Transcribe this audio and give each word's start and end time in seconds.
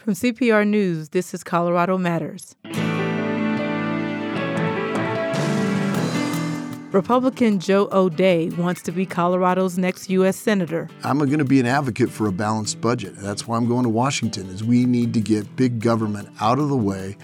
From 0.00 0.14
CPR 0.14 0.66
News, 0.66 1.10
this 1.10 1.34
is 1.34 1.44
Colorado 1.44 1.98
Matters. 1.98 2.56
Republican 6.90 7.60
Joe 7.60 7.86
O'Dea 7.92 8.48
wants 8.52 8.80
to 8.84 8.92
be 8.92 9.04
Colorado's 9.04 9.76
next 9.76 10.08
U.S. 10.08 10.38
Senator. 10.38 10.88
I'm 11.04 11.18
going 11.18 11.36
to 11.36 11.44
be 11.44 11.60
an 11.60 11.66
advocate 11.66 12.08
for 12.08 12.26
a 12.26 12.32
balanced 12.32 12.80
budget. 12.80 13.14
That's 13.16 13.46
why 13.46 13.58
I'm 13.58 13.68
going 13.68 13.82
to 13.82 13.90
Washington, 13.90 14.48
is 14.48 14.64
we 14.64 14.86
need 14.86 15.12
to 15.12 15.20
get 15.20 15.54
big 15.54 15.80
government 15.80 16.30
out 16.40 16.58
of 16.58 16.70
the 16.70 16.78
way. 16.78 17.18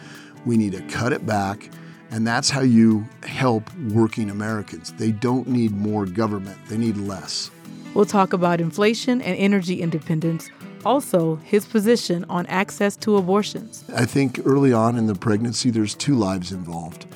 We 0.45 0.59
need 0.59 0.73
to 0.73 0.83
cut 0.83 1.15
it 1.15 1.25
back. 1.25 1.71
And 2.11 2.27
that's 2.27 2.51
how 2.51 2.61
you 2.61 3.07
help 3.23 3.75
working 3.95 4.29
Americans. 4.29 4.93
They 4.93 5.13
don't 5.13 5.49
need 5.49 5.73
more 5.73 6.05
government, 6.05 6.59
they 6.69 6.77
need 6.77 6.99
less. 6.99 7.51
We'll 7.95 8.05
talk 8.05 8.35
about 8.35 8.61
inflation 8.61 9.23
and 9.23 9.35
energy 9.39 9.81
independence, 9.81 10.51
also 10.87 11.37
his 11.37 11.67
position 11.67 12.25
on 12.29 12.47
access 12.47 12.97
to 12.99 13.17
abortions. 13.17 13.85
I 13.95 14.07
think 14.07 14.41
early 14.45 14.73
on 14.73 14.97
in 14.97 15.07
the 15.07 15.15
pregnancy, 15.15 15.71
there's 15.71 15.95
two 15.95 16.15
lives 16.15 16.53
involved. 16.53 17.07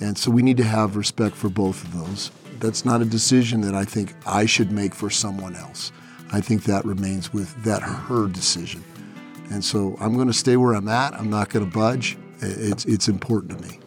And 0.00 0.18
so 0.18 0.30
we 0.30 0.42
need 0.42 0.56
to 0.56 0.64
have 0.64 0.96
respect 0.96 1.36
for 1.36 1.48
both 1.48 1.84
of 1.84 1.92
those. 1.94 2.30
That's 2.58 2.84
not 2.84 3.00
a 3.00 3.04
decision 3.04 3.60
that 3.62 3.74
I 3.74 3.84
think 3.84 4.14
I 4.26 4.46
should 4.46 4.72
make 4.72 4.94
for 4.94 5.10
someone 5.10 5.54
else. 5.54 5.92
I 6.32 6.40
think 6.40 6.64
that 6.64 6.84
remains 6.84 7.32
with 7.32 7.62
that 7.64 7.82
her 7.82 8.26
decision. 8.26 8.82
And 9.50 9.64
so 9.64 9.96
I'm 10.00 10.14
going 10.14 10.28
to 10.28 10.32
stay 10.32 10.56
where 10.56 10.74
I'm 10.74 10.88
at. 10.88 11.14
I'm 11.14 11.30
not 11.30 11.50
going 11.50 11.64
to 11.64 11.70
budge. 11.70 12.16
It's, 12.40 12.84
it's 12.86 13.08
important 13.08 13.58
to 13.58 13.68
me. 13.68 13.78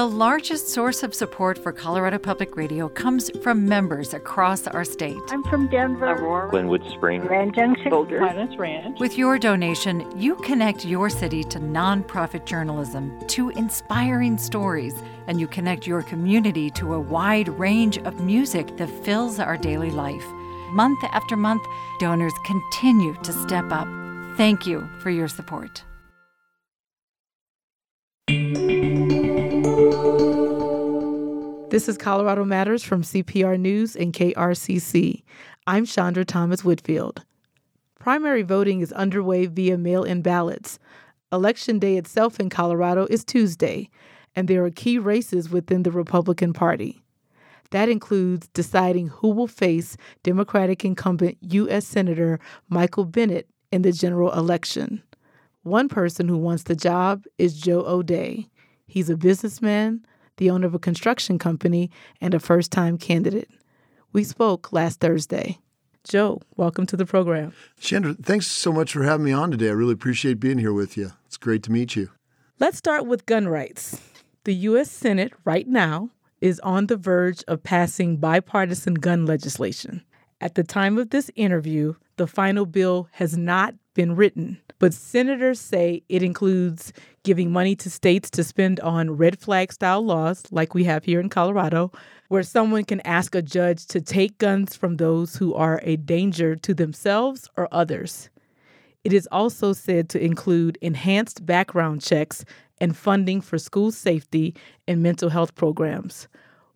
The 0.00 0.06
largest 0.06 0.70
source 0.70 1.02
of 1.02 1.14
support 1.14 1.58
for 1.58 1.72
Colorado 1.72 2.16
Public 2.16 2.56
Radio 2.56 2.88
comes 2.88 3.28
from 3.42 3.68
members 3.68 4.14
across 4.14 4.66
our 4.66 4.82
state. 4.82 5.20
I'm 5.28 5.42
from 5.42 5.68
Denver, 5.68 6.12
Aurora, 6.12 6.48
Glenwood 6.48 6.82
Spring, 6.88 7.20
Grand 7.20 7.54
Junction, 7.54 7.90
Boulder, 7.90 8.18
Ranch. 8.18 8.98
With 8.98 9.18
your 9.18 9.38
donation, 9.38 10.10
you 10.18 10.36
connect 10.36 10.86
your 10.86 11.10
city 11.10 11.44
to 11.44 11.58
nonprofit 11.58 12.46
journalism, 12.46 13.12
to 13.26 13.50
inspiring 13.50 14.38
stories, 14.38 14.94
and 15.26 15.38
you 15.38 15.46
connect 15.46 15.86
your 15.86 16.02
community 16.02 16.70
to 16.70 16.94
a 16.94 16.98
wide 16.98 17.50
range 17.50 17.98
of 17.98 18.20
music 18.20 18.78
that 18.78 18.88
fills 19.04 19.38
our 19.38 19.58
daily 19.58 19.90
life. 19.90 20.24
Month 20.70 21.04
after 21.12 21.36
month, 21.36 21.62
donors 21.98 22.32
continue 22.46 23.14
to 23.22 23.34
step 23.34 23.70
up. 23.70 23.86
Thank 24.38 24.66
you 24.66 24.88
for 25.02 25.10
your 25.10 25.28
support. 25.28 25.84
This 31.70 31.88
is 31.88 31.96
Colorado 31.96 32.44
Matters 32.44 32.82
from 32.82 33.02
CPR 33.02 33.56
News 33.56 33.94
and 33.94 34.12
KRCC. 34.12 35.22
I'm 35.68 35.86
Chandra 35.86 36.24
Thomas 36.24 36.64
Whitfield. 36.64 37.24
Primary 38.00 38.42
voting 38.42 38.80
is 38.80 38.90
underway 38.90 39.46
via 39.46 39.78
mail 39.78 40.02
in 40.02 40.20
ballots. 40.20 40.80
Election 41.30 41.78
day 41.78 41.96
itself 41.96 42.40
in 42.40 42.50
Colorado 42.50 43.06
is 43.08 43.22
Tuesday, 43.22 43.88
and 44.34 44.48
there 44.48 44.64
are 44.64 44.70
key 44.70 44.98
races 44.98 45.48
within 45.48 45.84
the 45.84 45.92
Republican 45.92 46.52
Party. 46.52 47.04
That 47.70 47.88
includes 47.88 48.48
deciding 48.48 49.06
who 49.06 49.28
will 49.28 49.46
face 49.46 49.96
Democratic 50.24 50.84
incumbent 50.84 51.38
U.S. 51.40 51.86
Senator 51.86 52.40
Michael 52.68 53.04
Bennet 53.04 53.48
in 53.70 53.82
the 53.82 53.92
general 53.92 54.32
election. 54.32 55.04
One 55.62 55.88
person 55.88 56.26
who 56.26 56.36
wants 56.36 56.64
the 56.64 56.74
job 56.74 57.26
is 57.38 57.60
Joe 57.60 57.84
O'Dea. 57.86 58.48
He's 58.88 59.08
a 59.08 59.16
businessman, 59.16 60.04
the 60.40 60.50
owner 60.50 60.66
of 60.66 60.74
a 60.74 60.78
construction 60.78 61.38
company, 61.38 61.90
and 62.18 62.32
a 62.32 62.40
first 62.40 62.72
time 62.72 62.96
candidate. 62.96 63.50
We 64.10 64.24
spoke 64.24 64.72
last 64.72 64.98
Thursday. 64.98 65.58
Joe, 66.02 66.40
welcome 66.56 66.86
to 66.86 66.96
the 66.96 67.04
program. 67.04 67.52
Chandra, 67.78 68.14
thanks 68.14 68.46
so 68.46 68.72
much 68.72 68.94
for 68.94 69.04
having 69.04 69.26
me 69.26 69.32
on 69.32 69.50
today. 69.50 69.68
I 69.68 69.72
really 69.72 69.92
appreciate 69.92 70.40
being 70.40 70.56
here 70.56 70.72
with 70.72 70.96
you. 70.96 71.12
It's 71.26 71.36
great 71.36 71.62
to 71.64 71.70
meet 71.70 71.94
you. 71.94 72.08
Let's 72.58 72.78
start 72.78 73.04
with 73.04 73.26
gun 73.26 73.48
rights. 73.48 74.00
The 74.44 74.54
U.S. 74.54 74.90
Senate, 74.90 75.34
right 75.44 75.68
now, 75.68 76.08
is 76.40 76.58
on 76.60 76.86
the 76.86 76.96
verge 76.96 77.44
of 77.46 77.62
passing 77.62 78.16
bipartisan 78.16 78.94
gun 78.94 79.26
legislation. 79.26 80.02
At 80.40 80.54
the 80.54 80.64
time 80.64 80.96
of 80.96 81.10
this 81.10 81.30
interview, 81.36 81.96
the 82.16 82.26
final 82.26 82.64
bill 82.64 83.08
has 83.12 83.36
not 83.36 83.74
been 83.92 84.16
written, 84.16 84.58
but 84.80 84.94
senators 84.94 85.60
say 85.60 86.02
it 86.08 86.22
includes 86.22 86.92
giving 87.22 87.52
money 87.52 87.76
to 87.76 87.90
states 87.90 88.30
to 88.30 88.42
spend 88.42 88.80
on 88.80 89.16
red 89.16 89.38
flag 89.38 89.72
style 89.72 90.02
laws, 90.04 90.42
like 90.50 90.74
we 90.74 90.84
have 90.84 91.04
here 91.04 91.20
in 91.20 91.28
Colorado, 91.28 91.92
where 92.28 92.42
someone 92.42 92.84
can 92.84 93.00
ask 93.02 93.34
a 93.34 93.42
judge 93.42 93.86
to 93.86 94.00
take 94.00 94.38
guns 94.38 94.74
from 94.74 94.96
those 94.96 95.36
who 95.36 95.54
are 95.54 95.80
a 95.84 95.96
danger 95.96 96.56
to 96.56 96.74
themselves 96.74 97.48
or 97.56 97.68
others. 97.70 98.30
It 99.04 99.12
is 99.12 99.28
also 99.30 99.74
said 99.74 100.08
to 100.10 100.24
include 100.24 100.78
enhanced 100.80 101.44
background 101.44 102.00
checks 102.00 102.44
and 102.80 102.96
funding 102.96 103.42
for 103.42 103.58
school 103.58 103.92
safety 103.92 104.54
and 104.88 105.02
mental 105.02 105.28
health 105.28 105.54
programs. 105.54 106.26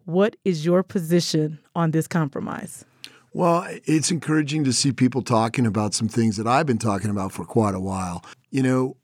What 0.05 0.37
is 0.45 0.67
your 0.67 0.83
position 0.83 1.59
on 1.75 1.93
this 1.93 2.07
compromise? 2.07 2.85
Well, 3.35 3.67
it's 3.85 4.13
encouraging 4.13 4.63
to 4.63 4.73
see 4.73 4.93
people 4.93 5.21
talking 5.21 5.67
about 5.67 5.93
some 5.93 6.07
things 6.07 6.37
that 6.37 6.47
I've 6.47 6.67
been 6.67 6.79
talking 6.79 7.11
about 7.11 7.33
for 7.33 7.45
quite 7.45 7.75
a 7.75 7.81
while. 7.81 8.25
You 8.53 8.63
know, 8.63 8.97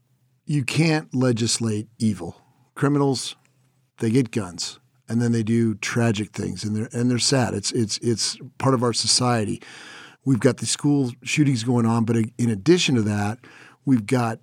you 0.46 0.62
can't 0.62 1.12
legislate 1.12 1.88
evil. 1.98 2.40
Criminals, 2.76 3.34
they 3.98 4.08
get 4.08 4.30
guns 4.30 4.78
and 5.08 5.20
then 5.20 5.32
they 5.32 5.42
do 5.42 5.74
tragic 5.74 6.30
things 6.30 6.62
and 6.62 6.76
they're 6.76 6.88
and 6.92 7.10
they're 7.10 7.18
sad. 7.18 7.54
It's 7.54 7.72
it's 7.72 7.98
it's 7.98 8.38
part 8.58 8.72
of 8.72 8.84
our 8.84 8.92
society. 8.92 9.60
We've 10.24 10.38
got 10.38 10.58
the 10.58 10.66
school 10.66 11.10
shootings 11.24 11.64
going 11.64 11.84
on, 11.84 12.04
but 12.04 12.16
in 12.38 12.50
addition 12.50 12.94
to 12.94 13.02
that, 13.02 13.40
we've 13.84 14.06
got 14.06 14.38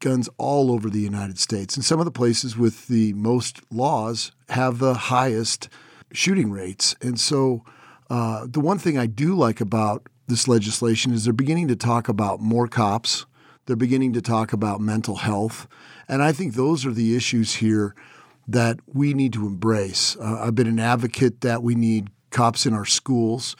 guns 0.00 0.28
all 0.38 0.72
over 0.72 0.90
the 0.90 0.98
United 0.98 1.38
States. 1.38 1.76
And 1.76 1.84
some 1.84 2.00
of 2.00 2.04
the 2.04 2.10
places 2.10 2.56
with 2.56 2.88
the 2.88 3.12
most 3.12 3.60
laws 3.70 4.32
have 4.48 4.80
the 4.80 4.94
highest 4.94 5.68
shooting 6.12 6.50
rates. 6.50 6.96
And 7.00 7.20
so 7.20 7.62
uh, 8.10 8.46
the 8.48 8.60
one 8.60 8.78
thing 8.78 8.98
I 8.98 9.06
do 9.06 9.34
like 9.34 9.60
about 9.60 10.08
this 10.26 10.48
legislation 10.48 11.12
is 11.12 11.24
they're 11.24 11.32
beginning 11.32 11.68
to 11.68 11.76
talk 11.76 12.08
about 12.08 12.40
more 12.40 12.68
cops. 12.68 13.26
They're 13.66 13.76
beginning 13.76 14.12
to 14.14 14.22
talk 14.22 14.52
about 14.52 14.80
mental 14.80 15.16
health. 15.16 15.66
And 16.08 16.22
I 16.22 16.32
think 16.32 16.54
those 16.54 16.86
are 16.86 16.92
the 16.92 17.16
issues 17.16 17.56
here 17.56 17.94
that 18.48 18.78
we 18.92 19.12
need 19.12 19.32
to 19.32 19.46
embrace. 19.46 20.16
Uh, 20.16 20.40
I've 20.42 20.54
been 20.54 20.68
an 20.68 20.78
advocate 20.78 21.40
that 21.40 21.62
we 21.62 21.74
need 21.74 22.10
cops 22.30 22.66
in 22.66 22.72
our 22.72 22.84
schools. 22.84 23.56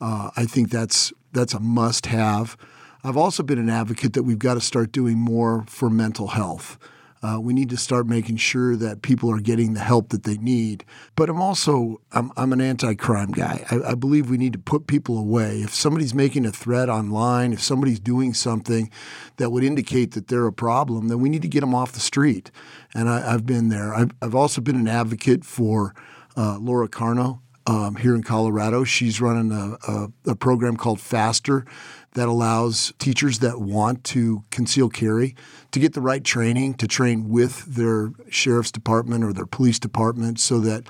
Uh, 0.00 0.30
I 0.36 0.46
think 0.46 0.70
that's 0.70 1.12
that's 1.32 1.54
a 1.54 1.60
must 1.60 2.06
have. 2.06 2.56
I've 3.04 3.16
also 3.16 3.42
been 3.42 3.58
an 3.58 3.70
advocate 3.70 4.14
that 4.14 4.24
we've 4.24 4.38
got 4.38 4.54
to 4.54 4.60
start 4.60 4.92
doing 4.92 5.18
more 5.18 5.64
for 5.66 5.88
mental 5.88 6.28
health. 6.28 6.78
Uh, 7.22 7.38
we 7.38 7.52
need 7.52 7.68
to 7.68 7.76
start 7.76 8.06
making 8.06 8.36
sure 8.36 8.76
that 8.76 9.02
people 9.02 9.30
are 9.30 9.40
getting 9.40 9.74
the 9.74 9.80
help 9.80 10.08
that 10.08 10.22
they 10.22 10.38
need. 10.38 10.84
But 11.16 11.28
I'm 11.28 11.40
also 11.40 12.00
I'm, 12.12 12.32
I'm 12.36 12.52
an 12.52 12.60
anti-crime 12.62 13.32
guy. 13.32 13.64
I, 13.70 13.90
I 13.90 13.94
believe 13.94 14.30
we 14.30 14.38
need 14.38 14.54
to 14.54 14.58
put 14.58 14.86
people 14.86 15.18
away. 15.18 15.58
If 15.60 15.74
somebody's 15.74 16.14
making 16.14 16.46
a 16.46 16.52
threat 16.52 16.88
online, 16.88 17.52
if 17.52 17.62
somebody's 17.62 18.00
doing 18.00 18.32
something 18.32 18.90
that 19.36 19.50
would 19.50 19.64
indicate 19.64 20.12
that 20.12 20.28
they're 20.28 20.46
a 20.46 20.52
problem, 20.52 21.08
then 21.08 21.20
we 21.20 21.28
need 21.28 21.42
to 21.42 21.48
get 21.48 21.60
them 21.60 21.74
off 21.74 21.92
the 21.92 22.00
street. 22.00 22.50
And 22.94 23.08
I, 23.08 23.20
have 23.30 23.44
been 23.44 23.68
there. 23.68 23.94
I've, 23.94 24.12
I've, 24.22 24.34
also 24.34 24.60
been 24.60 24.76
an 24.76 24.88
advocate 24.88 25.44
for 25.44 25.94
uh, 26.36 26.58
Laura 26.58 26.88
Carno 26.88 27.40
um, 27.66 27.96
here 27.96 28.14
in 28.14 28.22
Colorado. 28.22 28.84
She's 28.84 29.20
running 29.20 29.52
a, 29.52 29.76
a, 29.86 30.30
a 30.30 30.34
program 30.34 30.76
called 30.76 31.00
Faster 31.00 31.64
that 32.12 32.28
allows 32.28 32.92
teachers 32.98 33.38
that 33.38 33.60
want 33.60 34.04
to 34.04 34.42
conceal 34.50 34.88
carry 34.88 35.34
to 35.70 35.78
get 35.78 35.92
the 35.94 36.00
right 36.00 36.24
training 36.24 36.74
to 36.74 36.88
train 36.88 37.28
with 37.28 37.64
their 37.66 38.12
sheriff's 38.28 38.72
department 38.72 39.24
or 39.24 39.32
their 39.32 39.46
police 39.46 39.78
department 39.78 40.40
so 40.40 40.58
that 40.60 40.84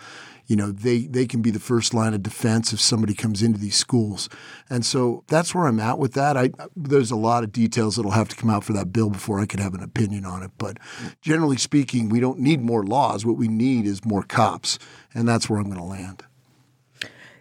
you 0.46 0.56
know 0.56 0.72
they 0.72 1.02
they 1.02 1.26
can 1.26 1.42
be 1.42 1.50
the 1.50 1.60
first 1.60 1.94
line 1.94 2.12
of 2.12 2.22
defense 2.22 2.72
if 2.72 2.80
somebody 2.80 3.14
comes 3.14 3.42
into 3.42 3.58
these 3.58 3.76
schools. 3.76 4.28
And 4.68 4.84
so 4.84 5.22
that's 5.28 5.54
where 5.54 5.66
i'm 5.66 5.78
at 5.78 5.98
with 5.98 6.14
that. 6.14 6.36
I 6.36 6.50
there's 6.74 7.12
a 7.12 7.16
lot 7.16 7.44
of 7.44 7.52
details 7.52 7.96
that'll 7.96 8.10
have 8.10 8.28
to 8.30 8.36
come 8.36 8.50
out 8.50 8.64
for 8.64 8.72
that 8.72 8.92
bill 8.92 9.10
before 9.10 9.38
i 9.40 9.46
can 9.46 9.60
have 9.60 9.74
an 9.74 9.82
opinion 9.82 10.24
on 10.24 10.42
it. 10.42 10.50
But 10.58 10.78
generally 11.20 11.56
speaking 11.56 12.08
we 12.08 12.18
don't 12.18 12.40
need 12.40 12.62
more 12.62 12.82
laws. 12.82 13.24
What 13.24 13.36
we 13.36 13.46
need 13.46 13.86
is 13.86 14.04
more 14.04 14.24
cops. 14.24 14.78
And 15.14 15.28
that's 15.28 15.48
where 15.48 15.60
i'm 15.60 15.66
going 15.66 15.78
to 15.78 15.84
land 15.84 16.24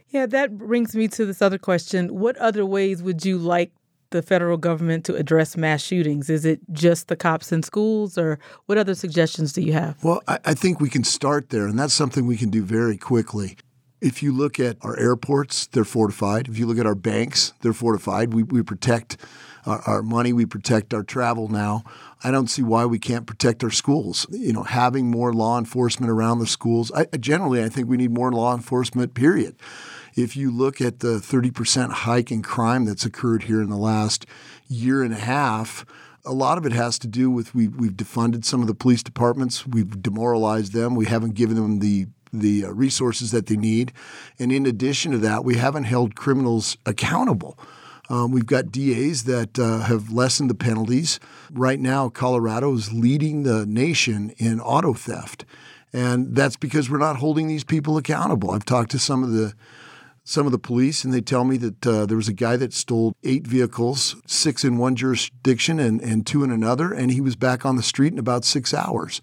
yeah, 0.10 0.26
that 0.26 0.58
brings 0.58 0.96
me 0.96 1.08
to 1.10 1.26
this 1.26 1.42
other 1.42 1.58
question. 1.58 2.20
What 2.20 2.38
other 2.38 2.66
ways 2.66 3.04
would 3.04 3.26
you 3.26 3.38
like 3.38 3.72
the 4.12 4.22
federal 4.22 4.58
government 4.58 5.06
to 5.06 5.16
address 5.16 5.56
mass 5.56 5.82
shootings? 5.82 6.30
Is 6.30 6.46
it 6.46 6.60
just 6.72 7.10
the 7.10 7.16
cops 7.16 7.52
in 7.52 7.62
schools, 7.62 8.18
or 8.18 8.40
what 8.66 8.78
other 8.78 8.96
suggestions 8.96 9.54
do 9.54 9.62
you 9.62 9.74
have? 9.74 10.04
Well, 10.04 10.22
I, 10.28 10.40
I 10.46 10.54
think 10.56 10.80
we 10.80 10.90
can 10.90 11.04
start 11.04 11.50
there, 11.50 11.68
and 11.68 11.78
that's 11.78 11.94
something 11.94 12.26
we 12.26 12.38
can 12.38 12.50
do 12.50 12.64
very 12.64 12.98
quickly. 12.98 13.58
If 14.02 14.24
you 14.24 14.32
look 14.32 14.60
at 14.60 14.78
our 14.82 14.98
airports, 14.98 15.68
they're 15.68 15.84
fortified. 15.84 16.48
If 16.48 16.58
you 16.58 16.66
look 16.66 16.80
at 16.80 16.86
our 16.86 16.96
banks, 16.96 17.54
they're 17.62 17.74
fortified. 17.74 18.34
We, 18.34 18.44
we 18.44 18.64
protect 18.64 19.18
our, 19.66 19.82
our 19.82 20.02
money, 20.02 20.32
we 20.32 20.46
protect 20.46 20.94
our 20.94 21.04
travel 21.04 21.50
now. 21.50 21.84
I 22.24 22.32
don't 22.32 22.48
see 22.48 22.64
why 22.64 22.86
we 22.86 22.98
can't 22.98 23.28
protect 23.28 23.64
our 23.64 23.70
schools. 23.70 24.26
You 24.30 24.54
know, 24.54 24.64
having 24.64 25.12
more 25.12 25.34
law 25.34 25.60
enforcement 25.60 26.10
around 26.10 26.40
the 26.40 26.48
schools. 26.48 26.92
I, 26.94 27.06
generally, 27.18 27.62
I 27.62 27.70
think 27.70 27.90
we 27.90 27.98
need 27.98 28.12
more 28.12 28.32
law 28.32 28.56
enforcement. 28.56 29.14
Period. 29.14 29.56
If 30.16 30.36
you 30.36 30.52
look 30.52 30.82
at 30.82 31.00
the 31.00 31.18
30% 31.20 31.92
hike 31.92 32.32
in 32.32 32.42
crime 32.42 32.86
that's 32.86 33.06
occurred 33.06 33.44
here 33.44 33.62
in 33.62 33.70
the 33.70 33.78
last 33.78 34.26
year 34.68 35.04
and 35.04 35.14
a 35.14 35.18
half, 35.18 35.86
a 36.26 36.34
lot 36.34 36.58
of 36.58 36.66
it 36.66 36.72
has 36.72 37.00
to 37.00 37.08
do 37.08 37.32
with 37.32 37.56
we, 37.56 37.68
we've 37.68 37.94
defunded 37.94 38.46
some 38.46 38.62
of 38.62 38.68
the 38.68 38.74
police 38.74 39.04
departments. 39.04 39.66
We've 39.66 40.02
demoralized 40.02 40.74
them. 40.74 40.96
We 40.96 41.06
haven't 41.06 41.36
given 41.36 41.56
them 41.56 41.80
the 41.80 42.08
the 42.32 42.66
uh, 42.66 42.70
resources 42.70 43.32
that 43.32 43.48
they 43.48 43.58
need. 43.58 43.92
And 44.38 44.52
in 44.52 44.68
addition 44.68 45.12
to 45.14 45.18
that, 45.20 45.44
we 45.44 45.56
haven't 45.56 45.86
held 45.86 46.16
criminals 46.16 46.78
accountable. 46.86 47.58
Um, 48.10 48.32
we've 48.32 48.46
got 48.46 48.72
DAs 48.72 49.24
that 49.24 49.58
uh, 49.60 49.80
have 49.80 50.12
lessened 50.12 50.50
the 50.50 50.56
penalties. 50.56 51.20
Right 51.52 51.80
now, 51.80 52.10
Colorado 52.10 52.74
is 52.74 52.92
leading 52.92 53.44
the 53.44 53.66
nation 53.66 54.32
in 54.38 54.60
auto 54.60 54.94
theft. 54.94 55.46
And 55.94 56.36
that's 56.36 56.56
because 56.56 56.90
we're 56.90 56.98
not 56.98 57.18
holding 57.18 57.48
these 57.48 57.64
people 57.64 57.98
accountable. 57.98 58.52
I've 58.52 58.66
talked 58.66 58.92
to 58.92 59.00
some 59.00 59.24
of 59.24 59.32
the 59.32 59.54
some 60.30 60.46
of 60.46 60.52
the 60.52 60.60
police, 60.60 61.04
and 61.04 61.12
they 61.12 61.22
tell 61.22 61.44
me 61.44 61.58
that 61.58 61.88
uh, 61.88 62.06
there 62.06 62.16
was 62.16 62.28
a 62.28 62.34
guy 62.34 62.56
that 62.56 62.72
stole 62.72 63.16
eight 63.24 63.48
vehicles, 63.48 64.16
six 64.28 64.64
in 64.64 64.78
one 64.78 64.96
jurisdiction 64.96 65.80
and, 65.80 66.00
and 66.02 66.28
two 66.28 66.44
in 66.44 66.52
another, 66.52 66.94
and 66.94 67.12
he 67.12 67.20
was 67.20 67.36
back 67.36 67.66
on 67.66 67.78
the 67.78 67.82
street 67.82 68.14
in 68.14 68.20
about 68.20 68.46
six 68.46 68.72
hours. 68.72 69.22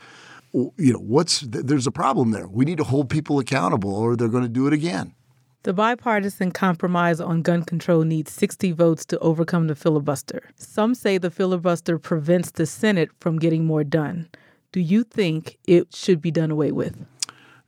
You 0.52 0.72
know, 0.92 0.98
what's 0.98 1.42
there's 1.42 1.86
a 1.86 1.92
problem 1.92 2.32
there. 2.32 2.48
We 2.48 2.64
need 2.64 2.78
to 2.78 2.84
hold 2.84 3.08
people 3.08 3.38
accountable, 3.38 3.94
or 3.94 4.16
they're 4.16 4.26
going 4.26 4.42
to 4.42 4.48
do 4.48 4.66
it 4.66 4.72
again. 4.72 5.14
The 5.62 5.72
bipartisan 5.72 6.50
compromise 6.50 7.20
on 7.20 7.42
gun 7.42 7.62
control 7.62 8.02
needs 8.02 8.32
60 8.32 8.72
votes 8.72 9.04
to 9.06 9.18
overcome 9.20 9.68
the 9.68 9.76
filibuster. 9.76 10.50
Some 10.56 10.96
say 10.96 11.18
the 11.18 11.30
filibuster 11.30 12.00
prevents 12.00 12.50
the 12.50 12.66
Senate 12.66 13.10
from 13.20 13.38
getting 13.38 13.64
more 13.64 13.84
done. 13.84 14.28
Do 14.72 14.80
you 14.80 15.04
think 15.04 15.56
it 15.68 15.94
should 15.94 16.20
be 16.20 16.32
done 16.32 16.50
away 16.50 16.72
with? 16.72 16.96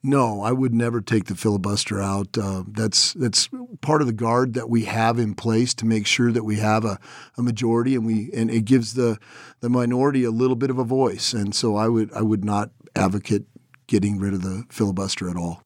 No, 0.02 0.42
I 0.42 0.52
would 0.52 0.72
never 0.72 1.00
take 1.00 1.24
the 1.24 1.34
filibuster 1.34 2.00
out. 2.00 2.38
Uh, 2.38 2.62
that's 2.68 3.14
that's 3.14 3.48
part 3.80 4.00
of 4.00 4.06
the 4.06 4.12
guard 4.12 4.54
that 4.54 4.70
we 4.70 4.84
have 4.84 5.18
in 5.18 5.34
place 5.34 5.74
to 5.74 5.86
make 5.86 6.06
sure 6.06 6.30
that 6.30 6.44
we 6.44 6.56
have 6.56 6.84
a, 6.84 7.00
a 7.36 7.42
majority, 7.42 7.96
and 7.96 8.06
we 8.06 8.30
and 8.32 8.50
it 8.50 8.64
gives 8.64 8.94
the 8.94 9.18
the 9.60 9.68
minority 9.68 10.22
a 10.22 10.30
little 10.30 10.54
bit 10.54 10.70
of 10.70 10.78
a 10.78 10.84
voice. 10.84 11.32
And 11.32 11.54
so 11.54 11.76
I 11.76 11.88
would 11.88 12.12
I 12.12 12.22
would 12.22 12.44
not 12.44 12.70
advocate 12.94 13.44
getting 13.88 14.18
rid 14.20 14.34
of 14.34 14.42
the 14.42 14.64
filibuster 14.70 15.28
at 15.28 15.36
all. 15.36 15.62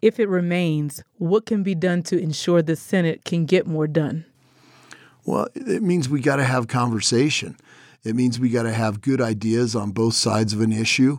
If 0.00 0.18
it 0.18 0.28
remains, 0.28 1.02
what 1.18 1.46
can 1.46 1.62
be 1.62 1.74
done 1.74 2.02
to 2.04 2.18
ensure 2.18 2.62
the 2.62 2.76
Senate 2.76 3.24
can 3.24 3.44
get 3.44 3.66
more 3.66 3.86
done? 3.86 4.24
Well, 5.24 5.48
it 5.54 5.82
means 5.82 6.08
we 6.08 6.20
got 6.20 6.36
to 6.36 6.44
have 6.44 6.68
conversation. 6.68 7.56
It 8.04 8.14
means 8.14 8.38
we 8.38 8.48
got 8.48 8.62
to 8.62 8.72
have 8.72 9.00
good 9.00 9.20
ideas 9.20 9.74
on 9.74 9.90
both 9.90 10.14
sides 10.14 10.52
of 10.52 10.60
an 10.60 10.72
issue 10.72 11.18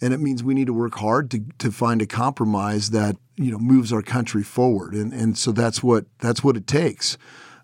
and 0.00 0.12
it 0.12 0.20
means 0.20 0.42
we 0.42 0.54
need 0.54 0.66
to 0.66 0.72
work 0.72 0.96
hard 0.96 1.30
to, 1.30 1.44
to 1.58 1.70
find 1.70 2.02
a 2.02 2.06
compromise 2.06 2.90
that 2.90 3.16
you 3.36 3.50
know 3.50 3.58
moves 3.58 3.92
our 3.92 4.02
country 4.02 4.42
forward. 4.42 4.94
And 4.94 5.12
and 5.12 5.36
so 5.36 5.52
that's 5.52 5.82
what 5.82 6.06
that's 6.18 6.42
what 6.42 6.56
it 6.56 6.66
takes. 6.66 7.16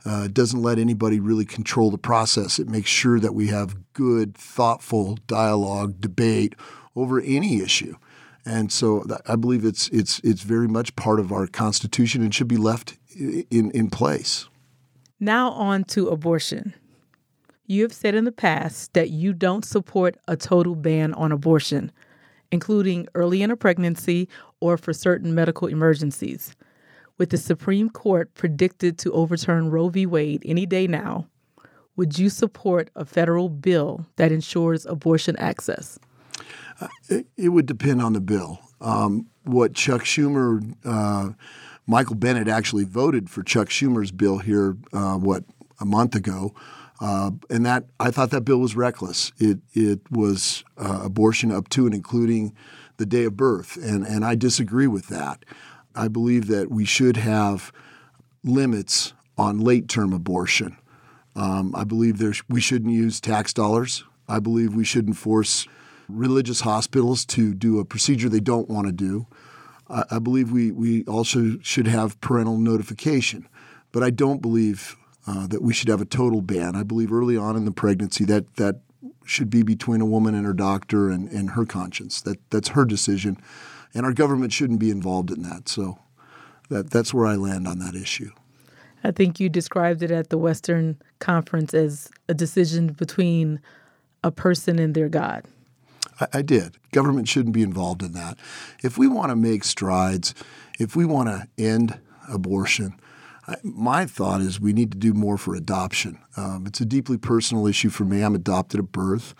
Uh, 0.04 0.24
it 0.24 0.34
doesn't 0.34 0.60
let 0.60 0.78
anybody 0.78 1.20
really 1.20 1.44
control 1.44 1.90
the 1.90 1.98
process. 1.98 2.58
It 2.58 2.68
makes 2.68 2.90
sure 2.90 3.20
that 3.20 3.34
we 3.34 3.48
have 3.48 3.76
good 3.92 4.36
thoughtful 4.36 5.18
dialogue 5.26 6.00
debate 6.00 6.56
over 6.96 7.20
any 7.20 7.60
issue. 7.60 7.94
And 8.44 8.72
so 8.72 9.04
I 9.26 9.36
believe 9.36 9.64
it's 9.64 9.88
it's 9.88 10.20
it's 10.20 10.42
very 10.42 10.68
much 10.68 10.96
part 10.96 11.20
of 11.20 11.32
our 11.32 11.46
constitution 11.46 12.22
and 12.22 12.34
should 12.34 12.48
be 12.48 12.56
left 12.56 12.98
in 13.16 13.70
in 13.70 13.90
place. 13.90 14.48
Now 15.20 15.50
on 15.50 15.84
to 15.84 16.08
abortion. 16.08 16.74
You 17.66 17.82
have 17.82 17.92
said 17.92 18.16
in 18.16 18.24
the 18.24 18.32
past 18.32 18.92
that 18.92 19.10
you 19.10 19.32
don't 19.32 19.64
support 19.64 20.16
a 20.26 20.36
total 20.36 20.74
ban 20.74 21.14
on 21.14 21.30
abortion 21.30 21.92
including 22.52 23.08
early 23.14 23.42
in 23.42 23.50
a 23.50 23.56
pregnancy 23.56 24.28
or 24.60 24.76
for 24.76 24.92
certain 24.92 25.34
medical 25.34 25.66
emergencies. 25.66 26.54
With 27.18 27.30
the 27.30 27.38
Supreme 27.38 27.90
Court 27.90 28.32
predicted 28.34 28.98
to 28.98 29.12
overturn 29.12 29.70
Roe 29.70 29.88
v. 29.88 30.06
Wade 30.06 30.42
any 30.44 30.66
day 30.66 30.86
now, 30.86 31.26
would 31.96 32.18
you 32.18 32.28
support 32.28 32.90
a 32.94 33.04
federal 33.04 33.48
bill 33.48 34.06
that 34.16 34.32
ensures 34.32 34.86
abortion 34.86 35.36
access? 35.36 35.98
Uh, 36.80 36.88
it, 37.36 37.48
would 37.50 37.66
depend 37.66 38.00
on 38.00 38.12
the 38.12 38.20
bill. 38.20 38.58
Um, 38.80 39.28
what 39.44 39.74
Chuck 39.74 40.02
Schumer, 40.02 40.74
uh, 40.84 41.30
Michael 41.86 42.16
Bennet 42.16 42.48
actually 42.48 42.84
voted 42.84 43.28
for 43.28 43.42
Chuck 43.42 43.68
Schumer's 43.68 44.10
bill 44.10 44.38
here, 44.38 44.76
uh, 44.92 45.16
what, 45.16 45.44
a 45.80 45.84
month 45.84 46.14
ago. 46.14 46.54
Uh, 47.02 47.32
and 47.50 47.66
that 47.66 47.86
I 47.98 48.12
thought 48.12 48.30
that 48.30 48.42
bill 48.42 48.58
was 48.58 48.76
reckless. 48.76 49.32
It 49.38 49.58
it 49.74 50.00
was 50.08 50.62
uh, 50.78 51.00
abortion 51.02 51.50
up 51.50 51.68
to 51.70 51.84
and 51.84 51.94
including 51.94 52.54
the 52.96 53.06
day 53.06 53.24
of 53.24 53.36
birth, 53.36 53.76
and 53.76 54.06
and 54.06 54.24
I 54.24 54.36
disagree 54.36 54.86
with 54.86 55.08
that. 55.08 55.44
I 55.96 56.06
believe 56.06 56.46
that 56.46 56.70
we 56.70 56.84
should 56.84 57.16
have 57.16 57.72
limits 58.44 59.14
on 59.36 59.58
late 59.58 59.88
term 59.88 60.12
abortion. 60.12 60.76
Um, 61.34 61.74
I 61.74 61.84
believe 61.84 62.18
there's, 62.18 62.42
we 62.48 62.60
shouldn't 62.60 62.92
use 62.92 63.20
tax 63.20 63.52
dollars. 63.52 64.04
I 64.28 64.38
believe 64.38 64.74
we 64.74 64.84
shouldn't 64.84 65.16
force 65.16 65.66
religious 66.08 66.60
hospitals 66.60 67.24
to 67.26 67.54
do 67.54 67.78
a 67.78 67.84
procedure 67.84 68.28
they 68.28 68.40
don't 68.40 68.68
want 68.68 68.86
to 68.86 68.92
do. 68.92 69.26
I, 69.88 70.04
I 70.12 70.18
believe 70.18 70.52
we, 70.52 70.70
we 70.70 71.04
also 71.04 71.58
should 71.62 71.86
have 71.86 72.20
parental 72.20 72.58
notification. 72.58 73.48
But 73.92 74.02
I 74.02 74.10
don't 74.10 74.40
believe 74.40 74.96
uh, 75.26 75.46
that 75.46 75.62
we 75.62 75.72
should 75.72 75.88
have 75.88 76.00
a 76.00 76.06
total 76.06 76.40
ban. 76.40 76.74
I 76.74 76.82
believe 76.82 77.12
early 77.12 77.36
on 77.36 77.56
in 77.56 77.64
the 77.64 77.72
pregnancy 77.72 78.24
that 78.26 78.56
that 78.56 78.80
should 79.24 79.50
be 79.50 79.62
between 79.62 80.00
a 80.00 80.06
woman 80.06 80.34
and 80.34 80.44
her 80.44 80.52
doctor 80.52 81.10
and, 81.10 81.28
and 81.30 81.50
her 81.50 81.64
conscience. 81.64 82.20
That 82.20 82.38
that's 82.50 82.68
her 82.68 82.84
decision, 82.84 83.36
and 83.94 84.04
our 84.04 84.12
government 84.12 84.52
shouldn't 84.52 84.80
be 84.80 84.90
involved 84.90 85.30
in 85.30 85.42
that. 85.42 85.68
So 85.68 85.98
that 86.68 86.90
that's 86.90 87.14
where 87.14 87.26
I 87.26 87.36
land 87.36 87.68
on 87.68 87.78
that 87.78 87.94
issue. 87.94 88.30
I 89.04 89.10
think 89.10 89.40
you 89.40 89.48
described 89.48 90.02
it 90.02 90.10
at 90.10 90.30
the 90.30 90.38
Western 90.38 91.00
Conference 91.18 91.74
as 91.74 92.08
a 92.28 92.34
decision 92.34 92.88
between 92.88 93.60
a 94.22 94.30
person 94.30 94.78
and 94.78 94.94
their 94.94 95.08
God. 95.08 95.44
I, 96.20 96.26
I 96.34 96.42
did. 96.42 96.76
Government 96.92 97.28
shouldn't 97.28 97.54
be 97.54 97.62
involved 97.62 98.02
in 98.02 98.12
that. 98.12 98.38
If 98.82 98.98
we 98.98 99.08
want 99.08 99.30
to 99.30 99.36
make 99.36 99.64
strides, 99.64 100.34
if 100.78 100.94
we 100.94 101.04
want 101.04 101.28
to 101.28 101.48
end 101.62 101.98
abortion, 102.28 102.94
my 103.62 104.06
thought 104.06 104.40
is 104.40 104.60
we 104.60 104.72
need 104.72 104.92
to 104.92 104.98
do 104.98 105.14
more 105.14 105.36
for 105.36 105.54
adoption. 105.54 106.18
Um, 106.36 106.64
it's 106.66 106.80
a 106.80 106.84
deeply 106.84 107.18
personal 107.18 107.66
issue 107.66 107.90
for 107.90 108.04
me. 108.04 108.22
I'm 108.22 108.34
adopted 108.34 108.80
at 108.80 108.92
birth, 108.92 109.34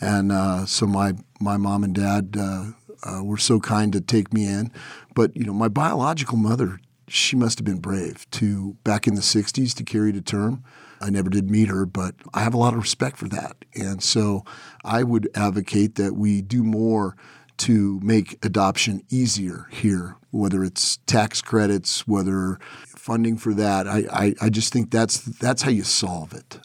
and 0.00 0.32
uh, 0.32 0.66
so 0.66 0.86
my 0.86 1.14
my 1.40 1.56
mom 1.56 1.84
and 1.84 1.94
dad 1.94 2.36
uh, 2.38 2.64
uh, 3.04 3.22
were 3.22 3.38
so 3.38 3.60
kind 3.60 3.92
to 3.92 4.00
take 4.00 4.32
me 4.32 4.46
in. 4.46 4.72
But 5.14 5.36
you 5.36 5.44
know, 5.44 5.52
my 5.52 5.68
biological 5.68 6.36
mother, 6.36 6.80
she 7.06 7.36
must 7.36 7.58
have 7.58 7.64
been 7.64 7.78
brave 7.78 8.28
to 8.32 8.76
back 8.84 9.06
in 9.06 9.14
the 9.14 9.20
'60s 9.20 9.74
to 9.74 9.84
carry 9.84 10.12
to 10.12 10.20
term. 10.20 10.64
I 11.00 11.10
never 11.10 11.28
did 11.28 11.50
meet 11.50 11.68
her, 11.68 11.86
but 11.86 12.14
I 12.32 12.40
have 12.40 12.54
a 12.54 12.58
lot 12.58 12.72
of 12.72 12.80
respect 12.80 13.18
for 13.18 13.28
that, 13.28 13.64
and 13.74 14.02
so 14.02 14.44
I 14.84 15.02
would 15.02 15.28
advocate 15.34 15.96
that 15.96 16.14
we 16.14 16.42
do 16.42 16.62
more 16.62 17.16
to 17.56 18.00
make 18.02 18.44
adoption 18.44 19.02
easier 19.10 19.68
here, 19.70 20.16
whether 20.30 20.64
it's 20.64 20.96
tax 21.06 21.40
credits, 21.40 22.06
whether 22.06 22.58
funding 23.04 23.36
for 23.36 23.52
that. 23.52 23.86
I, 23.86 24.04
I, 24.10 24.34
I 24.40 24.48
just 24.48 24.72
think 24.72 24.90
that's 24.90 25.18
that's 25.18 25.60
how 25.60 25.70
you 25.70 25.84
solve 25.84 26.32
it. 26.32 26.58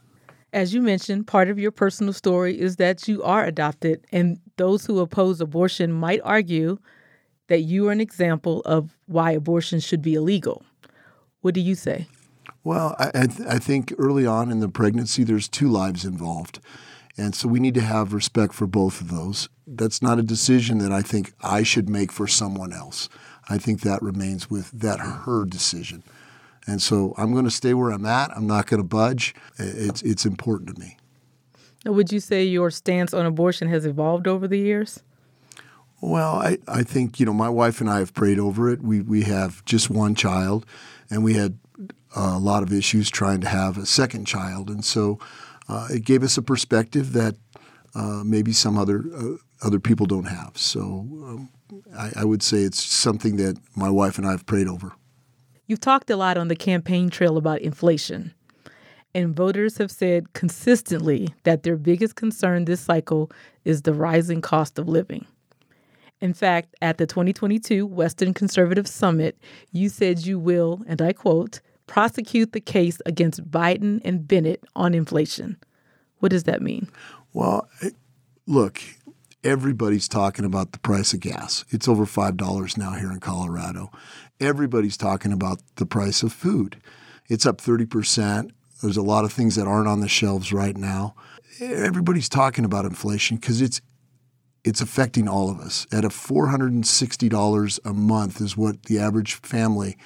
As 0.54 0.74
you 0.74 0.82
mentioned, 0.82 1.28
part 1.28 1.50
of 1.50 1.60
your 1.60 1.70
personal 1.70 2.14
story 2.14 2.58
is 2.58 2.78
that 2.78 3.08
you 3.10 3.22
are 3.24 3.44
adopted, 3.44 4.08
and 4.14 4.40
those 4.56 4.86
who 4.86 5.00
oppose 5.00 5.42
abortion 5.42 5.92
might 5.92 6.22
argue 6.24 6.78
that 7.48 7.62
you 7.62 7.90
are 7.90 7.92
an 7.92 8.00
example 8.00 8.62
of 8.62 8.98
why 9.08 9.32
abortion 9.32 9.82
should 9.82 10.02
be 10.02 10.14
illegal. 10.14 10.64
What 11.42 11.54
do 11.54 11.60
you 11.60 11.76
say? 11.76 12.08
Well, 12.64 12.96
I, 12.98 13.12
I, 13.14 13.28
th- 13.28 13.48
I 13.50 13.60
think 13.60 13.94
early 13.98 14.26
on 14.26 14.50
in 14.50 14.62
the 14.62 14.70
pregnancy, 14.70 15.26
there's 15.26 15.50
two 15.50 15.68
lives 15.68 16.06
involved. 16.06 16.60
And 17.18 17.36
so 17.36 17.50
we 17.50 17.60
need 17.60 17.74
to 17.74 17.82
have 17.82 18.14
respect 18.14 18.54
for 18.54 18.66
both 18.66 19.02
of 19.02 19.10
those. 19.10 19.50
That's 19.68 20.02
not 20.02 20.20
a 20.20 20.24
decision 20.24 20.78
that 20.78 20.92
I 20.92 21.02
think 21.02 21.34
I 21.42 21.64
should 21.64 21.90
make 21.90 22.14
for 22.14 22.28
someone 22.28 22.72
else. 22.72 23.10
I 23.50 23.58
think 23.58 23.82
that 23.82 24.02
remains 24.02 24.50
with 24.50 24.72
that 24.72 25.00
her 25.00 25.44
decision. 25.44 26.04
And 26.70 26.82
so 26.82 27.14
I'm 27.18 27.34
going 27.34 27.46
to 27.46 27.52
stay 27.52 27.74
where 27.74 27.90
I'm 27.90 28.06
at. 28.06 28.30
I'm 28.36 28.46
not 28.46 28.68
going 28.68 28.82
to 28.82 28.88
budge. 28.88 29.34
It's 29.58 30.02
it's 30.04 30.26
important 30.26 30.76
to 30.76 30.80
me. 30.80 30.98
Would 31.86 32.12
you 32.12 32.20
say 32.20 32.44
your 32.44 32.70
stance 32.70 33.14
on 33.14 33.26
abortion 33.26 33.70
has 33.70 33.86
evolved 33.86 34.28
over 34.28 34.48
the 34.48 34.60
years? 34.60 35.02
Well, 36.02 36.36
I, 36.36 36.58
I 36.68 36.84
think, 36.84 37.20
you 37.20 37.26
know, 37.26 37.34
my 37.34 37.50
wife 37.50 37.82
and 37.82 37.90
I 37.90 38.00
have 38.00 38.14
prayed 38.14 38.40
over 38.40 38.70
it. 38.70 38.82
We, 38.82 39.02
we 39.02 39.24
have 39.24 39.64
just 39.66 39.90
one 39.90 40.16
child, 40.16 40.66
and 41.10 41.24
we 41.24 41.34
had 41.34 41.58
a 42.16 42.38
lot 42.38 42.64
of 42.64 42.72
issues 42.72 43.10
trying 43.10 43.42
to 43.42 43.50
have 43.50 43.78
a 43.78 43.86
second 43.86 44.26
child. 44.26 44.70
And 44.70 44.84
so 44.84 45.20
uh, 45.68 45.88
it 45.90 46.06
gave 46.06 46.24
us 46.24 46.38
a 46.38 46.42
perspective 46.42 47.14
that 47.14 47.36
uh, 47.96 48.24
maybe 48.26 48.54
some 48.54 48.78
other 48.78 49.04
uh, 49.16 49.36
other 49.62 49.80
people 49.80 50.06
don't 50.06 50.26
have. 50.26 50.52
So 50.56 50.80
um, 50.80 51.50
I, 51.98 52.12
I, 52.18 52.24
would 52.24 52.44
say 52.44 52.60
it's 52.60 52.82
something 52.82 53.36
that 53.38 53.58
my 53.76 53.90
wife 53.90 54.18
and 54.18 54.26
I 54.26 54.32
have 54.32 54.46
prayed 54.46 54.68
over. 54.68 54.94
You've 55.70 55.80
talked 55.80 56.10
a 56.10 56.18
lot 56.18 56.36
on 56.36 56.48
the 56.48 56.56
campaign 56.56 57.12
trail 57.12 57.38
about 57.38 57.62
inflation. 57.62 58.34
And 59.14 59.36
voters 59.36 59.78
have 59.78 59.92
said 59.92 60.34
consistently 60.34 61.30
that 61.44 61.62
their 61.62 61.78
biggest 61.78 62.16
concern 62.16 62.66
this 62.66 62.82
cycle 62.82 63.30
is 63.66 63.84
the 63.84 63.94
rising 63.94 64.42
cost 64.42 64.80
of 64.80 64.88
living. 64.88 65.28
In 66.22 66.34
fact, 66.34 66.76
at 66.82 66.98
the 66.98 67.06
2022 67.06 67.86
Western 67.86 68.34
Conservative 68.34 68.88
Summit, 68.88 69.38
you 69.72 69.90
said 69.90 70.26
you 70.26 70.40
will, 70.40 70.82
and 70.88 71.04
I 71.04 71.14
quote, 71.14 71.62
prosecute 71.86 72.52
the 72.52 72.62
case 72.62 73.00
against 73.06 73.52
Biden 73.52 74.02
and 74.04 74.28
Bennet 74.28 74.64
on 74.76 74.96
inflation. 74.96 75.56
What 76.18 76.32
does 76.32 76.46
that 76.46 76.64
mean? 76.64 76.90
Well, 77.32 77.70
look, 78.48 78.82
everybody's 79.44 80.08
talking 80.08 80.46
about 80.46 80.72
the 80.72 80.80
price 80.80 81.14
of 81.14 81.20
gas. 81.20 81.64
It's 81.70 81.88
over 81.88 82.08
$5 82.08 82.78
now 82.78 82.94
here 82.94 83.12
in 83.12 83.20
Colorado. 83.20 83.92
Everybody's 84.40 84.98
talking 84.98 85.32
about 85.32 85.62
the 85.76 85.86
price 85.86 86.24
of 86.24 86.32
food. 86.32 86.82
It's 87.28 87.46
up 87.46 87.58
30%. 87.58 88.52
There's 88.82 88.98
a 88.98 89.02
lot 89.02 89.26
of 89.26 89.34
things 89.34 89.56
that 89.56 89.68
aren't 89.68 89.88
on 89.88 90.00
the 90.00 90.08
shelves 90.08 90.54
right 90.54 90.76
now. 90.76 91.16
Everybody's 91.60 92.30
talking 92.30 92.64
about 92.64 92.86
inflation 92.86 93.38
because 93.38 93.62
it's 93.62 93.82
it's 94.64 94.82
affecting 94.82 95.28
all 95.28 95.50
of 95.50 95.60
us. 95.60 95.88
At 95.92 96.04
a 96.04 96.10
$460 96.10 97.80
a 97.86 97.94
month 97.94 98.42
is 98.42 98.58
what 98.58 98.84
the 98.84 99.00
average 99.00 99.36
family 99.36 99.98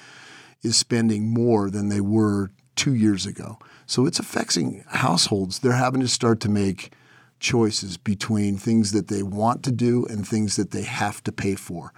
is 0.62 0.76
spending 0.76 1.28
more 1.28 1.70
than 1.70 1.88
they 1.88 2.00
were 2.00 2.50
two 2.76 2.94
years 2.94 3.26
ago. 3.26 3.58
So 3.86 4.06
it's 4.06 4.20
affecting 4.20 4.84
households. 4.88 5.58
They're 5.58 5.72
having 5.72 6.00
to 6.00 6.08
start 6.08 6.40
to 6.40 6.48
make 6.48 6.92
choices 7.40 7.96
between 7.96 8.56
things 8.56 8.92
that 8.92 9.08
they 9.08 9.22
want 9.22 9.62
to 9.64 9.72
do 9.72 10.06
and 10.06 10.26
things 10.26 10.56
that 10.56 10.70
they 10.70 10.82
have 10.82 11.22
to 11.24 11.32
pay 11.32 11.56
for. 11.56 11.92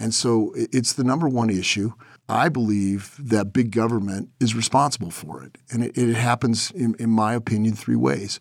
And 0.00 0.14
so 0.14 0.52
it's 0.56 0.94
the 0.94 1.04
number 1.04 1.28
one 1.28 1.50
issue. 1.50 1.92
I 2.28 2.48
believe 2.48 3.14
that 3.18 3.52
big 3.52 3.70
government 3.70 4.30
is 4.40 4.54
responsible 4.54 5.10
for 5.10 5.44
it. 5.44 5.58
And 5.70 5.84
it, 5.84 5.98
it 5.98 6.14
happens, 6.14 6.70
in, 6.70 6.94
in 6.98 7.10
my 7.10 7.34
opinion, 7.34 7.74
three 7.74 7.96
ways 7.96 8.40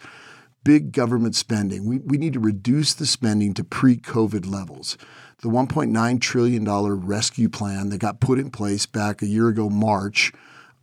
big 0.64 0.92
government 0.92 1.36
spending. 1.36 1.86
We, 1.86 2.00
we 2.00 2.18
need 2.18 2.34
to 2.34 2.40
reduce 2.40 2.94
the 2.94 3.06
spending 3.06 3.54
to 3.56 3.64
pre 3.64 3.98
COVID 3.98 4.50
levels. 4.50 4.98
The 5.42 5.50
$1.9 5.50 6.22
trillion 6.22 6.66
rescue 6.66 7.50
plan 7.50 7.90
that 7.90 8.00
got 8.00 8.20
put 8.20 8.40
in 8.40 8.52
place 8.52 8.86
back 8.86 9.22
a 9.22 9.26
year 9.26 9.48
ago, 9.48 9.70
March, 9.70 10.34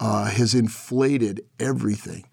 uh, 0.00 0.24
has 0.24 0.54
inflated 0.54 1.42
everything. 1.60 2.24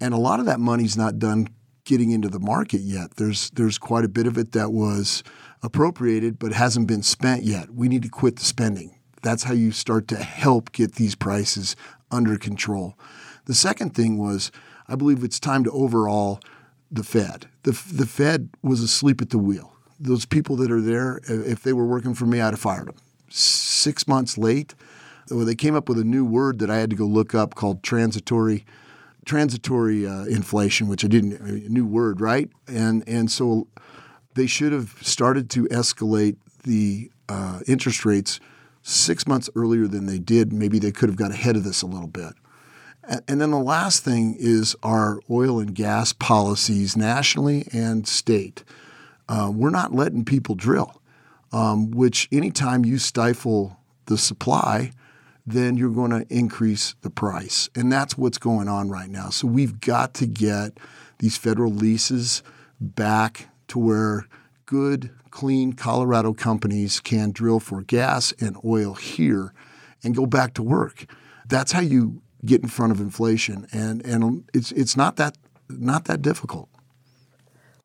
And 0.00 0.14
a 0.14 0.18
lot 0.18 0.40
of 0.40 0.46
that 0.46 0.60
money's 0.60 0.96
not 0.96 1.18
done 1.18 1.48
getting 1.84 2.10
into 2.10 2.28
the 2.28 2.38
market 2.40 2.80
yet. 2.80 3.16
There's, 3.16 3.50
there's 3.50 3.78
quite 3.78 4.04
a 4.04 4.08
bit 4.08 4.26
of 4.26 4.38
it 4.38 4.52
that 4.52 4.72
was 4.72 5.22
appropriated 5.62 6.38
but 6.38 6.52
hasn't 6.52 6.86
been 6.86 7.02
spent 7.02 7.42
yet. 7.42 7.70
We 7.70 7.88
need 7.88 8.02
to 8.02 8.08
quit 8.08 8.36
the 8.36 8.44
spending. 8.44 8.96
That's 9.22 9.44
how 9.44 9.54
you 9.54 9.72
start 9.72 10.08
to 10.08 10.16
help 10.16 10.72
get 10.72 10.94
these 10.94 11.14
prices 11.14 11.76
under 12.10 12.36
control. 12.36 12.98
The 13.46 13.54
second 13.54 13.94
thing 13.94 14.18
was, 14.18 14.50
I 14.88 14.96
believe 14.96 15.22
it's 15.24 15.40
time 15.40 15.64
to 15.64 15.70
overall 15.70 16.40
the 16.90 17.04
Fed. 17.04 17.46
The, 17.62 17.72
the 17.92 18.06
Fed 18.06 18.50
was 18.62 18.80
asleep 18.80 19.22
at 19.22 19.30
the 19.30 19.38
wheel. 19.38 19.72
Those 19.98 20.26
people 20.26 20.56
that 20.56 20.70
are 20.70 20.80
there, 20.80 21.20
if 21.28 21.62
they 21.62 21.72
were 21.72 21.86
working 21.86 22.14
for 22.14 22.26
me, 22.26 22.40
I'd 22.40 22.50
have 22.50 22.60
fired 22.60 22.88
them. 22.88 22.96
Six 23.28 24.06
months 24.06 24.36
late, 24.36 24.74
well, 25.30 25.44
they 25.44 25.54
came 25.54 25.74
up 25.74 25.88
with 25.88 25.98
a 25.98 26.04
new 26.04 26.24
word 26.24 26.58
that 26.58 26.70
I 26.70 26.78
had 26.78 26.90
to 26.90 26.96
go 26.96 27.06
look 27.06 27.34
up 27.34 27.54
called 27.54 27.82
transitory 27.82 28.66
transitory 29.24 30.06
uh, 30.06 30.24
inflation, 30.24 30.88
which 30.88 31.04
I 31.04 31.08
didn't 31.08 31.34
a 31.40 31.68
new 31.68 31.86
word, 31.86 32.20
right? 32.20 32.50
And 32.66 33.06
and 33.08 33.30
so 33.30 33.68
they 34.34 34.46
should 34.46 34.72
have 34.72 34.96
started 35.00 35.50
to 35.50 35.64
escalate 35.66 36.36
the 36.64 37.10
uh, 37.28 37.60
interest 37.66 38.04
rates 38.04 38.40
six 38.82 39.26
months 39.26 39.48
earlier 39.54 39.86
than 39.86 40.06
they 40.06 40.18
did. 40.18 40.52
Maybe 40.52 40.78
they 40.78 40.92
could 40.92 41.08
have 41.08 41.16
got 41.16 41.30
ahead 41.30 41.56
of 41.56 41.64
this 41.64 41.82
a 41.82 41.86
little 41.86 42.08
bit. 42.08 42.34
And 43.26 43.40
then 43.40 43.50
the 43.50 43.58
last 43.58 44.04
thing 44.04 44.36
is 44.38 44.76
our 44.82 45.20
oil 45.28 45.58
and 45.58 45.74
gas 45.74 46.12
policies 46.12 46.96
nationally 46.96 47.66
and 47.72 48.06
state. 48.06 48.62
Uh, 49.28 49.50
we're 49.52 49.70
not 49.70 49.92
letting 49.92 50.24
people 50.24 50.54
drill, 50.54 51.00
um, 51.52 51.90
which 51.90 52.28
anytime 52.30 52.84
you 52.84 52.98
stifle 52.98 53.76
the 54.06 54.16
supply, 54.16 54.92
then 55.46 55.76
you're 55.76 55.90
going 55.90 56.10
to 56.10 56.26
increase 56.28 56.94
the 57.02 57.10
price. 57.10 57.68
And 57.74 57.92
that's 57.92 58.16
what's 58.16 58.38
going 58.38 58.68
on 58.68 58.88
right 58.90 59.10
now. 59.10 59.30
So 59.30 59.46
we've 59.46 59.80
got 59.80 60.14
to 60.14 60.26
get 60.26 60.78
these 61.18 61.36
federal 61.36 61.72
leases 61.72 62.42
back 62.80 63.48
to 63.68 63.78
where 63.78 64.26
good, 64.66 65.10
clean 65.30 65.72
Colorado 65.72 66.32
companies 66.32 67.00
can 67.00 67.32
drill 67.32 67.60
for 67.60 67.82
gas 67.82 68.32
and 68.40 68.56
oil 68.64 68.94
here 68.94 69.52
and 70.02 70.14
go 70.14 70.26
back 70.26 70.54
to 70.54 70.62
work. 70.62 71.06
That's 71.48 71.72
how 71.72 71.80
you 71.80 72.22
get 72.44 72.62
in 72.62 72.68
front 72.68 72.92
of 72.92 73.00
inflation, 73.00 73.66
and 73.72 74.04
and 74.04 74.44
it's 74.52 74.72
it's 74.72 74.96
not 74.96 75.16
that 75.16 75.36
not 75.68 76.06
that 76.06 76.22
difficult. 76.22 76.68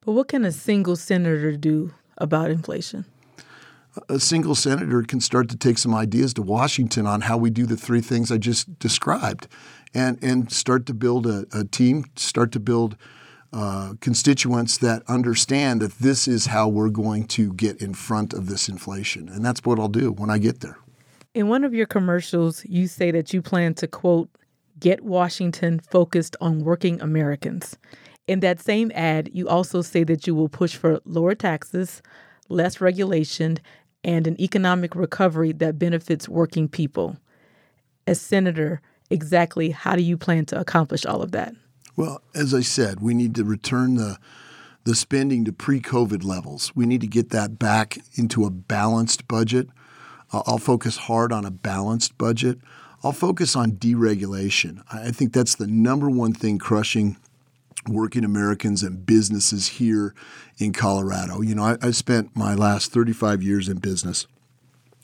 But 0.02 0.14
what 0.14 0.28
can 0.30 0.46
a 0.46 0.52
single 0.52 0.96
senator 0.96 1.56
do 1.58 1.94
about 2.18 2.50
inflation? 2.50 3.06
A 4.10 4.20
single 4.20 4.56
senator 4.56 5.02
can 5.04 5.20
start 5.20 5.50
to 5.50 5.58
take 5.58 5.78
some 5.78 5.94
ideas 5.94 6.34
to 6.36 6.42
Washington 6.42 7.06
on 7.06 7.22
how 7.22 7.38
we 7.38 7.50
do 7.50 7.66
the 7.66 7.78
three 7.78 8.02
things 8.02 8.32
I 8.32 8.38
just 8.38 8.80
described, 8.80 9.48
and 9.94 10.22
and 10.24 10.52
start 10.52 10.86
to 10.88 10.94
build 10.94 11.26
a, 11.26 11.46
a 11.54 11.64
team, 11.64 12.06
start 12.16 12.52
to 12.54 12.60
build 12.60 12.98
uh, 13.54 13.94
constituents 14.02 14.78
that 14.80 15.04
understand 15.08 15.82
that 15.82 15.94
this 16.00 16.28
is 16.28 16.48
how 16.48 16.68
we're 16.68 16.90
going 16.90 17.26
to 17.28 17.54
get 17.54 17.82
in 17.82 17.94
front 17.94 18.34
of 18.34 18.48
this 18.48 18.68
inflation, 18.70 19.30
and 19.30 19.44
that's 19.44 19.62
what 19.64 19.80
I'll 19.80 19.88
do 19.88 20.12
when 20.12 20.30
I 20.30 20.38
get 20.38 20.60
there. 20.60 20.78
In 21.34 21.48
one 21.48 21.64
of 21.64 21.74
your 21.74 21.86
commercials, 21.86 22.66
you 22.66 22.88
say 22.88 23.12
that 23.12 23.34
you 23.34 23.42
plan 23.42 23.74
to 23.76 23.88
quote 23.88 24.30
Get 24.80 25.04
Washington 25.04 25.80
focused 25.80 26.36
on 26.40 26.64
working 26.64 27.02
Americans. 27.02 27.78
In 28.28 28.42
that 28.42 28.60
same 28.60 28.92
ad, 28.94 29.30
you 29.34 29.48
also 29.48 29.82
say 29.82 30.04
that 30.04 30.28
you 30.28 30.36
will 30.36 30.50
push 30.50 30.76
for 30.76 31.00
lower 31.06 31.34
taxes, 31.34 32.02
less 32.50 32.82
regulation, 32.82 33.58
and 34.04 34.28
an 34.28 34.40
economic 34.42 34.96
recovery 34.96 35.52
that 35.54 35.80
benefits 35.80 36.30
working 36.30 36.68
people. 36.68 37.18
As 38.06 38.22
Senator, 38.22 38.82
exactly 39.10 39.72
how 39.72 39.96
do 39.96 40.02
you 40.02 40.18
plan 40.18 40.46
to 40.46 40.60
accomplish 40.60 41.06
all 41.06 41.22
of 41.22 41.32
that? 41.32 41.54
Well, 41.96 42.22
as 42.36 42.54
I 42.54 42.62
said, 42.62 43.00
we 43.00 43.14
need 43.14 43.36
to 43.36 43.44
return 43.44 43.96
the 43.96 44.18
the 44.84 44.96
spending 44.96 45.44
to 45.44 45.52
pre-COVID 45.52 46.24
levels. 46.24 46.74
We 46.74 46.86
need 46.86 47.02
to 47.02 47.08
get 47.08 47.32
that 47.32 47.60
back 47.60 47.98
into 48.16 48.46
a 48.46 48.50
balanced 48.50 49.28
budget. 49.28 49.68
I'll 50.32 50.58
focus 50.58 50.96
hard 50.96 51.34
on 51.34 51.44
a 51.44 51.52
balanced 51.52 52.18
budget. 52.18 52.60
I'll 53.04 53.12
focus 53.12 53.54
on 53.54 53.74
deregulation. 53.74 54.82
I 54.90 55.12
think 55.12 55.34
that's 55.34 55.56
the 55.56 55.68
number 55.68 56.10
one 56.10 56.32
thing 56.32 56.58
crushing 56.58 57.18
working 57.88 58.24
Americans 58.24 58.84
and 58.84 59.06
businesses 59.06 59.68
here 59.68 60.14
in 60.58 60.74
Colorado. 60.74 61.42
You 61.42 61.56
know, 61.56 61.64
I, 61.64 61.78
I, 61.82 61.92
spent 61.92 62.36
my 62.36 62.54
last 62.54 62.92
35 62.92 63.42
years 63.42 63.70
in 63.70 63.78
business, 63.78 64.28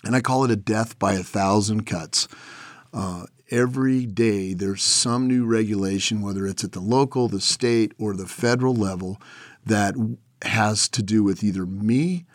and 0.04 0.16
I 0.16 0.22
call 0.22 0.44
it 0.44 0.52
a 0.52 0.56
death 0.56 0.98
by 1.00 1.14
a 1.14 1.24
thousand 1.24 1.86
cuts. 1.86 2.28
Uh, 2.94 3.26
every 3.50 4.06
day 4.06 4.54
there's 4.54 4.84
some 4.84 5.28
new 5.28 5.46
regulation, 5.46 6.22
whether 6.22 6.46
it's 6.46 6.64
at 6.64 6.72
the 6.72 6.80
local, 6.80 7.28
the 7.28 7.42
state, 7.42 7.94
or 7.98 8.16
the 8.16 8.28
federal 8.28 8.76
level, 8.76 9.22
that 9.66 9.96
has 10.42 10.90
to 10.90 11.02
do 11.02 11.24
with 11.24 11.44
either 11.44 11.66
me 11.66 12.26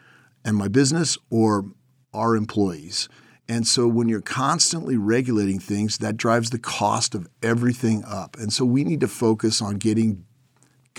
and 0.44 0.56
my 0.56 0.68
business 0.68 1.18
or 1.30 1.66
our 2.14 2.36
employees. 2.36 3.08
And 3.48 3.66
so 3.66 3.88
when 3.88 4.08
you're 4.08 4.20
constantly 4.20 4.96
regulating 4.96 5.58
things, 5.58 5.98
that 5.98 6.16
drives 6.16 6.50
the 6.50 6.58
cost 6.58 7.14
of 7.14 7.26
everything 7.42 8.04
up. 8.04 8.36
And 8.38 8.52
so 8.52 8.64
we 8.64 8.84
need 8.84 9.00
to 9.00 9.08
focus 9.08 9.62
on 9.62 9.76
getting 9.76 10.24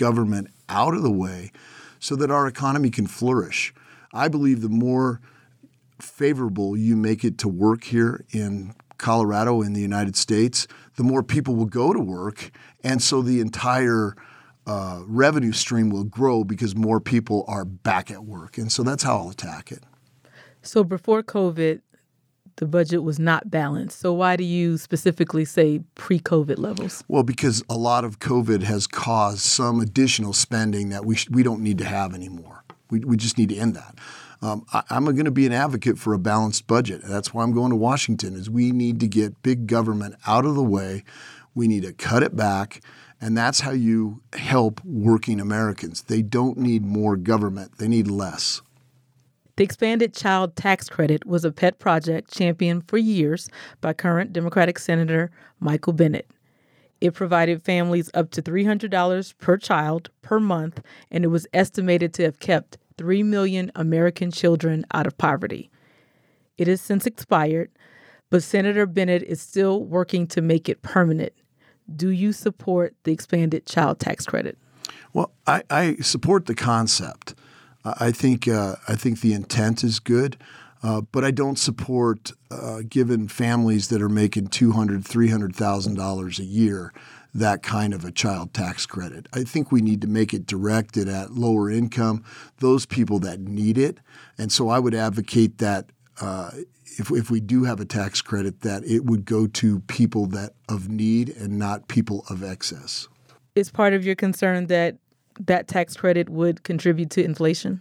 government 0.00 0.48
out 0.68 0.94
of 0.94 1.02
the 1.02 1.10
way 1.10 1.52
so 1.98 2.16
that 2.16 2.30
our 2.30 2.46
economy 2.46 2.90
can 2.90 3.06
flourish. 3.06 3.74
I 4.12 4.28
believe 4.28 4.62
the 4.62 4.68
more 4.68 5.20
favorable 6.00 6.76
you 6.76 6.96
make 6.96 7.22
it 7.22 7.36
to 7.38 7.48
work 7.48 7.84
here 7.84 8.24
in 8.30 8.74
Colorado 8.96 9.62
in 9.62 9.74
the 9.74 9.80
United 9.80 10.16
States, 10.16 10.66
the 10.96 11.04
more 11.04 11.22
people 11.22 11.54
will 11.54 11.66
go 11.66 11.92
to 11.92 12.00
work. 12.00 12.50
And 12.82 13.02
so 13.02 13.20
the 13.20 13.40
entire 13.40 14.16
uh, 14.66 15.02
revenue 15.06 15.52
stream 15.52 15.90
will 15.90 16.04
grow 16.04 16.44
because 16.44 16.74
more 16.74 17.00
people 17.00 17.44
are 17.46 17.64
back 17.64 18.10
at 18.10 18.24
work. 18.24 18.56
And 18.56 18.72
so 18.72 18.82
that's 18.82 19.02
how 19.02 19.18
I'll 19.18 19.30
attack 19.30 19.70
it. 19.70 19.84
So 20.62 20.82
before 20.82 21.22
COVID, 21.22 21.80
the 22.56 22.66
budget 22.66 23.02
was 23.02 23.18
not 23.18 23.50
balanced. 23.50 24.00
So 24.00 24.12
why 24.12 24.36
do 24.36 24.44
you 24.44 24.78
specifically 24.78 25.44
say 25.44 25.80
pre-COVID 25.94 26.58
levels? 26.58 27.04
Well, 27.08 27.22
because 27.22 27.62
a 27.68 27.76
lot 27.76 28.04
of 28.04 28.18
COVID 28.18 28.62
has 28.62 28.86
caused 28.86 29.40
some 29.40 29.80
additional 29.80 30.32
spending 30.32 30.90
that 30.90 31.04
we 31.04 31.16
sh- 31.16 31.28
we 31.30 31.42
don't 31.42 31.62
need 31.62 31.78
to 31.78 31.84
have 31.84 32.14
anymore. 32.14 32.64
We 32.90 33.00
we 33.00 33.16
just 33.16 33.38
need 33.38 33.48
to 33.50 33.56
end 33.56 33.76
that. 33.76 33.96
Um, 34.42 34.64
I, 34.72 34.82
am 34.90 35.04
going 35.04 35.26
to 35.26 35.30
be 35.30 35.46
an 35.46 35.52
advocate 35.52 35.98
for 35.98 36.14
a 36.14 36.18
balanced 36.18 36.66
budget. 36.66 37.02
That's 37.04 37.34
why 37.34 37.42
I'm 37.42 37.52
going 37.52 37.70
to 37.70 37.76
Washington. 37.76 38.34
Is 38.34 38.48
we 38.48 38.72
need 38.72 39.00
to 39.00 39.08
get 39.08 39.42
big 39.42 39.66
government 39.66 40.14
out 40.26 40.44
of 40.44 40.54
the 40.54 40.62
way. 40.62 41.04
We 41.54 41.68
need 41.68 41.82
to 41.82 41.92
cut 41.92 42.22
it 42.22 42.36
back. 42.36 42.82
And 43.20 43.36
that's 43.36 43.60
how 43.60 43.72
you 43.72 44.22
help 44.32 44.80
working 44.82 45.40
Americans. 45.40 46.02
They 46.02 46.22
don't 46.22 46.56
need 46.56 46.84
more 46.84 47.16
government, 47.16 47.78
they 47.78 47.88
need 47.88 48.08
less. 48.08 48.62
The 49.60 49.64
expanded 49.64 50.14
child 50.14 50.56
tax 50.56 50.88
credit 50.88 51.26
was 51.26 51.44
a 51.44 51.52
pet 51.52 51.78
project 51.78 52.32
championed 52.32 52.88
for 52.88 52.96
years 52.96 53.50
by 53.82 53.92
current 53.92 54.32
Democratic 54.32 54.78
Senator 54.78 55.30
Michael 55.58 55.92
Bennet. 55.92 56.30
It 57.02 57.12
provided 57.12 57.62
families 57.62 58.08
up 58.14 58.30
to 58.30 58.40
$300 58.40 59.36
per 59.36 59.58
child 59.58 60.08
per 60.22 60.40
month, 60.40 60.80
and 61.10 61.24
it 61.24 61.28
was 61.28 61.46
estimated 61.52 62.14
to 62.14 62.22
have 62.22 62.38
kept 62.38 62.78
3 62.96 63.22
million 63.22 63.70
American 63.74 64.30
children 64.30 64.86
out 64.94 65.06
of 65.06 65.18
poverty. 65.18 65.70
It 66.56 66.66
has 66.66 66.80
since 66.80 67.04
expired, 67.04 67.70
but 68.30 68.42
Senator 68.42 68.86
Bennet 68.86 69.24
is 69.24 69.42
still 69.42 69.84
working 69.84 70.26
to 70.28 70.40
make 70.40 70.70
it 70.70 70.80
permanent. 70.80 71.34
Do 71.94 72.08
you 72.08 72.32
support 72.32 72.94
the 73.04 73.12
expanded 73.12 73.66
child 73.66 73.98
tax 73.98 74.24
credit? 74.24 74.56
Well, 75.12 75.32
I, 75.46 75.64
I 75.68 75.96
support 75.96 76.46
the 76.46 76.54
concept. 76.54 77.34
I 77.84 78.10
think 78.12 78.46
uh, 78.48 78.76
I 78.88 78.94
think 78.94 79.20
the 79.20 79.32
intent 79.32 79.84
is 79.84 79.98
good. 79.98 80.36
Uh, 80.82 81.02
but 81.12 81.24
I 81.24 81.30
don't 81.30 81.58
support 81.58 82.32
uh, 82.50 82.80
families 83.28 83.88
that 83.88 84.00
are 84.00 84.08
making 84.08 84.48
two 84.48 84.72
hundred, 84.72 85.04
three 85.04 85.28
hundred 85.28 85.54
thousand 85.54 85.94
dollars 85.94 86.38
a 86.38 86.44
year 86.44 86.92
that 87.34 87.62
kind 87.62 87.94
of 87.94 88.04
a 88.04 88.10
child 88.10 88.52
tax 88.54 88.86
credit. 88.86 89.26
I 89.32 89.44
think 89.44 89.70
we 89.70 89.82
need 89.82 90.00
to 90.00 90.08
make 90.08 90.34
it 90.34 90.46
directed 90.46 91.08
at 91.08 91.32
lower 91.32 91.70
income, 91.70 92.24
those 92.58 92.86
people 92.86 93.18
that 93.20 93.40
need 93.40 93.78
it, 93.78 93.98
and 94.38 94.50
so 94.50 94.68
I 94.68 94.78
would 94.78 94.94
advocate 94.94 95.58
that. 95.58 95.90
Uh, 96.20 96.50
if, 96.98 97.10
if 97.12 97.30
we 97.30 97.40
do 97.40 97.64
have 97.64 97.80
a 97.80 97.84
tax 97.84 98.20
credit, 98.20 98.60
that 98.60 98.84
it 98.84 99.04
would 99.04 99.24
go 99.24 99.46
to 99.46 99.78
people 99.80 100.26
that 100.26 100.54
of 100.68 100.88
need 100.88 101.30
and 101.30 101.58
not 101.58 101.88
people 101.88 102.24
of 102.28 102.42
excess. 102.42 103.08
Is 103.54 103.70
part 103.70 103.94
of 103.94 104.04
your 104.04 104.16
concern 104.16 104.66
that 104.66 104.96
that 105.46 105.68
tax 105.68 105.96
credit 105.96 106.28
would 106.28 106.62
contribute 106.62 107.10
to 107.10 107.24
inflation? 107.24 107.80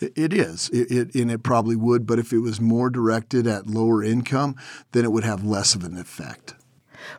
It 0.00 0.32
is, 0.32 0.68
it, 0.70 0.90
it, 0.90 1.14
and 1.14 1.30
it 1.30 1.42
probably 1.42 1.74
would. 1.74 2.06
But 2.06 2.18
if 2.18 2.32
it 2.32 2.38
was 2.38 2.60
more 2.60 2.88
directed 2.88 3.46
at 3.46 3.66
lower 3.66 4.02
income, 4.04 4.54
then 4.92 5.04
it 5.04 5.10
would 5.10 5.24
have 5.24 5.44
less 5.44 5.74
of 5.74 5.82
an 5.82 5.96
effect. 5.96 6.54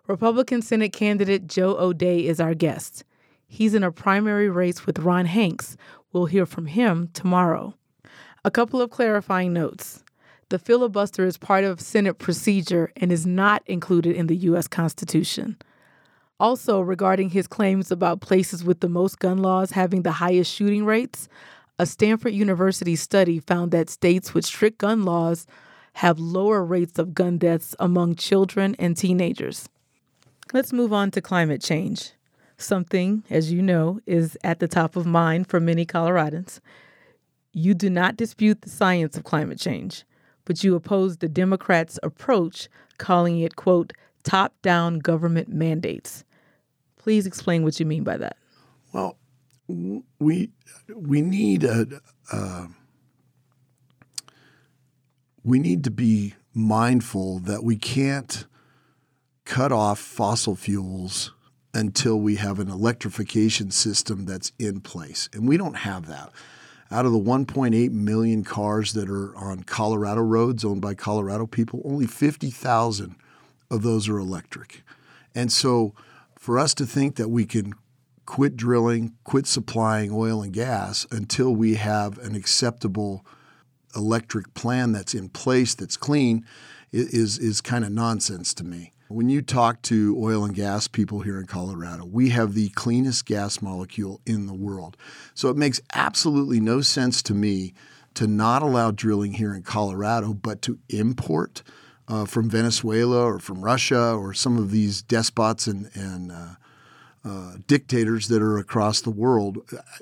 Republican 0.07 0.61
Senate 0.61 0.93
candidate 0.93 1.47
Joe 1.47 1.75
O'Dea 1.77 2.27
is 2.27 2.39
our 2.39 2.53
guest. 2.53 3.03
He's 3.47 3.73
in 3.73 3.83
a 3.83 3.91
primary 3.91 4.49
race 4.49 4.85
with 4.85 4.99
Ron 4.99 5.25
Hanks. 5.25 5.75
We'll 6.13 6.27
hear 6.27 6.45
from 6.45 6.67
him 6.67 7.09
tomorrow. 7.13 7.73
A 8.45 8.51
couple 8.51 8.81
of 8.81 8.91
clarifying 8.91 9.53
notes. 9.53 10.03
The 10.49 10.59
filibuster 10.59 11.25
is 11.25 11.37
part 11.37 11.63
of 11.63 11.81
Senate 11.81 12.17
procedure 12.17 12.91
and 12.95 13.11
is 13.11 13.25
not 13.25 13.61
included 13.65 14.15
in 14.15 14.27
the 14.27 14.35
U.S. 14.37 14.67
Constitution. 14.67 15.57
Also, 16.39 16.79
regarding 16.79 17.29
his 17.29 17.47
claims 17.47 17.91
about 17.91 18.21
places 18.21 18.63
with 18.63 18.79
the 18.79 18.87
most 18.87 19.19
gun 19.19 19.39
laws 19.39 19.71
having 19.71 20.03
the 20.03 20.13
highest 20.13 20.53
shooting 20.53 20.85
rates, 20.85 21.27
a 21.77 21.85
Stanford 21.85 22.33
University 22.33 22.95
study 22.95 23.39
found 23.39 23.71
that 23.71 23.89
states 23.89 24.33
with 24.33 24.45
strict 24.45 24.77
gun 24.77 25.03
laws 25.03 25.45
have 25.93 26.17
lower 26.17 26.63
rates 26.63 26.97
of 26.97 27.13
gun 27.13 27.37
deaths 27.37 27.75
among 27.79 28.15
children 28.15 28.73
and 28.79 28.95
teenagers. 28.95 29.67
Let's 30.53 30.71
move 30.71 30.93
on 30.93 31.11
to 31.11 31.21
climate 31.21 31.61
change. 31.61 32.11
Something, 32.57 33.23
as 33.29 33.51
you 33.51 33.61
know, 33.61 33.99
is 34.05 34.37
at 34.43 34.59
the 34.59 34.67
top 34.67 34.95
of 34.95 35.05
mind 35.05 35.47
for 35.47 35.59
many 35.59 35.85
Coloradans. 35.85 36.59
You 37.51 37.73
do 37.73 37.89
not 37.89 38.15
dispute 38.15 38.61
the 38.61 38.69
science 38.69 39.17
of 39.17 39.23
climate 39.25 39.59
change, 39.59 40.05
but 40.45 40.63
you 40.63 40.75
oppose 40.75 41.17
the 41.17 41.29
Democrats' 41.29 41.99
approach, 42.01 42.69
calling 42.97 43.39
it, 43.39 43.55
quote, 43.55 43.91
top 44.23 44.53
down 44.61 44.99
government 44.99 45.49
mandates. 45.49 46.23
Please 46.99 47.25
explain 47.25 47.63
what 47.63 47.79
you 47.79 47.85
mean 47.85 48.03
by 48.03 48.17
that. 48.17 48.37
Well, 48.93 49.17
we 50.19 50.51
we 50.93 51.21
need 51.21 51.63
a 51.63 52.01
uh, 52.31 52.67
we 55.43 55.59
need 55.59 55.83
to 55.85 55.91
be 55.91 56.35
mindful 56.53 57.39
that 57.39 57.63
we 57.63 57.77
can't 57.77 58.45
cut 59.45 59.71
off 59.71 59.97
fossil 59.97 60.55
fuels 60.55 61.33
until 61.73 62.19
we 62.19 62.35
have 62.35 62.59
an 62.59 62.69
electrification 62.69 63.71
system 63.71 64.25
that's 64.25 64.51
in 64.59 64.81
place, 64.81 65.29
and 65.33 65.47
we 65.47 65.57
don't 65.57 65.77
have 65.77 66.07
that. 66.07 66.31
Out 66.91 67.05
of 67.05 67.11
the 67.11 67.19
1.8 67.19 67.91
million 67.91 68.43
cars 68.43 68.93
that 68.93 69.09
are 69.09 69.35
on 69.35 69.63
Colorado 69.63 70.21
roads 70.21 70.65
owned 70.65 70.81
by 70.81 70.95
Colorado 70.95 71.45
people, 71.45 71.83
only 71.85 72.07
50,000 72.07 73.15
of 73.69 73.83
those 73.83 74.09
are 74.09 74.17
electric. 74.17 74.83
And 75.35 75.51
so, 75.51 75.93
for 76.39 76.57
us 76.57 76.73
to 76.73 76.85
think 76.85 77.17
that 77.17 77.29
we 77.29 77.45
can 77.45 77.73
quit 78.25 78.55
drilling, 78.55 79.13
quit 79.25 79.45
supplying 79.45 80.09
oil 80.11 80.41
and 80.41 80.53
gas 80.53 81.05
until 81.11 81.53
we 81.53 81.75
have 81.75 82.17
an 82.19 82.33
acceptable 82.33 83.25
electric 83.95 84.53
plan 84.53 84.93
that's 84.93 85.13
in 85.13 85.27
place 85.29 85.75
that's 85.75 85.97
clean 85.97 86.45
is 86.91 87.37
is 87.37 87.59
kind 87.59 87.83
of 87.83 87.91
nonsense 87.91 88.53
to 88.53 88.63
me. 88.63 88.93
When 89.09 89.27
you 89.27 89.41
talk 89.41 89.81
to 89.83 90.15
oil 90.19 90.45
and 90.45 90.55
gas 90.55 90.87
people 90.87 91.21
here 91.21 91.39
in 91.39 91.45
Colorado, 91.45 92.05
we 92.05 92.29
have 92.29 92.53
the 92.53 92.69
cleanest 92.69 93.25
gas 93.25 93.61
molecule 93.61 94.21
in 94.25 94.45
the 94.45 94.53
world. 94.53 94.95
So 95.33 95.49
it 95.49 95.57
makes 95.57 95.81
absolutely 95.93 96.59
no 96.59 96.81
sense 96.81 97.21
to 97.23 97.33
me 97.33 97.73
to 98.13 98.27
not 98.27 98.61
allow 98.61 98.91
drilling 98.91 99.33
here 99.33 99.53
in 99.53 99.63
Colorado, 99.63 100.33
but 100.33 100.61
to 100.63 100.79
import 100.89 101.63
uh, 102.09 102.25
from 102.25 102.49
Venezuela 102.49 103.23
or 103.23 103.39
from 103.39 103.61
Russia 103.61 104.13
or 104.13 104.33
some 104.33 104.57
of 104.57 104.71
these 104.71 105.01
despots 105.03 105.67
and, 105.67 105.89
and 105.93 106.31
uh, 106.31 106.55
uh, 107.23 107.57
dictators 107.67 108.27
that 108.29 108.41
are 108.41 108.57
across 108.57 109.01
the 109.01 109.11
world, 109.11 109.59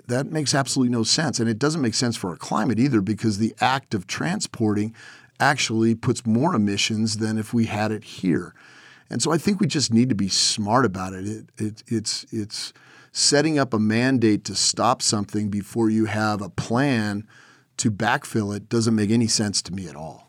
that 0.07 0.27
makes 0.27 0.55
absolutely 0.55 0.91
no 0.91 1.03
sense. 1.03 1.39
And 1.39 1.49
it 1.49 1.59
doesn't 1.59 1.81
make 1.81 1.93
sense 1.93 2.15
for 2.15 2.29
our 2.29 2.37
climate 2.37 2.79
either 2.79 3.01
because 3.01 3.37
the 3.37 3.53
act 3.59 3.93
of 3.93 4.07
transporting 4.07 4.95
actually 5.39 5.93
puts 5.93 6.25
more 6.25 6.55
emissions 6.55 7.17
than 7.17 7.37
if 7.37 7.53
we 7.53 7.65
had 7.65 7.91
it 7.91 8.03
here. 8.03 8.55
And 9.09 9.21
so 9.21 9.31
I 9.31 9.37
think 9.37 9.59
we 9.59 9.67
just 9.67 9.93
need 9.93 10.09
to 10.09 10.15
be 10.15 10.29
smart 10.29 10.85
about 10.85 11.13
it. 11.13 11.25
it, 11.25 11.45
it 11.57 11.83
it's, 11.87 12.25
it's 12.31 12.73
setting 13.11 13.59
up 13.59 13.73
a 13.73 13.79
mandate 13.79 14.43
to 14.45 14.55
stop 14.55 15.01
something 15.01 15.49
before 15.49 15.89
you 15.89 16.05
have 16.05 16.41
a 16.41 16.49
plan 16.49 17.27
to 17.77 17.91
backfill 17.91 18.55
it 18.55 18.69
doesn't 18.69 18.95
make 18.95 19.11
any 19.11 19.27
sense 19.27 19.61
to 19.61 19.73
me 19.73 19.87
at 19.87 19.95
all. 19.95 20.26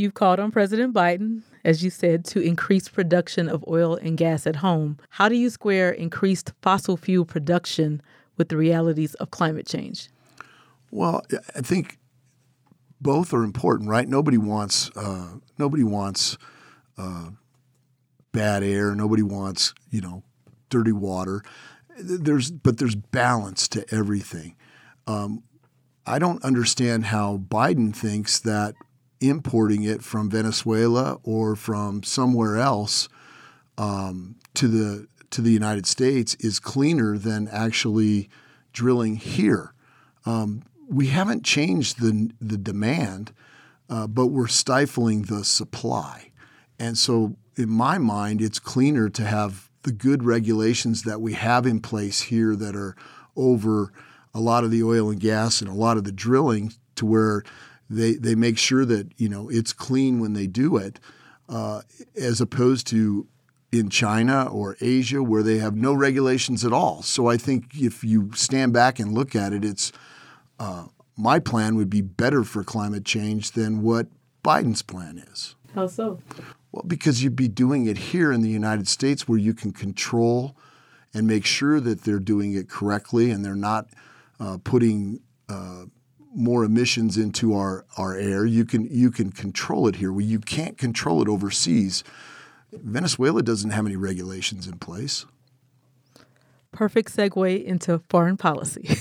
You've 0.00 0.14
called 0.14 0.40
on 0.40 0.50
President 0.50 0.94
Biden 0.94 1.42
as 1.64 1.84
you 1.84 1.90
said, 1.90 2.24
to 2.26 2.40
increase 2.40 2.88
production 2.88 3.48
of 3.48 3.64
oil 3.68 3.96
and 3.96 4.16
gas 4.16 4.46
at 4.46 4.56
home. 4.56 4.98
How 5.10 5.28
do 5.28 5.36
you 5.36 5.50
square 5.50 5.90
increased 5.90 6.52
fossil 6.62 6.96
fuel 6.96 7.24
production 7.24 8.00
with 8.36 8.48
the 8.48 8.56
realities 8.56 9.14
of 9.14 9.30
climate 9.30 9.66
change? 9.66 10.08
Well, 10.90 11.22
I 11.54 11.60
think 11.60 11.98
both 13.00 13.32
are 13.32 13.42
important, 13.42 13.88
right? 13.88 14.08
Nobody 14.08 14.38
wants 14.38 14.90
uh, 14.96 15.34
nobody 15.58 15.84
wants 15.84 16.36
uh, 16.98 17.30
bad 18.32 18.62
air. 18.62 18.94
Nobody 18.94 19.22
wants 19.22 19.74
you 19.90 20.00
know 20.00 20.22
dirty 20.68 20.92
water. 20.92 21.42
There's 21.98 22.50
but 22.50 22.78
there's 22.78 22.94
balance 22.96 23.68
to 23.68 23.84
everything. 23.94 24.56
Um, 25.06 25.44
I 26.06 26.18
don't 26.18 26.42
understand 26.42 27.06
how 27.06 27.36
Biden 27.36 27.94
thinks 27.94 28.40
that 28.40 28.74
importing 29.20 29.82
it 29.82 30.02
from 30.02 30.30
Venezuela 30.30 31.18
or 31.22 31.54
from 31.54 32.02
somewhere 32.02 32.56
else 32.56 33.08
um, 33.78 34.36
to 34.54 34.68
the 34.68 35.06
to 35.30 35.40
the 35.40 35.50
United 35.52 35.86
States 35.86 36.34
is 36.40 36.58
cleaner 36.58 37.16
than 37.16 37.46
actually 37.48 38.28
drilling 38.72 39.14
here. 39.16 39.72
Um, 40.26 40.62
we 40.88 41.08
haven't 41.08 41.44
changed 41.44 42.00
the 42.00 42.30
the 42.40 42.58
demand, 42.58 43.32
uh, 43.88 44.06
but 44.06 44.28
we're 44.28 44.48
stifling 44.48 45.22
the 45.22 45.44
supply, 45.44 46.32
and 46.78 46.96
so 46.98 47.36
in 47.56 47.68
my 47.68 47.98
mind, 47.98 48.40
it's 48.40 48.58
cleaner 48.58 49.08
to 49.10 49.24
have 49.24 49.70
the 49.82 49.92
good 49.92 50.24
regulations 50.24 51.02
that 51.02 51.20
we 51.20 51.34
have 51.34 51.66
in 51.66 51.80
place 51.80 52.22
here 52.22 52.54
that 52.56 52.76
are 52.76 52.96
over 53.36 53.92
a 54.34 54.40
lot 54.40 54.64
of 54.64 54.70
the 54.70 54.82
oil 54.82 55.10
and 55.10 55.20
gas 55.20 55.60
and 55.60 55.70
a 55.70 55.74
lot 55.74 55.96
of 55.96 56.04
the 56.04 56.12
drilling 56.12 56.72
to 56.96 57.06
where 57.06 57.42
they 57.90 58.14
they 58.14 58.34
make 58.34 58.56
sure 58.56 58.84
that 58.84 59.08
you 59.18 59.28
know 59.28 59.48
it's 59.50 59.72
clean 59.72 60.20
when 60.20 60.32
they 60.32 60.46
do 60.46 60.76
it, 60.76 61.00
uh, 61.48 61.82
as 62.16 62.40
opposed 62.40 62.86
to 62.88 63.26
in 63.72 63.88
China 63.88 64.46
or 64.50 64.76
Asia 64.80 65.22
where 65.22 65.42
they 65.42 65.58
have 65.58 65.76
no 65.76 65.92
regulations 65.92 66.64
at 66.64 66.72
all. 66.72 67.02
So 67.02 67.28
I 67.28 67.36
think 67.36 67.74
if 67.74 68.02
you 68.02 68.30
stand 68.34 68.72
back 68.72 68.98
and 68.98 69.12
look 69.12 69.36
at 69.36 69.52
it, 69.52 69.64
it's 69.64 69.92
uh, 70.58 70.86
my 71.16 71.38
plan 71.38 71.76
would 71.76 71.90
be 71.90 72.00
better 72.00 72.42
for 72.44 72.64
climate 72.64 73.04
change 73.04 73.52
than 73.52 73.82
what 73.82 74.08
Biden's 74.42 74.82
plan 74.82 75.18
is. 75.18 75.54
How 75.74 75.86
so? 75.86 76.20
Well, 76.72 76.84
because 76.86 77.22
you'd 77.22 77.36
be 77.36 77.48
doing 77.48 77.86
it 77.86 77.98
here 77.98 78.32
in 78.32 78.42
the 78.42 78.48
United 78.48 78.88
States 78.88 79.28
where 79.28 79.38
you 79.38 79.54
can 79.54 79.72
control 79.72 80.56
and 81.12 81.26
make 81.26 81.44
sure 81.44 81.80
that 81.80 82.02
they're 82.02 82.20
doing 82.20 82.54
it 82.54 82.68
correctly 82.68 83.30
and 83.30 83.44
they're 83.44 83.54
not 83.54 83.88
uh, 84.38 84.58
putting 84.62 85.20
uh, 85.48 85.84
more 86.34 86.64
emissions 86.64 87.16
into 87.16 87.54
our, 87.54 87.84
our 87.96 88.16
air. 88.16 88.44
You 88.44 88.64
can 88.64 88.86
you 88.90 89.10
can 89.10 89.30
control 89.30 89.88
it 89.88 89.96
here. 89.96 90.12
Well, 90.12 90.24
you 90.24 90.40
can't 90.40 90.78
control 90.78 91.22
it 91.22 91.28
overseas. 91.28 92.04
Venezuela 92.72 93.42
doesn't 93.42 93.70
have 93.70 93.86
any 93.86 93.96
regulations 93.96 94.66
in 94.66 94.78
place. 94.78 95.26
Perfect 96.72 97.14
segue 97.14 97.64
into 97.64 98.00
foreign 98.08 98.36
policy. 98.36 98.96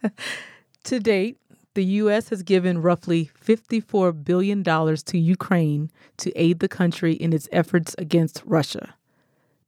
to 0.84 1.00
date, 1.00 1.38
the 1.74 1.84
U.S. 1.84 2.28
has 2.28 2.42
given 2.42 2.82
roughly 2.82 3.30
$54 3.42 4.24
billion 4.24 4.62
to 4.62 5.18
Ukraine 5.18 5.90
to 6.18 6.32
aid 6.38 6.58
the 6.58 6.68
country 6.68 7.14
in 7.14 7.32
its 7.32 7.48
efforts 7.52 7.94
against 7.96 8.42
Russia. 8.44 8.94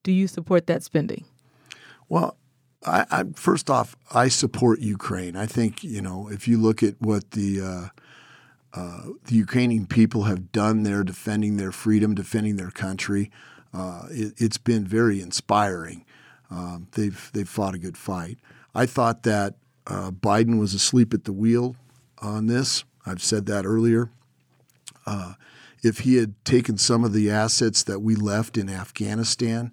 Do 0.02 0.12
you 0.12 0.26
support 0.26 0.66
that 0.66 0.83
spending? 0.83 1.24
Well, 2.09 2.37
I, 2.84 3.06
I, 3.10 3.24
first 3.34 3.70
off, 3.70 3.96
I 4.12 4.28
support 4.28 4.80
Ukraine. 4.80 5.36
I 5.36 5.46
think 5.46 5.84
you 5.84 6.02
know 6.02 6.28
if 6.28 6.48
you 6.48 6.58
look 6.58 6.82
at 6.82 7.00
what 7.00 7.32
the 7.32 7.60
uh, 7.60 7.88
uh, 8.74 9.02
the 9.26 9.36
Ukrainian 9.36 9.86
people 9.86 10.24
have 10.24 10.52
done 10.52 10.82
there, 10.82 11.04
defending 11.04 11.56
their 11.56 11.72
freedom, 11.72 12.14
defending 12.14 12.56
their 12.56 12.70
country, 12.70 13.30
uh, 13.74 14.06
it, 14.10 14.38
has 14.38 14.58
been 14.58 14.86
very 14.86 15.20
inspiring. 15.20 16.04
Um, 16.50 16.88
they've 16.92 17.30
they've 17.32 17.48
fought 17.48 17.74
a 17.74 17.78
good 17.78 17.96
fight. 17.96 18.38
I 18.74 18.86
thought 18.86 19.22
that 19.24 19.54
uh, 19.86 20.10
Biden 20.10 20.58
was 20.58 20.74
asleep 20.74 21.12
at 21.12 21.24
the 21.24 21.32
wheel 21.32 21.76
on 22.18 22.46
this. 22.46 22.84
I've 23.04 23.22
said 23.22 23.46
that 23.46 23.66
earlier. 23.66 24.10
Uh, 25.06 25.34
if 25.82 26.00
he 26.00 26.16
had 26.16 26.42
taken 26.44 26.78
some 26.78 27.04
of 27.04 27.12
the 27.12 27.30
assets 27.30 27.82
that 27.82 28.00
we 28.00 28.14
left 28.14 28.56
in 28.56 28.70
Afghanistan 28.70 29.72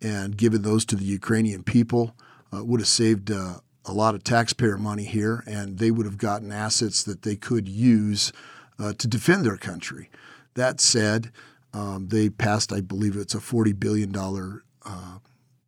and 0.00 0.36
given 0.36 0.62
those 0.62 0.84
to 0.86 0.96
the 0.96 1.04
Ukrainian 1.04 1.64
people, 1.64 2.14
uh, 2.52 2.64
would 2.64 2.80
have 2.80 2.88
saved 2.88 3.30
uh, 3.30 3.54
a 3.84 3.92
lot 3.92 4.14
of 4.14 4.24
taxpayer 4.24 4.76
money 4.76 5.04
here, 5.04 5.42
and 5.46 5.78
they 5.78 5.90
would 5.90 6.06
have 6.06 6.18
gotten 6.18 6.52
assets 6.52 7.02
that 7.04 7.22
they 7.22 7.36
could 7.36 7.68
use 7.68 8.32
uh, 8.78 8.92
to 8.94 9.08
defend 9.08 9.44
their 9.44 9.56
country. 9.56 10.10
That 10.54 10.80
said, 10.80 11.32
um, 11.72 12.08
they 12.08 12.28
passed, 12.28 12.72
I 12.72 12.80
believe 12.80 13.16
it's 13.16 13.34
a 13.34 13.38
$40 13.38 13.78
billion 13.78 14.14
uh, 14.16 15.18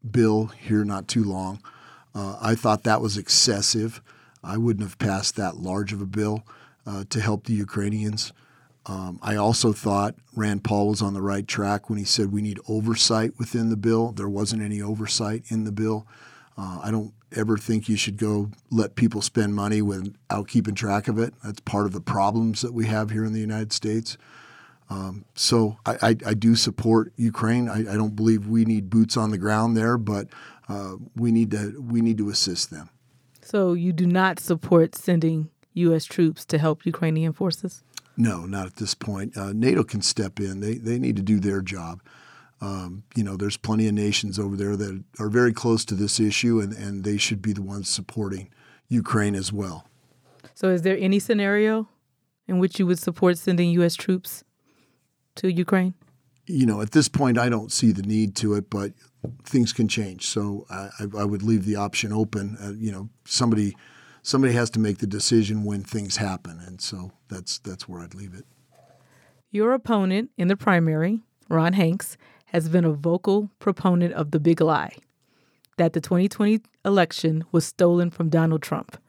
bill 0.09 0.47
here 0.47 0.85
not 0.85 1.09
too 1.09 1.25
long. 1.25 1.62
Uh, 2.14 2.37
I 2.40 2.55
thought 2.55 2.85
that 2.85 3.01
was 3.01 3.16
excessive. 3.16 4.01
I 4.43 4.57
wouldn't 4.57 4.87
have 4.87 4.99
passed 4.99 5.37
that 5.37 5.57
large 5.57 5.93
of 5.93 6.01
a 6.01 6.07
bill 6.07 6.45
uh, 6.87 7.05
to 7.11 7.21
help 7.21 7.45
the 7.45 7.53
Ukrainians. 7.53 8.33
Um, 8.87 9.19
I 9.23 9.37
also 9.37 9.73
thought 9.73 10.14
Rand 10.35 10.64
Paul 10.64 10.88
was 10.88 11.03
on 11.03 11.14
the 11.14 11.23
right 11.23 11.47
track 11.47 11.88
when 11.88 11.99
he 11.99 12.05
said 12.05 12.33
we 12.33 12.43
need 12.43 12.59
oversight 12.66 13.38
within 13.38 13.69
the 13.71 13.77
bill. 13.77 14.12
There 14.12 14.29
wasn't 14.29 14.62
any 14.62 14.81
oversight 14.81 15.45
in 15.49 15.64
the 15.64 15.73
bill. 15.73 16.07
Uh, 16.57 16.81
I 16.83 16.91
don't 16.91 17.15
ever 17.37 17.57
think 17.57 17.89
you 17.89 17.97
should 17.97 18.17
go 18.17 18.51
let 18.71 18.97
people 18.97 19.23
spend 19.23 19.55
money 19.55 19.83
without 19.83 20.49
keeping 20.49 20.75
track 20.75 21.09
of 21.09 21.19
it. 21.19 21.33
That's 21.45 21.61
part 21.61 21.87
of 21.87 21.93
the 21.93 22.01
problems 22.01 22.61
that 22.63 22.75
we 22.75 22.87
have 22.87 23.11
here 23.11 23.25
in 23.25 23.33
the 23.33 23.41
United 23.41 23.73
States. 23.73 24.19
Um, 24.91 25.25
so 25.35 25.79
I, 25.87 25.93
I, 26.03 26.09
I, 26.27 26.35
do 26.35 26.57
support 26.57 27.13
Ukraine. 27.17 27.69
I, 27.69 27.93
I, 27.93 27.97
don't 27.97 28.17
believe 28.17 28.49
we 28.49 28.65
need 28.65 28.91
boots 28.91 29.17
on 29.17 29.31
the 29.31 29.39
ground 29.39 29.77
there, 29.77 29.97
but 29.97 30.27
uh, 30.69 30.97
we 31.15 31.31
need 31.31 31.53
to 31.53 31.81
we 31.81 32.01
need 32.01 32.19
to 32.19 32.29
assist 32.29 32.73
them. 32.73 32.91
So 33.41 33.73
you 33.73 33.93
do 33.93 34.05
not 34.05 34.41
support 34.41 34.97
sending 34.97 35.49
U.S. 35.75 36.05
troops 36.05 36.45
to 36.47 36.59
help 36.59 36.85
Ukrainian 36.85 37.33
forces? 37.33 37.85
No, 38.17 38.47
not 38.47 38.67
at 38.67 38.77
this 38.77 38.95
point. 38.95 39.37
Uh, 39.37 39.53
NATO 39.53 39.85
can 39.85 40.03
step 40.03 40.41
in. 40.41 40.59
They 40.59 40.75
they 40.75 40.99
need 40.99 41.15
to 41.17 41.23
do 41.23 41.39
their 41.39 41.63
job. 41.63 42.03
Um, 42.61 43.05
you 43.14 43.25
know, 43.25 43.37
there's 43.37 43.57
plenty 43.57 43.87
of 43.87 43.94
nations 43.94 44.38
over 44.38 44.57
there 44.57 44.77
that 44.77 45.03
are 45.18 45.29
very 45.29 45.53
close 45.53 45.85
to 45.87 45.94
this 45.94 46.20
issue, 46.20 46.61
and, 46.61 46.73
and 46.75 47.05
they 47.05 47.16
should 47.16 47.40
be 47.40 47.53
the 47.53 47.62
ones 47.62 47.88
supporting 47.88 48.51
Ukraine 48.88 49.35
as 49.35 49.53
well. 49.53 49.87
So, 50.55 50.68
is 50.68 50.83
there 50.83 50.99
any 50.99 51.18
scenario 51.18 51.88
in 52.46 52.59
which 52.59 52.79
you 52.79 52.87
would 52.87 52.99
support 52.99 53.38
sending 53.38 53.70
U.S. 53.70 53.94
troops 53.94 54.44
to 55.37 55.51
Ukraine? 55.51 55.94
You 56.46 56.66
know, 56.66 56.81
at 56.83 56.90
this 56.90 57.09
point, 57.09 57.38
I 57.38 57.49
don't 57.49 57.73
see 57.73 57.92
the 57.92 58.03
need 58.03 58.35
to 58.37 58.55
it, 58.55 58.68
but 58.68 58.92
things 59.44 59.73
can 59.73 59.88
change. 59.88 60.27
So, 60.27 60.66
I, 60.68 60.90
I 61.16 61.25
would 61.25 61.42
leave 61.42 61.64
the 61.64 61.77
option 61.77 62.12
open. 62.12 62.59
Uh, 62.62 62.73
you 62.73 62.92
know, 62.92 63.09
somebody 63.25 63.75
somebody 64.23 64.53
has 64.53 64.70
to 64.70 64.79
make 64.79 64.99
the 64.99 65.07
decision 65.07 65.64
when 65.64 65.83
things 65.83 66.16
happen, 66.16 66.61
and 66.66 66.81
so 66.81 67.12
that's 67.29 67.59
that's 67.59 67.88
where 67.88 68.03
I'd 68.03 68.14
leave 68.14 68.35
it. 68.35 68.44
Your 69.51 69.73
opponent 69.73 70.31
in 70.37 70.49
the 70.49 70.57
primary, 70.57 71.20
Ron 71.49 71.73
Hanks, 71.73 72.16
has 72.51 72.69
been 72.69 72.85
a 72.85 72.93
vocal 72.93 73.51
proponent 73.59 74.13
of 74.15 74.33
the 74.33 74.41
big 74.41 74.61
lie 74.61 74.97
that 75.77 75.93
the 75.93 76.01
2020 76.01 76.61
election 76.85 77.45
was 77.53 77.65
stolen 77.65 78.11
from 78.11 78.29
Donald 78.29 78.61
Trump. 78.61 79.01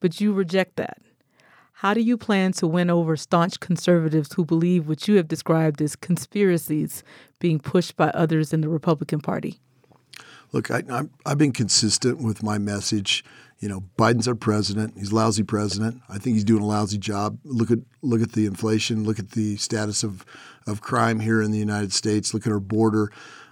But 0.00 0.20
you 0.20 0.32
reject 0.32 0.76
that. 0.76 0.98
How 1.72 1.92
do 1.92 2.00
you 2.00 2.16
plan 2.16 2.52
to 2.52 2.66
win 2.66 2.90
over 2.90 3.16
staunch 3.16 3.58
conservatives 3.58 4.32
who 4.34 4.44
believe 4.44 4.86
what 4.86 5.08
you 5.08 5.16
have 5.16 5.28
described 5.28 5.82
as 5.82 5.96
conspiracies 5.96 7.02
being 7.40 7.58
pushed 7.58 7.96
by 7.96 8.08
others 8.10 8.52
in 8.52 8.60
the 8.60 8.68
Republican 8.68 9.20
Party? 9.20 9.60
Look, 10.52 10.70
I, 10.70 10.82
have 11.26 11.38
been 11.38 11.52
consistent 11.52 12.22
with 12.22 12.42
my 12.42 12.58
message. 12.58 13.24
You 13.58 13.68
know, 13.68 13.84
Biden's 13.96 14.28
our 14.28 14.34
president. 14.34 14.94
He's 14.98 15.10
a 15.10 15.14
lousy 15.14 15.42
president. 15.42 16.02
I 16.08 16.18
think 16.18 16.34
he's 16.34 16.44
doing 16.44 16.62
a 16.62 16.66
lousy 16.66 16.98
job. 16.98 17.38
Look 17.44 17.70
at 17.70 17.78
look 18.02 18.20
at 18.20 18.32
the 18.32 18.46
inflation. 18.46 19.04
Look 19.04 19.18
at 19.18 19.30
the 19.30 19.56
status 19.56 20.02
of 20.02 20.24
of 20.66 20.80
crime 20.80 21.20
here 21.20 21.40
in 21.40 21.50
the 21.50 21.58
United 21.58 21.92
States. 21.92 22.34
Look 22.34 22.46
at 22.46 22.52
our 22.52 22.60
border. 22.60 23.10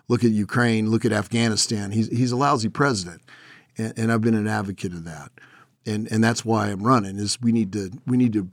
Look 0.08 0.24
at 0.24 0.30
Ukraine. 0.30 0.90
Look 0.90 1.04
at 1.04 1.12
Afghanistan. 1.12 1.92
He's 1.92 2.08
he's 2.08 2.32
a 2.32 2.36
lousy 2.36 2.68
president, 2.68 3.22
and, 3.78 3.94
and 3.96 4.12
I've 4.12 4.20
been 4.20 4.34
an 4.34 4.48
advocate 4.48 4.92
of 4.92 5.04
that, 5.04 5.30
and 5.86 6.10
and 6.10 6.22
that's 6.22 6.44
why 6.44 6.68
I'm 6.68 6.82
running. 6.82 7.18
Is 7.18 7.40
we 7.40 7.52
need 7.52 7.72
to 7.72 7.90
we 8.06 8.16
need 8.16 8.32
to 8.34 8.50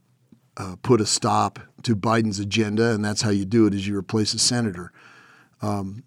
uh, 0.57 0.75
put 0.81 1.01
a 1.01 1.05
stop 1.05 1.59
to 1.83 1.95
Biden's 1.95 2.39
agenda, 2.39 2.91
and 2.91 3.03
that's 3.03 3.21
how 3.21 3.31
you 3.31 3.45
do 3.45 3.65
it. 3.65 3.73
Is 3.73 3.87
you 3.87 3.97
replace 3.97 4.33
a 4.33 4.39
senator. 4.39 4.91
Um, 5.61 6.03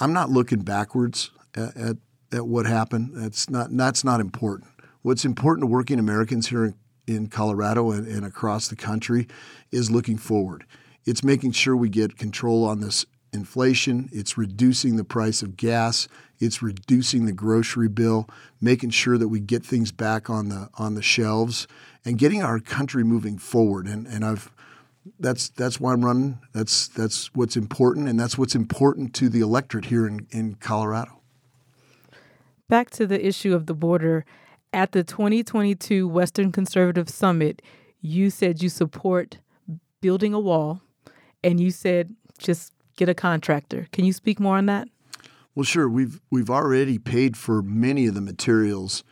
I'm 0.00 0.12
not 0.12 0.30
looking 0.30 0.60
backwards 0.60 1.30
at, 1.54 1.76
at, 1.76 1.96
at 2.32 2.46
what 2.46 2.66
happened. 2.66 3.12
That's 3.14 3.48
not 3.48 3.76
that's 3.76 4.04
not 4.04 4.20
important. 4.20 4.70
What's 5.02 5.24
important 5.24 5.62
to 5.62 5.66
working 5.66 5.98
Americans 5.98 6.48
here 6.48 6.64
in, 6.64 6.74
in 7.06 7.26
Colorado 7.28 7.90
and, 7.90 8.06
and 8.06 8.24
across 8.24 8.68
the 8.68 8.76
country 8.76 9.26
is 9.70 9.90
looking 9.90 10.18
forward. 10.18 10.64
It's 11.04 11.24
making 11.24 11.52
sure 11.52 11.76
we 11.76 11.88
get 11.88 12.18
control 12.18 12.64
on 12.64 12.80
this 12.80 13.06
inflation. 13.32 14.08
It's 14.12 14.36
reducing 14.36 14.96
the 14.96 15.04
price 15.04 15.42
of 15.42 15.56
gas. 15.56 16.08
It's 16.38 16.62
reducing 16.62 17.26
the 17.26 17.32
grocery 17.32 17.88
bill, 17.88 18.28
making 18.60 18.90
sure 18.90 19.18
that 19.18 19.28
we 19.28 19.40
get 19.40 19.64
things 19.64 19.92
back 19.92 20.30
on 20.30 20.48
the 20.48 20.68
on 20.74 20.94
the 20.94 21.02
shelves, 21.02 21.66
and 22.04 22.18
getting 22.18 22.42
our 22.42 22.60
country 22.60 23.04
moving 23.04 23.38
forward. 23.38 23.86
And 23.86 24.06
and 24.06 24.24
I've 24.24 24.50
that's 25.18 25.48
that's 25.50 25.80
why 25.80 25.92
I'm 25.92 26.04
running. 26.04 26.38
That's 26.52 26.88
that's 26.88 27.34
what's 27.34 27.56
important, 27.56 28.08
and 28.08 28.18
that's 28.18 28.38
what's 28.38 28.54
important 28.54 29.14
to 29.14 29.28
the 29.28 29.40
electorate 29.40 29.86
here 29.86 30.06
in, 30.06 30.26
in 30.30 30.54
Colorado. 30.54 31.17
Back 32.68 32.90
to 32.90 33.06
the 33.06 33.26
issue 33.26 33.54
of 33.54 33.66
the 33.66 33.74
border. 33.74 34.24
At 34.72 34.92
the 34.92 35.02
2022 35.02 36.06
Western 36.06 36.52
Conservative 36.52 37.08
Summit, 37.08 37.62
you 38.02 38.28
said 38.28 38.62
you 38.62 38.68
support 38.68 39.38
building 40.02 40.34
a 40.34 40.40
wall 40.40 40.82
and 41.42 41.58
you 41.58 41.70
said 41.70 42.14
just 42.38 42.74
get 42.96 43.08
a 43.08 43.14
contractor. 43.14 43.86
Can 43.92 44.04
you 44.04 44.12
speak 44.12 44.38
more 44.38 44.58
on 44.58 44.66
that? 44.66 44.88
Well, 45.54 45.64
sure. 45.64 45.88
We've 45.88 46.20
we've 46.30 46.50
already 46.50 46.98
paid 46.98 47.36
for 47.36 47.62
many 47.62 48.06
of 48.06 48.14
the 48.14 48.20
materials. 48.20 49.02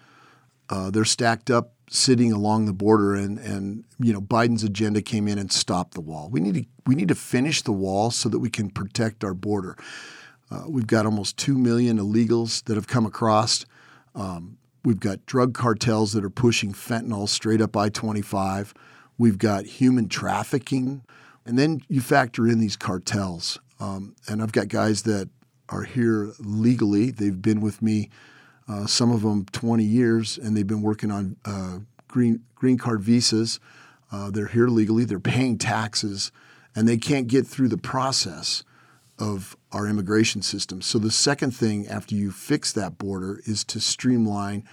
Uh, 0.69 0.90
they're 0.90 1.05
stacked 1.05 1.51
up, 1.51 1.73
sitting 1.88 2.33
along 2.33 2.66
the 2.66 2.73
border, 2.73 3.14
and 3.14 3.38
and 3.38 3.85
you 3.99 4.12
know 4.12 4.21
Biden's 4.21 4.62
agenda 4.62 5.03
came 5.03 5.27
in 5.27 5.38
and 5.38 5.51
stopped 5.51 5.95
the 5.95 6.01
wall. 6.01 6.29
We 6.31 6.40
need 6.40 6.55
to 6.55 6.64
we 6.87 6.95
need 6.95 7.09
to 7.09 7.14
finish 7.14 7.62
the 7.62 7.73
wall 7.73 8.11
so 8.11 8.29
that 8.29 8.38
we 8.38 8.51
can 8.51 8.71
protect 8.71 9.25
our 9.25 9.35
border. 9.35 9.77
Uh, 10.50 10.64
we've 10.68 10.87
got 10.87 11.06
almost 11.06 11.37
two 11.37 11.59
million 11.59 11.98
illegals 11.98 12.64
that 12.64 12.76
have 12.76 12.87
come 12.87 13.06
across. 13.06 13.64
Um, 14.14 14.59
we've 14.85 15.00
got 15.00 15.26
drug 15.26 15.54
cartels 15.54 16.12
that 16.12 16.24
are 16.24 16.30
pushing 16.30 16.72
fentanyl 16.72 17.28
straight 17.28 17.61
up 17.61 17.76
I 17.76 17.88
twenty 17.88 18.22
five. 18.22 18.72
We've 19.18 19.38
got 19.38 19.64
human 19.64 20.09
trafficking 20.09 21.02
and 21.46 21.59
then 21.59 21.80
you 21.88 22.00
factor 22.00 22.46
in 22.46 22.59
these 22.59 22.76
cartels. 22.76 23.59
Um, 23.78 24.16
and 24.28 24.42
I've 24.42 24.52
got 24.52 24.68
guys 24.68 25.02
that 25.02 25.30
are 25.68 25.85
here 25.85 26.32
legally. 26.40 27.11
They've 27.11 27.40
been 27.40 27.61
with 27.61 27.80
me, 27.80 28.11
uh, 28.68 28.87
some 28.87 29.12
of 29.12 29.22
them 29.22 29.46
20 29.52 29.85
years, 29.85 30.38
and 30.38 30.56
they've 30.56 30.66
been 30.66 30.82
working 30.82 31.11
on 31.11 31.37
uh, 31.44 31.78
green, 32.09 32.42
green 32.54 32.78
card 32.78 33.00
visas. 33.00 33.61
Uh, 34.11 34.30
they're 34.30 34.48
here 34.48 34.68
legally, 34.68 35.04
they're 35.04 35.20
paying 35.20 35.56
taxes, 35.59 36.32
and 36.74 36.88
they 36.88 36.96
can't 36.96 37.28
get 37.28 37.46
through 37.46 37.68
the 37.68 37.78
process 37.78 38.64
of 39.18 39.57
our 39.72 39.87
immigration 39.87 40.42
system. 40.42 40.83
So 40.83 40.98
the 40.98 41.11
second 41.11 41.52
thing 41.52 41.87
after 41.88 42.14
you 42.14 42.31
fix 42.31 42.72
that 42.72 42.98
border 42.98 43.40
is 43.44 43.64
to 43.64 43.81
streamline. 43.81 44.64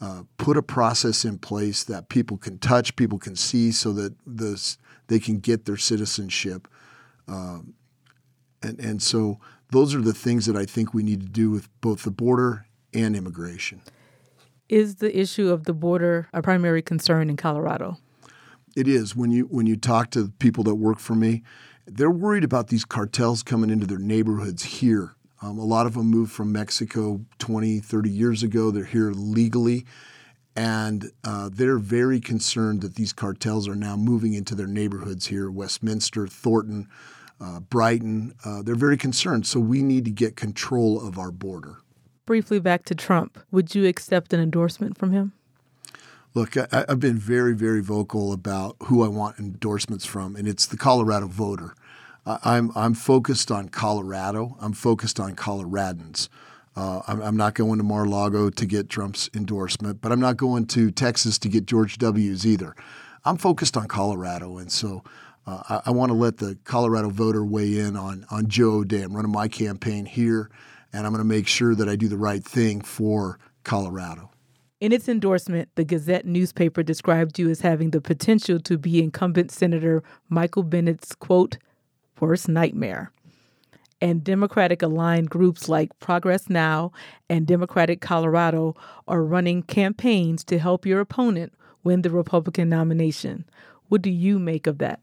Uh, 0.00 0.22
put 0.38 0.56
a 0.56 0.62
process 0.62 1.26
in 1.26 1.36
place 1.36 1.84
that 1.84 2.08
people 2.08 2.38
can 2.38 2.58
touch, 2.58 2.96
people 2.96 3.18
can 3.18 3.36
see, 3.36 3.70
so 3.70 3.92
that 3.92 4.14
the 4.26 4.76
they 5.08 5.18
can 5.18 5.38
get 5.38 5.66
their 5.66 5.76
citizenship. 5.76 6.66
Um, 7.28 7.74
and, 8.62 8.78
and 8.80 9.02
so 9.02 9.38
those 9.72 9.94
are 9.94 10.00
the 10.00 10.14
things 10.14 10.46
that 10.46 10.56
I 10.56 10.64
think 10.64 10.94
we 10.94 11.02
need 11.02 11.20
to 11.20 11.28
do 11.28 11.50
with 11.50 11.68
both 11.82 12.04
the 12.04 12.10
border 12.10 12.64
and 12.94 13.14
immigration. 13.14 13.82
Is 14.68 14.96
the 14.96 15.18
issue 15.18 15.50
of 15.50 15.64
the 15.64 15.74
border 15.74 16.28
a 16.32 16.40
primary 16.40 16.80
concern 16.80 17.28
in 17.28 17.36
Colorado? 17.36 17.98
It 18.76 18.86
is. 18.86 19.16
When 19.16 19.30
you 19.30 19.44
when 19.46 19.66
you 19.66 19.76
talk 19.76 20.10
to 20.12 20.32
people 20.38 20.64
that 20.64 20.76
work 20.76 20.98
for 20.98 21.14
me, 21.14 21.42
they're 21.86 22.10
worried 22.10 22.44
about 22.44 22.68
these 22.68 22.84
cartels 22.84 23.42
coming 23.42 23.70
into 23.70 23.86
their 23.86 23.98
neighborhoods 23.98 24.62
here. 24.62 25.14
Um, 25.42 25.58
a 25.58 25.64
lot 25.64 25.86
of 25.86 25.94
them 25.94 26.06
moved 26.06 26.32
from 26.32 26.52
Mexico 26.52 27.24
20, 27.38 27.80
30 27.80 28.10
years 28.10 28.42
ago. 28.42 28.70
They're 28.70 28.84
here 28.84 29.12
legally 29.12 29.86
and 30.56 31.10
uh, 31.24 31.48
they're 31.52 31.78
very 31.78 32.20
concerned 32.20 32.80
that 32.82 32.96
these 32.96 33.12
cartels 33.12 33.68
are 33.68 33.76
now 33.76 33.96
moving 33.96 34.34
into 34.34 34.54
their 34.54 34.66
neighborhoods 34.66 35.26
here 35.26 35.50
Westminster, 35.50 36.26
Thornton, 36.26 36.88
uh, 37.40 37.60
Brighton. 37.60 38.34
Uh, 38.44 38.62
they're 38.62 38.74
very 38.74 38.96
concerned. 38.96 39.46
So 39.46 39.60
we 39.60 39.82
need 39.82 40.04
to 40.04 40.10
get 40.10 40.36
control 40.36 41.06
of 41.06 41.18
our 41.18 41.30
border. 41.30 41.78
Briefly 42.26 42.60
back 42.60 42.84
to 42.84 42.94
Trump. 42.94 43.38
Would 43.50 43.74
you 43.74 43.86
accept 43.86 44.32
an 44.32 44.40
endorsement 44.40 44.98
from 44.98 45.12
him? 45.12 45.32
Look, 46.32 46.56
I, 46.56 46.84
have 46.88 47.00
been 47.00 47.18
very, 47.18 47.54
very 47.54 47.82
vocal 47.82 48.32
about 48.32 48.76
who 48.84 49.04
I 49.04 49.08
want 49.08 49.40
endorsements 49.40 50.06
from, 50.06 50.36
and 50.36 50.46
it's 50.46 50.64
the 50.64 50.76
Colorado 50.76 51.26
voter. 51.26 51.74
I'm 52.24 52.70
I'm 52.76 52.94
focused 52.94 53.50
on 53.50 53.68
Colorado. 53.68 54.56
I'm 54.60 54.72
focused 54.72 55.18
on 55.18 55.34
Coloradans. 55.34 56.28
Uh, 56.76 57.02
I'm, 57.08 57.20
I'm, 57.20 57.36
not 57.36 57.54
going 57.54 57.78
to 57.78 57.84
Mar-a-Lago 57.84 58.48
to 58.50 58.66
get 58.66 58.88
Trump's 58.88 59.28
endorsement, 59.34 60.00
but 60.00 60.12
I'm 60.12 60.20
not 60.20 60.36
going 60.36 60.66
to 60.66 60.92
Texas 60.92 61.36
to 61.38 61.48
get 61.48 61.66
George 61.66 61.98
W.'s 61.98 62.46
either. 62.46 62.76
I'm 63.24 63.36
focused 63.36 63.76
on 63.76 63.88
Colorado, 63.88 64.58
and 64.58 64.70
so 64.70 65.02
uh, 65.48 65.62
I, 65.68 65.80
I 65.86 65.90
want 65.90 66.10
to 66.10 66.14
let 66.14 66.36
the 66.36 66.56
Colorado 66.64 67.10
voter 67.10 67.44
weigh 67.44 67.80
in 67.80 67.96
on 67.96 68.24
on 68.30 68.46
Joe 68.46 68.74
O'Dea. 68.74 69.02
I'm 69.02 69.16
running 69.16 69.32
my 69.32 69.48
campaign 69.48 70.04
here, 70.06 70.48
and 70.92 71.06
I'm 71.06 71.12
going 71.12 71.24
to 71.24 71.28
make 71.28 71.48
sure 71.48 71.74
that 71.74 71.88
I 71.88 71.96
do 71.96 72.06
the 72.06 72.16
right 72.16 72.44
thing 72.44 72.82
for 72.82 73.40
Colorado. 73.64 74.30
In 74.80 74.92
its 74.92 75.08
endorsement, 75.08 75.68
the 75.74 75.84
Gazette 75.84 76.24
newspaper 76.24 76.82
described 76.82 77.38
you 77.38 77.50
as 77.50 77.60
having 77.60 77.90
the 77.90 78.00
potential 78.00 78.58
to 78.60 78.78
be 78.78 79.02
incumbent 79.02 79.50
Senator 79.50 80.02
Michael 80.28 80.62
Bennet's, 80.62 81.14
quote 81.14 81.58
worst 82.18 82.48
nightmare 82.48 83.12
and 84.00 84.24
Democratic 84.24 84.82
aligned 84.82 85.30
groups 85.30 85.68
like 85.68 85.98
Progress 86.00 86.48
Now 86.48 86.92
and 87.28 87.46
Democratic 87.46 88.00
Colorado 88.00 88.74
are 89.06 89.22
running 89.22 89.62
campaigns 89.62 90.42
to 90.44 90.58
help 90.58 90.86
your 90.86 91.00
opponent 91.00 91.52
win 91.84 92.02
the 92.02 92.10
Republican 92.10 92.68
nomination. 92.68 93.44
What 93.88 94.02
do 94.02 94.10
you 94.10 94.38
make 94.38 94.66
of 94.66 94.78
that? 94.78 95.00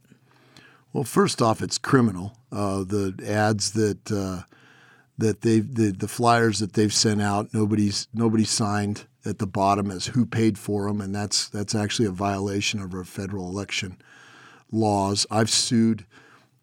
Well, 0.94 1.04
first 1.04 1.42
off, 1.42 1.62
it's 1.62 1.78
criminal. 1.78 2.38
Uh, 2.52 2.84
the 2.84 3.24
ads 3.28 3.72
that 3.72 4.12
uh, 4.12 4.44
that 5.18 5.42
they 5.42 5.60
the, 5.60 5.92
the 5.92 6.08
flyers 6.08 6.60
that 6.60 6.74
they've 6.74 6.94
sent 6.94 7.22
out, 7.22 7.54
nobody's 7.54 8.08
nobody 8.14 8.46
signed 8.46 9.06
at 9.28 9.40
the 9.40 9.48
bottom 9.48 9.92
is 9.92 10.08
who 10.08 10.26
paid 10.26 10.58
for 10.58 10.88
them, 10.88 11.02
and 11.02 11.14
that's 11.14 11.50
that's 11.50 11.76
actually 11.76 12.08
a 12.08 12.12
violation 12.12 12.82
of 12.82 12.94
our 12.94 13.04
federal 13.04 13.50
election 13.50 13.98
laws. 14.72 15.28
I've 15.30 15.50
sued 15.50 16.06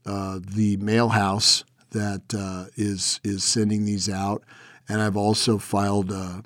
uh, 0.07 0.41
the 0.43 0.77
mail 0.79 1.11
house 1.11 1.65
that 1.91 2.35
uh, 2.37 2.71
is 2.77 3.21
is 3.23 3.45
sending 3.45 3.85
these 3.85 4.09
out, 4.09 4.43
and 4.89 5.01
I've 5.01 5.17
also 5.17 5.59
filed 5.59 6.11
a, 6.11 6.43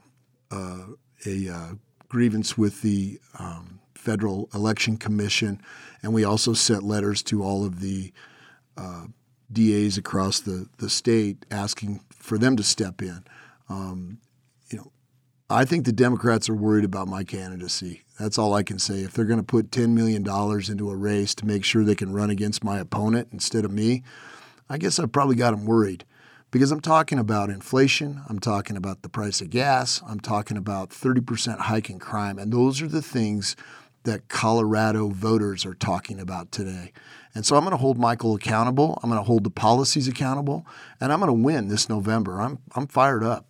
a, 0.50 0.80
a 1.26 1.48
uh, 1.48 1.72
grievance 2.08 2.58
with 2.58 2.82
the 2.82 3.20
um, 3.38 3.80
Federal 3.94 4.48
Election 4.54 4.96
Commission, 4.96 5.60
and 6.02 6.12
we 6.12 6.24
also 6.24 6.52
sent 6.52 6.82
letters 6.82 7.22
to 7.24 7.42
all 7.42 7.64
of 7.64 7.80
the 7.80 8.12
uh, 8.76 9.06
DAs 9.52 9.96
across 9.96 10.40
the 10.40 10.68
the 10.78 10.90
state 10.90 11.46
asking 11.50 12.00
for 12.10 12.38
them 12.38 12.56
to 12.56 12.62
step 12.62 13.02
in. 13.02 13.24
Um, 13.68 14.18
I 15.50 15.64
think 15.64 15.86
the 15.86 15.92
Democrats 15.92 16.50
are 16.50 16.54
worried 16.54 16.84
about 16.84 17.08
my 17.08 17.24
candidacy. 17.24 18.02
That's 18.20 18.36
all 18.36 18.52
I 18.52 18.62
can 18.62 18.78
say. 18.78 19.00
If 19.00 19.14
they're 19.14 19.24
going 19.24 19.40
to 19.40 19.42
put 19.42 19.70
$10 19.70 19.90
million 19.94 20.22
into 20.70 20.90
a 20.90 20.96
race 20.96 21.34
to 21.36 21.46
make 21.46 21.64
sure 21.64 21.84
they 21.84 21.94
can 21.94 22.12
run 22.12 22.28
against 22.28 22.62
my 22.62 22.78
opponent 22.78 23.28
instead 23.32 23.64
of 23.64 23.72
me, 23.72 24.02
I 24.68 24.76
guess 24.76 24.98
I 24.98 25.06
probably 25.06 25.36
got 25.36 25.52
them 25.52 25.64
worried 25.64 26.04
because 26.50 26.70
I'm 26.70 26.82
talking 26.82 27.18
about 27.18 27.48
inflation, 27.48 28.20
I'm 28.28 28.38
talking 28.38 28.76
about 28.76 29.00
the 29.00 29.08
price 29.08 29.40
of 29.40 29.48
gas, 29.48 30.02
I'm 30.06 30.20
talking 30.20 30.58
about 30.58 30.90
30% 30.90 31.60
hike 31.60 31.88
in 31.88 31.98
crime, 31.98 32.38
and 32.38 32.52
those 32.52 32.82
are 32.82 32.88
the 32.88 33.00
things 33.00 33.56
that 34.04 34.28
Colorado 34.28 35.08
voters 35.08 35.64
are 35.64 35.74
talking 35.74 36.20
about 36.20 36.52
today. 36.52 36.92
And 37.34 37.46
so 37.46 37.56
I'm 37.56 37.62
going 37.62 37.70
to 37.72 37.78
hold 37.78 37.98
Michael 37.98 38.34
accountable, 38.34 38.98
I'm 39.02 39.08
going 39.08 39.20
to 39.20 39.26
hold 39.26 39.44
the 39.44 39.50
policies 39.50 40.08
accountable, 40.08 40.66
and 41.00 41.10
I'm 41.10 41.20
going 41.20 41.28
to 41.28 41.42
win 41.44 41.68
this 41.68 41.88
November. 41.88 42.42
I'm 42.42 42.58
I'm 42.74 42.86
fired 42.86 43.24
up. 43.24 43.47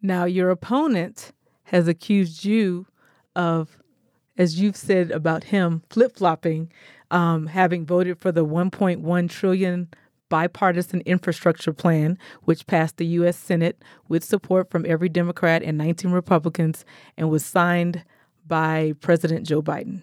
Now 0.00 0.24
your 0.24 0.50
opponent 0.50 1.32
has 1.64 1.88
accused 1.88 2.44
you 2.44 2.86
of 3.34 3.78
as 4.36 4.60
you've 4.60 4.76
said 4.76 5.10
about 5.10 5.44
him 5.44 5.82
flip-flopping 5.90 6.70
um, 7.10 7.46
having 7.46 7.84
voted 7.84 8.18
for 8.18 8.30
the 8.30 8.44
1.1 8.44 9.30
trillion 9.30 9.88
bipartisan 10.28 11.00
infrastructure 11.02 11.72
plan, 11.72 12.18
which 12.42 12.66
passed 12.66 12.98
the 12.98 13.06
U.S. 13.06 13.36
Senate 13.36 13.82
with 14.08 14.22
support 14.22 14.70
from 14.70 14.84
every 14.86 15.08
Democrat 15.08 15.62
and 15.62 15.78
19 15.78 16.10
Republicans 16.10 16.84
and 17.16 17.30
was 17.30 17.44
signed 17.44 18.04
by 18.46 18.94
President 19.00 19.46
Joe 19.46 19.62
Biden. 19.62 20.02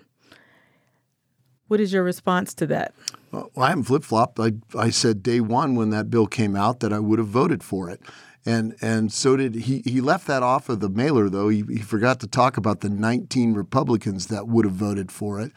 What 1.68 1.80
is 1.80 1.94
your 1.94 2.04
response 2.04 2.54
to 2.56 2.68
that? 2.68 2.94
Well, 3.32 3.52
I 3.58 3.70
haven't 3.70 3.86
flip 3.86 4.04
flopped. 4.04 4.40
I, 4.40 4.54
I 4.78 4.92
said 4.92 5.24
day 5.24 5.40
one 5.40 5.76
when 5.76 5.90
that 5.90 6.10
bill 6.10 6.28
came 6.28 6.56
out 6.56 6.80
that 6.82 6.94
I 6.94 7.00
would 7.00 7.20
have 7.20 7.28
voted 7.28 7.64
for 7.64 7.90
it. 7.90 8.02
And, 8.46 8.76
and 8.82 9.12
so 9.12 9.36
did 9.36 9.56
he. 9.56 9.82
He 9.86 10.02
left 10.02 10.28
that 10.28 10.44
off 10.44 10.70
of 10.70 10.80
the 10.80 10.90
mailer, 10.90 11.30
though. 11.30 11.50
He, 11.50 11.64
he 11.68 11.80
forgot 11.80 12.20
to 12.20 12.28
talk 12.28 12.58
about 12.58 12.82
the 12.82 12.90
19 12.90 13.54
Republicans 13.54 14.28
that 14.28 14.48
would 14.48 14.66
have 14.66 14.76
voted 14.76 15.12
for 15.12 15.42
it. 15.42 15.52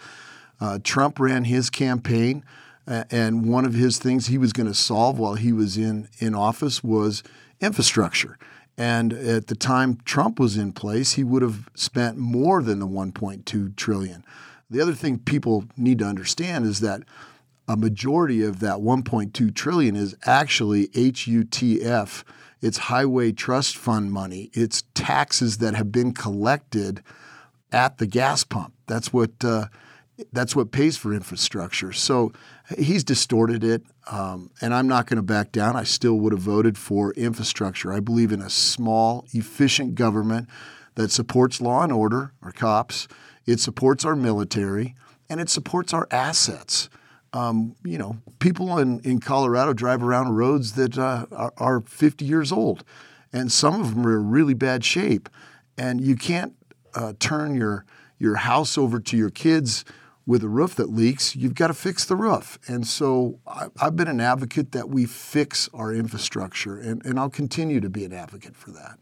Uh, 0.59 0.79
Trump 0.83 1.21
ran 1.21 1.45
his 1.45 1.69
campaign 1.69 2.43
and 3.11 3.45
one 3.45 3.65
of 3.65 3.75
his 3.75 3.99
things 3.99 4.27
he 4.27 4.39
was 4.39 4.53
going 4.53 4.67
to 4.67 4.75
solve 4.75 5.19
while 5.19 5.35
he 5.35 5.53
was 5.53 5.77
in, 5.77 6.09
in 6.19 6.35
office 6.35 6.83
was 6.83 7.23
infrastructure. 7.61 8.39
And 8.79 9.13
at 9.13 9.49
the 9.49 9.55
time 9.55 9.99
Trump 10.05 10.39
was 10.39 10.57
in 10.57 10.73
place, 10.73 11.15
he 11.15 11.25
would 11.25 11.43
have 11.43 11.69
spent 11.75 12.17
more 12.17 12.63
than 12.63 12.79
the 12.79 12.87
1.2 12.87 13.77
trillion. 13.77 14.25
The 14.71 14.81
other 14.81 14.95
thing 14.95 15.19
people 15.19 15.65
need 15.77 15.99
to 15.99 16.07
understand 16.07 16.65
is 16.65 16.81
that 16.81 17.03
a 17.67 17.77
majority 17.77 18.43
of 18.43 18.61
that 18.61 18.79
1.2 18.79 19.55
trillion 19.55 19.97
is 19.97 20.17
actually 20.25 20.89
HUTF. 20.89 22.25
It's 22.61 22.79
highway 22.79 23.33
trust 23.33 23.77
fund 23.77 24.13
money. 24.13 24.51
It's 24.53 24.83
taxes 24.95 25.59
that 25.59 25.75
have 25.75 25.93
been 25.93 26.13
collected 26.13 27.03
at 27.73 27.99
the 27.99 28.07
gas 28.07 28.45
pump. 28.45 28.75
That's 28.87 29.13
what 29.13 29.31
uh, 29.45 29.67
that's 30.33 30.57
what 30.57 30.73
pays 30.73 30.97
for 30.97 31.13
infrastructure. 31.15 31.93
So 31.93 32.33
he's 32.77 33.05
distorted 33.05 33.63
it, 33.63 33.83
um, 34.11 34.51
and 34.61 34.75
I'm 34.75 34.89
not 34.89 35.07
going 35.07 35.17
to 35.17 35.23
back 35.23 35.53
down. 35.53 35.77
I 35.77 35.85
still 35.85 36.15
would 36.15 36.33
have 36.33 36.43
voted 36.43 36.77
for 36.77 37.13
infrastructure. 37.13 37.93
I 37.93 38.01
believe 38.01 38.33
in 38.33 38.43
a 38.43 38.51
small, 38.51 39.25
efficient 39.33 39.95
government 39.95 40.49
that 40.97 41.13
supports 41.13 41.61
law 41.61 41.85
and 41.85 41.93
order, 41.93 42.33
our 42.43 42.51
cops. 42.51 43.07
It 43.47 43.61
supports 43.61 44.05
our 44.05 44.17
military, 44.17 44.97
and 45.31 45.41
it 45.41 45.49
supports 45.49 45.95
our 45.95 46.09
assets. 46.11 46.89
Um, 47.33 47.77
you 47.85 47.99
know, 47.99 48.17
people 48.39 48.79
in, 48.79 49.01
in 49.01 49.21
Colorado 49.21 49.73
drive 49.73 50.03
around 50.03 50.35
roads 50.35 50.73
that 50.73 50.97
uh, 50.97 51.27
are, 51.31 51.53
are 51.59 51.81
50 51.81 52.25
years 52.25 52.51
old, 52.51 52.85
and 53.33 53.53
some 53.53 53.81
of 53.81 53.95
them 53.95 54.07
are 54.07 54.17
in 54.17 54.31
really 54.31 54.55
bad 54.55 54.85
shape. 54.85 55.29
And 55.77 56.01
you 56.01 56.17
can't 56.17 56.55
uh, 56.95 57.13
turn 57.19 57.55
your 57.55 57.85
your 58.19 58.37
house 58.37 58.77
over 58.77 58.99
to 58.99 59.17
your 59.17 59.31
kids 59.31 59.85
with 60.29 60.45
a 60.45 60.49
roof 60.49 60.75
that 60.75 60.91
leaks, 60.91 61.35
you've 61.35 61.55
got 61.55 61.69
to 61.69 61.75
fix 61.75 62.05
the 62.05 62.15
roof. 62.15 62.59
And 62.69 62.87
so 62.87 63.41
I, 63.47 63.69
have 63.81 63.97
been 63.97 64.09
an 64.09 64.21
advocate 64.21 64.73
that 64.73 64.91
we 64.91 65.07
fix 65.07 65.71
our 65.73 65.91
infrastructure, 65.91 66.79
and, 66.79 67.05
and 67.07 67.19
I'll 67.19 67.31
continue 67.31 67.81
to 67.81 67.89
be 67.89 68.05
an 68.05 68.13
advocate 68.13 68.55
for 68.55 68.71
that. 68.73 68.99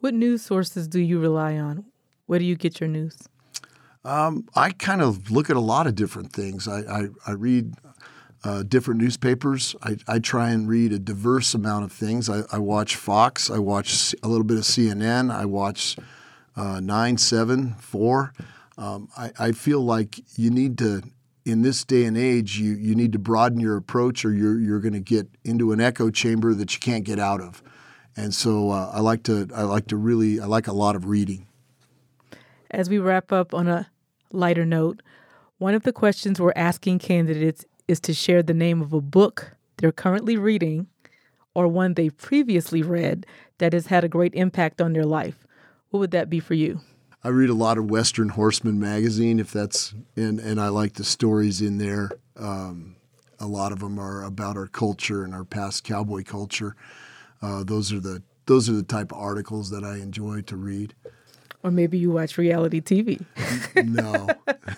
What 0.00 0.14
news 0.14 0.40
sources 0.40 0.88
do 0.88 1.00
you 1.00 1.20
rely 1.20 1.58
on? 1.58 1.84
Where 2.24 2.38
do 2.38 2.46
you 2.46 2.56
get 2.56 2.80
your 2.80 2.88
news? 2.88 3.18
Um, 4.04 4.48
I 4.54 4.70
kind 4.70 5.00
of 5.00 5.30
look 5.30 5.48
at 5.48 5.56
a 5.56 5.60
lot 5.60 5.86
of 5.86 5.94
different 5.94 6.32
things. 6.32 6.66
I, 6.66 6.80
I, 6.80 7.06
I 7.26 7.32
read 7.32 7.74
uh, 8.44 8.64
different 8.64 9.00
newspapers. 9.00 9.76
I, 9.82 9.96
I, 10.08 10.18
try 10.18 10.50
and 10.50 10.68
read 10.68 10.92
a 10.92 10.98
diverse 10.98 11.54
amount 11.54 11.84
of 11.84 11.92
things. 11.92 12.28
I, 12.28 12.42
I, 12.50 12.58
watch 12.58 12.96
Fox. 12.96 13.48
I 13.48 13.58
watch 13.58 14.14
a 14.24 14.28
little 14.28 14.44
bit 14.44 14.56
of 14.56 14.64
CNN. 14.64 15.32
I 15.32 15.44
watch 15.44 15.96
uh, 16.56 16.80
9, 16.80 17.16
7, 17.16 17.74
4. 17.74 18.32
Um, 18.76 19.08
I, 19.16 19.30
I 19.38 19.52
feel 19.52 19.80
like 19.80 20.20
you 20.36 20.50
need 20.50 20.78
to 20.78 21.02
in 21.44 21.62
this 21.62 21.84
day 21.84 22.04
and 22.04 22.16
age, 22.16 22.58
you, 22.58 22.74
you 22.74 22.94
need 22.94 23.12
to 23.12 23.18
broaden 23.18 23.58
your 23.58 23.76
approach 23.76 24.24
or 24.24 24.32
you're, 24.32 24.60
you're 24.60 24.80
going 24.80 24.92
to 24.92 25.00
get 25.00 25.28
into 25.44 25.72
an 25.72 25.80
echo 25.80 26.10
chamber 26.10 26.54
that 26.54 26.72
you 26.74 26.80
can't 26.80 27.04
get 27.04 27.18
out 27.18 27.40
of. 27.40 27.62
And 28.16 28.34
so 28.34 28.70
uh, 28.70 28.90
I 28.92 29.00
like 29.00 29.22
to 29.24 29.48
I 29.54 29.62
like 29.62 29.86
to 29.86 29.96
really 29.96 30.38
I 30.38 30.44
like 30.44 30.66
a 30.66 30.72
lot 30.72 30.96
of 30.96 31.06
reading. 31.06 31.46
As 32.70 32.90
we 32.90 32.98
wrap 32.98 33.32
up 33.32 33.54
on 33.54 33.68
a 33.68 33.88
lighter 34.32 34.64
note, 34.64 35.02
one 35.58 35.74
of 35.74 35.82
the 35.82 35.92
questions 35.92 36.40
we're 36.40 36.52
asking 36.56 36.98
candidates 36.98 37.64
is 37.86 38.00
to 38.00 38.14
share 38.14 38.42
the 38.42 38.54
name 38.54 38.80
of 38.82 38.92
a 38.92 39.00
book 39.00 39.56
they're 39.76 39.92
currently 39.92 40.36
reading 40.36 40.86
or 41.54 41.68
one 41.68 41.94
they 41.94 42.10
previously 42.10 42.82
read 42.82 43.26
that 43.58 43.72
has 43.72 43.86
had 43.86 44.04
a 44.04 44.08
great 44.08 44.34
impact 44.34 44.80
on 44.80 44.92
their 44.92 45.04
life. 45.04 45.46
What 45.90 46.00
would 46.00 46.10
that 46.12 46.30
be 46.30 46.40
for 46.40 46.54
you? 46.54 46.80
I 47.24 47.28
read 47.28 47.50
a 47.50 47.54
lot 47.54 47.78
of 47.78 47.90
Western 47.90 48.30
Horseman 48.30 48.80
magazine, 48.80 49.38
if 49.38 49.52
that's 49.52 49.94
and 50.16 50.40
and 50.40 50.60
I 50.60 50.68
like 50.68 50.94
the 50.94 51.04
stories 51.04 51.60
in 51.60 51.78
there. 51.78 52.10
Um, 52.36 52.96
a 53.38 53.46
lot 53.46 53.72
of 53.72 53.80
them 53.80 53.98
are 53.98 54.24
about 54.24 54.56
our 54.56 54.66
culture 54.66 55.22
and 55.22 55.34
our 55.34 55.44
past 55.44 55.84
cowboy 55.84 56.24
culture. 56.24 56.74
Uh, 57.40 57.62
those 57.62 57.92
are 57.92 58.00
the 58.00 58.22
those 58.46 58.68
are 58.68 58.72
the 58.72 58.82
type 58.82 59.12
of 59.12 59.18
articles 59.18 59.70
that 59.70 59.84
I 59.84 59.98
enjoy 59.98 60.42
to 60.42 60.56
read. 60.56 60.94
Or 61.64 61.70
maybe 61.70 61.96
you 61.96 62.10
watch 62.10 62.38
reality 62.38 62.80
TV. 62.80 63.24
no. 63.76 64.26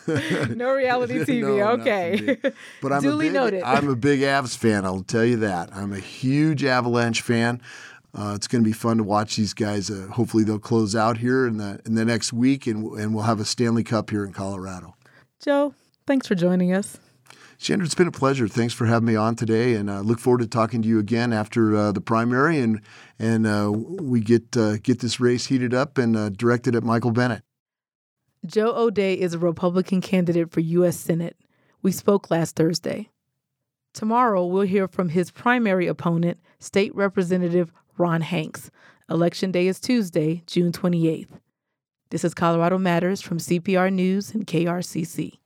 no 0.55 0.75
reality 0.75 1.21
TV. 1.21 1.57
No, 1.57 1.71
okay. 1.81 2.37
But 2.83 2.93
I'm 2.93 3.03
Duly 3.03 3.29
a 3.29 3.31
big, 3.31 3.35
noted. 3.35 3.63
I'm 3.63 3.89
a 3.89 3.97
big 3.97 4.21
Avs 4.21 4.57
fan. 4.57 4.85
I'll 4.85 5.03
tell 5.03 5.25
you 5.25 5.37
that. 5.39 5.75
I'm 5.75 5.93
a 5.95 5.99
huge 5.99 6.63
Avalanche 6.63 7.23
fan. 7.23 7.63
Uh, 8.17 8.35
it's 8.37 8.47
going 8.47 8.63
to 8.63 8.69
be 8.69 8.73
fun 8.73 8.99
to 8.99 9.03
watch 9.03 9.37
these 9.37 9.55
guys. 9.55 9.91
Uh, 9.91 10.09
hopefully, 10.13 10.45
they'll 10.45 10.59
close 10.59 10.95
out 10.95 11.19
here 11.19 11.47
in 11.47 11.57
the 11.57 11.81
in 11.85 11.95
the 11.95 12.05
next 12.05 12.33
week, 12.33 12.67
and 12.67 12.93
and 12.99 13.15
we'll 13.15 13.25
have 13.25 13.41
a 13.41 13.45
Stanley 13.45 13.83
Cup 13.83 14.11
here 14.11 14.25
in 14.25 14.33
Colorado. 14.33 14.95
Joe, 15.43 15.75
thanks 16.07 16.29
for 16.29 16.35
joining 16.35 16.73
us. 16.73 16.99
Chandra, 17.59 17.85
it's 17.87 17.95
been 17.95 18.09
a 18.09 18.13
pleasure. 18.13 18.47
Thanks 18.47 18.75
for 18.75 18.87
having 18.87 19.07
me 19.07 19.17
on 19.17 19.37
today, 19.37 19.75
and 19.75 19.89
uh, 19.89 20.01
look 20.01 20.21
forward 20.21 20.43
to 20.43 20.47
talking 20.47 20.83
to 20.83 20.89
you 20.89 20.99
again 20.99 21.33
after 21.33 21.75
uh, 21.75 21.93
the 21.93 22.01
primary 22.01 22.59
and 22.59 22.81
and 23.19 23.47
uh, 23.47 23.71
we 23.73 24.21
get 24.21 24.57
uh, 24.57 24.77
get 24.79 25.01
this 25.01 25.21
race 25.21 25.47
heated 25.47 25.75
up 25.75 25.99
and 25.99 26.17
uh, 26.17 26.29
directed 26.31 26.75
at 26.75 26.83
Michael 26.83 27.11
Bennet. 27.11 27.43
Joe 28.47 28.75
O'Dea 28.77 29.15
is 29.15 29.35
a 29.35 29.39
Republican 29.39 30.01
candidate 30.01 30.51
for 30.51 30.61
U.S. 30.61 30.97
Senate. 30.97 31.37
We 31.83 31.93
spoke 31.93 32.31
last 32.31 32.57
Thursday. 32.57 33.09
Tomorrow, 33.95 34.45
we'll 34.47 34.63
hear 34.67 34.89
from 34.89 35.11
his 35.11 35.31
primary 35.31 35.87
opponent, 35.87 36.41
State 36.59 36.95
Representative 36.95 37.73
Ron 37.97 38.23
Hanks. 38.23 38.71
Election 39.09 39.53
day 39.53 39.69
is 39.69 39.79
Tuesday, 39.81 40.43
June 40.47 40.73
28th. 40.73 41.29
This 42.11 42.25
is 42.25 42.35
Colorado 42.35 42.79
Matters 42.79 43.21
from 43.21 43.39
CPR 43.39 43.93
News 43.93 44.35
and 44.35 44.47
KRCC. 44.47 45.39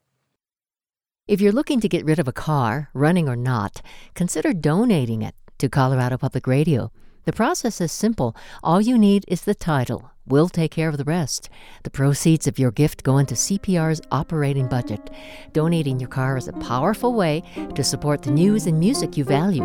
If 1.27 1.41
you're 1.41 1.53
looking 1.53 1.81
to 1.81 1.89
get 1.89 2.07
rid 2.07 2.19
of 2.19 2.27
a 2.27 2.33
car, 2.33 2.89
running 2.95 3.29
or 3.29 3.37
not, 3.37 3.83
consider 4.15 4.53
donating 4.55 5.23
it 5.23 5.35
to 5.59 5.69
Colorado 5.69 6.17
Public 6.17 6.47
Radio. 6.47 6.91
The 7.29 7.35
process 7.35 7.83
is 7.83 7.93
simple. 7.93 8.35
All 8.63 8.81
you 8.81 8.97
need 8.97 9.27
is 9.29 9.43
the 9.43 9.55
title. 9.55 10.13
We'll 10.27 10.49
take 10.49 10.71
care 10.71 10.89
of 10.89 10.97
the 10.97 11.05
rest. 11.05 11.51
The 11.83 11.91
proceeds 11.91 12.47
of 12.47 12.59
your 12.59 12.71
gift 12.71 13.03
go 13.03 13.19
into 13.19 13.35
CPR's 13.35 14.01
operating 14.11 14.67
budget. 14.67 15.11
Donating 15.53 16.01
your 16.01 16.09
car 16.09 16.39
is 16.39 16.49
a 16.49 16.55
powerful 16.55 17.13
way 17.13 17.43
to 17.75 17.85
support 17.85 18.23
the 18.23 18.31
news 18.31 18.67
and 18.67 18.81
music 18.81 19.19
you 19.19 19.25
value. 19.25 19.63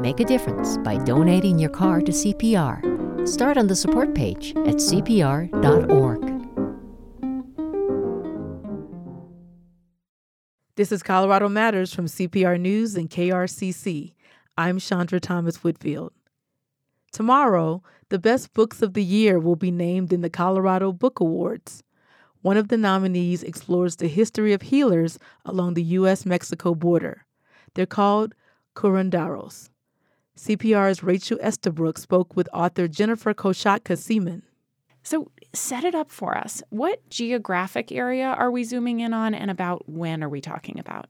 Make 0.00 0.20
a 0.20 0.24
difference 0.24 0.78
by 0.78 0.96
donating 1.04 1.58
your 1.58 1.68
car 1.68 2.00
to 2.00 2.12
CPR. 2.12 3.28
Start 3.28 3.58
on 3.58 3.66
the 3.66 3.76
support 3.76 4.14
page 4.14 4.52
at 4.64 4.76
cpr.org. 4.76 6.22
This 10.76 10.90
is 10.90 11.02
Colorado 11.02 11.50
Matters 11.50 11.92
from 11.92 12.06
CPR 12.06 12.58
News 12.58 12.94
and 12.94 13.10
KRCC. 13.10 14.14
I'm 14.56 14.78
Chandra 14.78 15.20
Thomas 15.20 15.62
Whitfield. 15.62 16.14
Tomorrow, 17.12 17.82
the 18.08 18.18
best 18.18 18.54
books 18.54 18.80
of 18.80 18.94
the 18.94 19.04
year 19.04 19.38
will 19.38 19.56
be 19.56 19.70
named 19.70 20.14
in 20.14 20.22
the 20.22 20.30
Colorado 20.30 20.92
Book 20.92 21.20
Awards. 21.20 21.82
One 22.40 22.56
of 22.56 22.68
the 22.68 22.78
nominees 22.78 23.42
explores 23.42 23.96
the 23.96 24.08
history 24.08 24.54
of 24.54 24.62
healers 24.62 25.18
along 25.44 25.74
the 25.74 25.82
U.S. 26.00 26.24
Mexico 26.24 26.74
border. 26.74 27.26
They're 27.74 27.84
called 27.84 28.34
curanderos. 28.74 29.68
CPR's 30.38 31.02
Rachel 31.02 31.38
Estabrook 31.42 31.98
spoke 31.98 32.34
with 32.34 32.48
author 32.52 32.88
Jennifer 32.88 33.34
Koshatka 33.34 33.96
Seman. 33.96 34.42
So, 35.02 35.30
set 35.52 35.84
it 35.84 35.94
up 35.94 36.10
for 36.10 36.36
us. 36.38 36.62
What 36.70 37.08
geographic 37.10 37.92
area 37.92 38.26
are 38.26 38.50
we 38.50 38.64
zooming 38.64 39.00
in 39.00 39.12
on, 39.12 39.34
and 39.34 39.50
about 39.50 39.86
when 39.88 40.24
are 40.24 40.28
we 40.28 40.40
talking 40.40 40.78
about? 40.78 41.08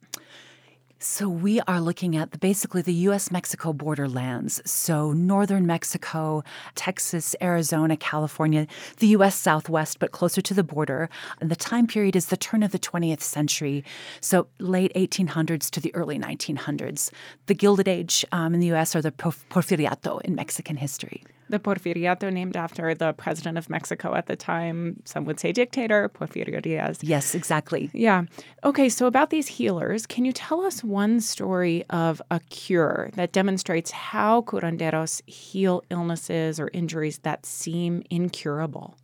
So 1.04 1.28
we 1.28 1.60
are 1.62 1.80
looking 1.80 2.14
at 2.14 2.30
the, 2.30 2.38
basically 2.38 2.80
the 2.80 2.94
U.S. 3.10 3.32
Mexico 3.32 3.72
borderlands. 3.72 4.62
So 4.64 5.12
northern 5.12 5.66
Mexico, 5.66 6.44
Texas, 6.76 7.34
Arizona, 7.42 7.96
California, 7.96 8.68
the 8.98 9.08
U.S. 9.08 9.34
Southwest, 9.34 9.98
but 9.98 10.12
closer 10.12 10.40
to 10.40 10.54
the 10.54 10.62
border. 10.62 11.10
And 11.40 11.50
the 11.50 11.56
time 11.56 11.88
period 11.88 12.14
is 12.14 12.26
the 12.26 12.36
turn 12.36 12.62
of 12.62 12.70
the 12.70 12.78
20th 12.78 13.20
century, 13.20 13.84
so 14.20 14.46
late 14.60 14.92
1800s 14.94 15.70
to 15.70 15.80
the 15.80 15.92
early 15.92 16.20
1900s. 16.20 17.10
The 17.46 17.54
Gilded 17.54 17.88
Age 17.88 18.24
um, 18.30 18.54
in 18.54 18.60
the 18.60 18.68
U.S. 18.68 18.94
or 18.94 19.02
the 19.02 19.10
Porfiriato 19.10 20.20
in 20.20 20.36
Mexican 20.36 20.76
history 20.76 21.24
the 21.52 21.60
Porfiriato, 21.60 22.32
named 22.32 22.56
after 22.56 22.94
the 22.94 23.12
president 23.12 23.58
of 23.58 23.70
Mexico 23.70 24.14
at 24.14 24.26
the 24.26 24.34
time. 24.34 25.00
Some 25.04 25.24
would 25.26 25.38
say 25.38 25.52
dictator, 25.52 26.08
Porfirio 26.08 26.60
Diaz. 26.60 26.98
Yes, 27.02 27.34
exactly. 27.34 27.90
Yeah. 27.92 28.24
Okay, 28.64 28.88
so 28.88 29.06
about 29.06 29.30
these 29.30 29.46
healers, 29.46 30.06
can 30.06 30.24
you 30.24 30.32
tell 30.32 30.62
us 30.62 30.82
one 30.82 31.20
story 31.20 31.84
of 31.90 32.20
a 32.30 32.40
cure 32.50 33.10
that 33.14 33.32
demonstrates 33.32 33.90
how 33.90 34.40
curanderos 34.42 35.20
heal 35.28 35.84
illnesses 35.90 36.58
or 36.58 36.70
injuries 36.72 37.18
that 37.18 37.44
seem 37.44 38.02
incurable? 38.08 38.96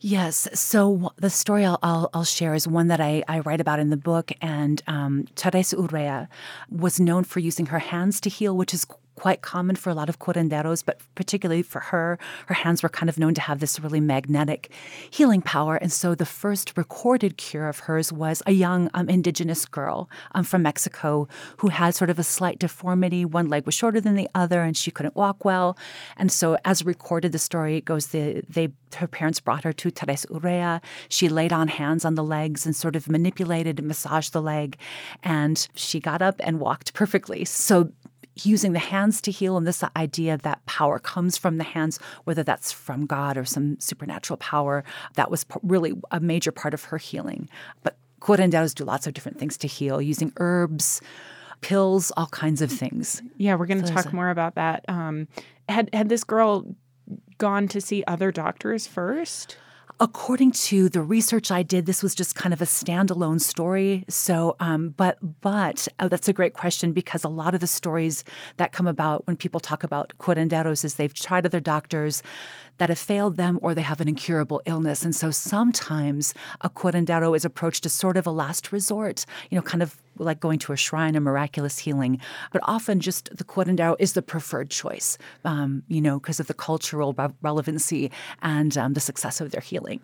Yes. 0.00 0.46
So 0.54 1.12
the 1.16 1.28
story 1.28 1.64
I'll, 1.64 1.80
I'll, 1.82 2.08
I'll, 2.14 2.24
share 2.24 2.54
is 2.54 2.68
one 2.68 2.86
that 2.86 3.00
I, 3.00 3.24
I 3.26 3.40
write 3.40 3.60
about 3.60 3.80
in 3.80 3.90
the 3.90 3.96
book. 3.96 4.30
And 4.40 4.80
um, 4.86 5.26
Teresa 5.34 5.74
Urrea 5.74 6.28
was 6.70 7.00
known 7.00 7.24
for 7.24 7.40
using 7.40 7.66
her 7.66 7.80
hands 7.80 8.20
to 8.20 8.30
heal, 8.30 8.56
which 8.56 8.72
is 8.72 8.86
quite 9.18 9.42
common 9.42 9.74
for 9.74 9.90
a 9.90 9.94
lot 9.94 10.08
of 10.08 10.20
curanderos, 10.20 10.84
but 10.84 11.00
particularly 11.16 11.62
for 11.62 11.80
her, 11.80 12.20
her 12.46 12.54
hands 12.54 12.84
were 12.84 12.88
kind 12.88 13.08
of 13.08 13.18
known 13.18 13.34
to 13.34 13.40
have 13.40 13.58
this 13.58 13.80
really 13.80 13.98
magnetic 14.00 14.70
healing 15.10 15.42
power. 15.42 15.74
And 15.74 15.90
so 15.90 16.14
the 16.14 16.24
first 16.24 16.76
recorded 16.76 17.36
cure 17.36 17.68
of 17.68 17.80
hers 17.80 18.12
was 18.12 18.44
a 18.46 18.52
young 18.52 18.88
um, 18.94 19.08
indigenous 19.08 19.66
girl 19.66 20.08
um, 20.36 20.44
from 20.44 20.62
Mexico 20.62 21.26
who 21.56 21.68
had 21.68 21.96
sort 21.96 22.10
of 22.10 22.18
a 22.20 22.22
slight 22.22 22.60
deformity. 22.60 23.24
One 23.24 23.48
leg 23.48 23.66
was 23.66 23.74
shorter 23.74 24.00
than 24.00 24.14
the 24.14 24.28
other, 24.36 24.62
and 24.62 24.76
she 24.76 24.92
couldn't 24.92 25.16
walk 25.16 25.44
well. 25.44 25.76
And 26.16 26.30
so, 26.30 26.56
as 26.64 26.84
recorded, 26.84 27.32
the 27.32 27.38
story 27.40 27.80
goes, 27.80 28.08
the, 28.08 28.44
they 28.48 28.68
her 28.96 29.06
parents 29.06 29.40
brought 29.40 29.64
her 29.64 29.72
to 29.72 29.90
Teresa 29.90 30.28
Urrea. 30.28 30.80
She 31.08 31.28
laid 31.28 31.52
on 31.52 31.68
hands 31.68 32.04
on 32.04 32.14
the 32.14 32.24
legs 32.24 32.64
and 32.66 32.74
sort 32.74 32.96
of 32.96 33.08
manipulated 33.08 33.78
and 33.78 33.88
massaged 33.88 34.32
the 34.32 34.42
leg, 34.42 34.76
and 35.22 35.68
she 35.74 36.00
got 36.00 36.22
up 36.22 36.36
and 36.40 36.60
walked 36.60 36.94
perfectly. 36.94 37.44
So 37.44 37.92
using 38.44 38.72
the 38.72 38.78
hands 38.78 39.20
to 39.22 39.30
heal 39.30 39.56
and 39.56 39.66
this 39.66 39.82
idea 39.96 40.36
that 40.38 40.64
power 40.66 40.98
comes 40.98 41.36
from 41.36 41.58
the 41.58 41.64
hands 41.64 41.98
whether 42.24 42.42
that's 42.42 42.72
from 42.72 43.06
god 43.06 43.36
or 43.36 43.44
some 43.44 43.78
supernatural 43.80 44.36
power 44.36 44.84
that 45.14 45.30
was 45.30 45.44
really 45.62 45.92
a 46.10 46.20
major 46.20 46.52
part 46.52 46.74
of 46.74 46.84
her 46.84 46.98
healing. 46.98 47.48
But 47.82 47.96
curanderos 48.20 48.74
do 48.74 48.84
lots 48.84 49.06
of 49.06 49.14
different 49.14 49.38
things 49.38 49.56
to 49.58 49.68
heal 49.68 50.02
using 50.02 50.32
herbs 50.38 51.00
pills 51.60 52.12
all 52.16 52.26
kinds 52.26 52.62
of 52.62 52.70
things. 52.70 53.22
Yeah 53.36 53.54
we're 53.56 53.66
going 53.66 53.82
to 53.82 53.86
so 53.86 53.94
talk 53.94 54.12
more 54.12 54.30
about 54.30 54.54
that. 54.56 54.84
Um, 54.88 55.28
had 55.68 55.90
had 55.92 56.08
this 56.08 56.24
girl 56.24 56.64
gone 57.38 57.68
to 57.68 57.80
see 57.80 58.04
other 58.06 58.30
doctors 58.32 58.86
first 58.86 59.56
According 60.00 60.52
to 60.52 60.88
the 60.88 61.02
research 61.02 61.50
I 61.50 61.64
did, 61.64 61.86
this 61.86 62.04
was 62.04 62.14
just 62.14 62.36
kind 62.36 62.52
of 62.52 62.62
a 62.62 62.66
standalone 62.66 63.40
story. 63.40 64.04
So, 64.08 64.54
um, 64.60 64.90
but 64.90 65.18
but 65.40 65.88
oh, 65.98 66.06
that's 66.06 66.28
a 66.28 66.32
great 66.32 66.54
question 66.54 66.92
because 66.92 67.24
a 67.24 67.28
lot 67.28 67.52
of 67.52 67.60
the 67.60 67.66
stories 67.66 68.22
that 68.58 68.70
come 68.70 68.86
about 68.86 69.26
when 69.26 69.36
people 69.36 69.58
talk 69.58 69.82
about 69.82 70.12
curanderos 70.20 70.84
is 70.84 70.94
they've 70.94 71.12
tried 71.12 71.46
other 71.46 71.58
doctors 71.58 72.22
that 72.78 72.90
have 72.90 72.98
failed 72.98 73.36
them 73.36 73.58
or 73.60 73.74
they 73.74 73.82
have 73.82 74.00
an 74.00 74.06
incurable 74.06 74.62
illness. 74.66 75.04
And 75.04 75.16
so 75.16 75.32
sometimes 75.32 76.32
a 76.60 76.70
curandero 76.70 77.36
is 77.36 77.44
approached 77.44 77.84
as 77.84 77.92
sort 77.92 78.16
of 78.16 78.24
a 78.24 78.30
last 78.30 78.70
resort, 78.70 79.26
you 79.50 79.56
know, 79.56 79.62
kind 79.62 79.82
of 79.82 79.96
like 80.18 80.40
going 80.40 80.58
to 80.60 80.72
a 80.72 80.76
shrine, 80.76 81.16
a 81.16 81.20
miraculous 81.20 81.78
healing. 81.78 82.20
But 82.52 82.62
often 82.64 83.00
just 83.00 83.36
the 83.36 83.44
curandero 83.44 83.96
is 83.98 84.12
the 84.12 84.22
preferred 84.22 84.70
choice, 84.70 85.18
um, 85.44 85.82
you 85.88 86.00
know, 86.00 86.18
because 86.18 86.40
of 86.40 86.46
the 86.46 86.54
cultural 86.54 87.12
re- 87.14 87.28
relevancy 87.42 88.10
and 88.42 88.76
um, 88.76 88.94
the 88.94 89.00
success 89.00 89.40
of 89.40 89.50
their 89.50 89.60
healing 89.60 90.00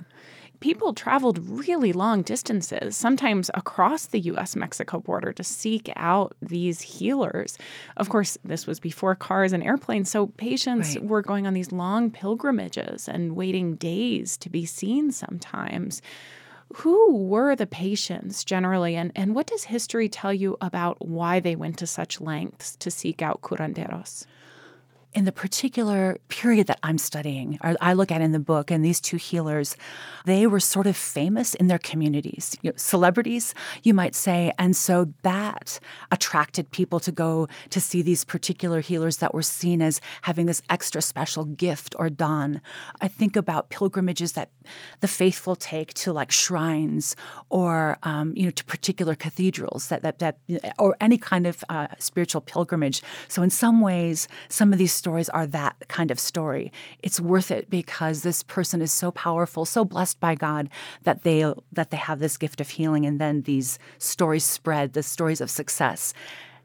people 0.64 0.94
traveled 0.94 1.38
really 1.46 1.92
long 1.92 2.22
distances, 2.22 2.96
sometimes 2.96 3.50
across 3.52 4.06
the 4.06 4.20
US 4.20 4.56
Mexico 4.56 4.98
border, 4.98 5.30
to 5.32 5.44
seek 5.44 5.90
out 5.94 6.34
these 6.40 6.80
healers. 6.80 7.58
Of 7.98 8.08
course, 8.08 8.38
this 8.44 8.66
was 8.66 8.80
before 8.80 9.14
cars 9.14 9.52
and 9.52 9.62
airplanes, 9.62 10.10
so 10.10 10.28
patients 10.28 10.96
right. 10.96 11.04
were 11.04 11.20
going 11.20 11.46
on 11.46 11.52
these 11.52 11.70
long 11.70 12.10
pilgrimages 12.10 13.08
and 13.08 13.36
waiting 13.36 13.76
days 13.76 14.38
to 14.38 14.48
be 14.48 14.64
seen 14.64 15.12
sometimes. 15.12 16.00
Who 16.78 17.16
were 17.16 17.54
the 17.54 17.68
patients 17.68 18.44
generally, 18.44 18.96
and, 18.96 19.12
and 19.14 19.34
what 19.34 19.46
does 19.46 19.64
history 19.64 20.08
tell 20.08 20.34
you 20.34 20.56
about 20.60 21.06
why 21.06 21.38
they 21.38 21.54
went 21.54 21.78
to 21.78 21.86
such 21.86 22.20
lengths 22.20 22.74
to 22.76 22.90
seek 22.90 23.22
out 23.22 23.42
curanderos? 23.42 24.26
In 25.14 25.24
the 25.24 25.32
particular 25.32 26.18
period 26.28 26.66
that 26.66 26.80
I'm 26.82 26.98
studying, 26.98 27.58
or 27.62 27.76
I 27.80 27.92
look 27.92 28.10
at 28.10 28.20
in 28.20 28.32
the 28.32 28.40
book, 28.40 28.70
and 28.70 28.84
these 28.84 29.00
two 29.00 29.16
healers, 29.16 29.76
they 30.24 30.46
were 30.46 30.60
sort 30.60 30.86
of 30.86 30.96
famous 30.96 31.54
in 31.54 31.68
their 31.68 31.78
communities, 31.78 32.56
you 32.62 32.70
know, 32.70 32.76
celebrities, 32.76 33.54
you 33.82 33.94
might 33.94 34.14
say. 34.14 34.52
And 34.58 34.76
so 34.76 35.12
that 35.22 35.78
attracted 36.10 36.70
people 36.72 36.98
to 37.00 37.12
go 37.12 37.48
to 37.70 37.80
see 37.80 38.02
these 38.02 38.24
particular 38.24 38.80
healers 38.80 39.18
that 39.18 39.32
were 39.32 39.42
seen 39.42 39.80
as 39.80 40.00
having 40.22 40.46
this 40.46 40.62
extra 40.68 41.00
special 41.00 41.44
gift 41.44 41.94
or 41.98 42.10
don. 42.10 42.60
I 43.00 43.08
think 43.08 43.36
about 43.36 43.70
pilgrimages 43.70 44.32
that 44.32 44.50
the 45.00 45.08
faithful 45.08 45.54
take 45.54 45.94
to 45.94 46.12
like 46.12 46.32
shrines 46.32 47.14
or, 47.50 47.98
um, 48.02 48.32
you 48.34 48.44
know, 48.46 48.50
to 48.50 48.64
particular 48.64 49.14
cathedrals 49.14 49.88
that, 49.88 50.02
that, 50.02 50.18
that 50.18 50.38
or 50.78 50.96
any 51.00 51.18
kind 51.18 51.46
of 51.46 51.62
uh, 51.68 51.86
spiritual 51.98 52.40
pilgrimage. 52.40 53.02
So 53.28 53.42
in 53.42 53.50
some 53.50 53.80
ways, 53.80 54.26
some 54.48 54.72
of 54.72 54.78
these 54.78 55.03
stories 55.04 55.28
are 55.28 55.46
that 55.46 55.76
kind 55.88 56.10
of 56.10 56.18
story. 56.18 56.72
It's 57.02 57.20
worth 57.20 57.50
it 57.50 57.68
because 57.68 58.22
this 58.22 58.42
person 58.42 58.80
is 58.80 58.90
so 58.90 59.10
powerful, 59.12 59.66
so 59.66 59.84
blessed 59.84 60.18
by 60.18 60.34
God 60.34 60.70
that 61.02 61.24
they 61.24 61.44
that 61.72 61.90
they 61.90 61.98
have 61.98 62.20
this 62.20 62.38
gift 62.38 62.58
of 62.62 62.70
healing, 62.70 63.04
and 63.04 63.20
then 63.20 63.42
these 63.42 63.78
stories 63.98 64.44
spread, 64.44 64.94
the 64.94 65.02
stories 65.02 65.42
of 65.42 65.50
success, 65.50 66.14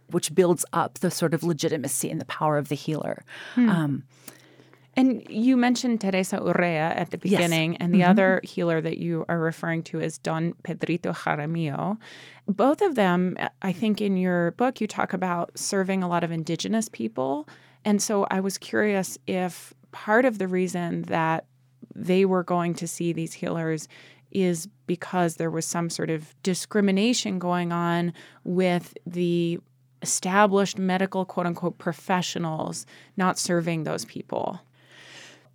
which 0.10 0.34
builds 0.34 0.64
up 0.72 1.00
the 1.00 1.12
sort 1.12 1.34
of 1.34 1.44
legitimacy 1.44 2.10
and 2.10 2.22
the 2.22 2.32
power 2.40 2.58
of 2.58 2.70
the 2.70 2.76
healer. 2.76 3.26
Hmm. 3.56 3.70
Um, 3.70 4.04
and 4.96 5.26
you 5.30 5.58
mentioned 5.58 6.00
Teresa 6.00 6.38
Urrea 6.40 6.96
at 6.96 7.12
the 7.12 7.18
beginning, 7.18 7.74
yes. 7.74 7.78
and 7.82 7.94
the 7.94 8.00
mm-hmm. 8.00 8.12
other 8.12 8.42
healer 8.44 8.80
that 8.82 8.98
you 8.98 9.26
are 9.28 9.40
referring 9.40 9.84
to 9.84 10.00
is 10.00 10.18
Don 10.18 10.54
Pedrito 10.64 11.12
Jaramillo. 11.12 11.98
Both 12.48 12.82
of 12.82 12.96
them, 12.96 13.38
I 13.62 13.74
think 13.74 14.02
in 14.02 14.16
your 14.18 14.52
book, 14.52 14.82
you 14.82 14.88
talk 14.88 15.12
about 15.14 15.58
serving 15.58 16.04
a 16.04 16.08
lot 16.08 16.24
of 16.24 16.32
indigenous 16.32 16.88
people. 16.90 17.48
And 17.86 18.02
so 18.02 18.28
I 18.30 18.40
was 18.40 18.58
curious 18.58 19.18
if 19.28 19.74
part 19.92 20.26
of 20.26 20.38
the 20.38 20.48
reason 20.48 21.04
that 21.04 21.46
they 21.96 22.26
were 22.26 22.44
going 22.44 22.74
to 22.76 22.88
see 22.88 23.14
these 23.14 23.34
healers 23.34 23.88
is 24.32 24.68
because 24.86 25.36
there 25.36 25.50
was 25.50 25.66
some 25.66 25.90
sort 25.90 26.10
of 26.10 26.36
discrimination 26.44 27.40
going 27.40 27.72
on 27.72 28.14
with 28.44 28.96
the 29.06 29.60
established 30.02 30.78
medical 30.78 31.26
quote 31.26 31.46
unquote 31.46 31.78
professionals 31.78 32.86
not 33.18 33.38
serving 33.38 33.84
those 33.84 34.06
people. 34.06 34.62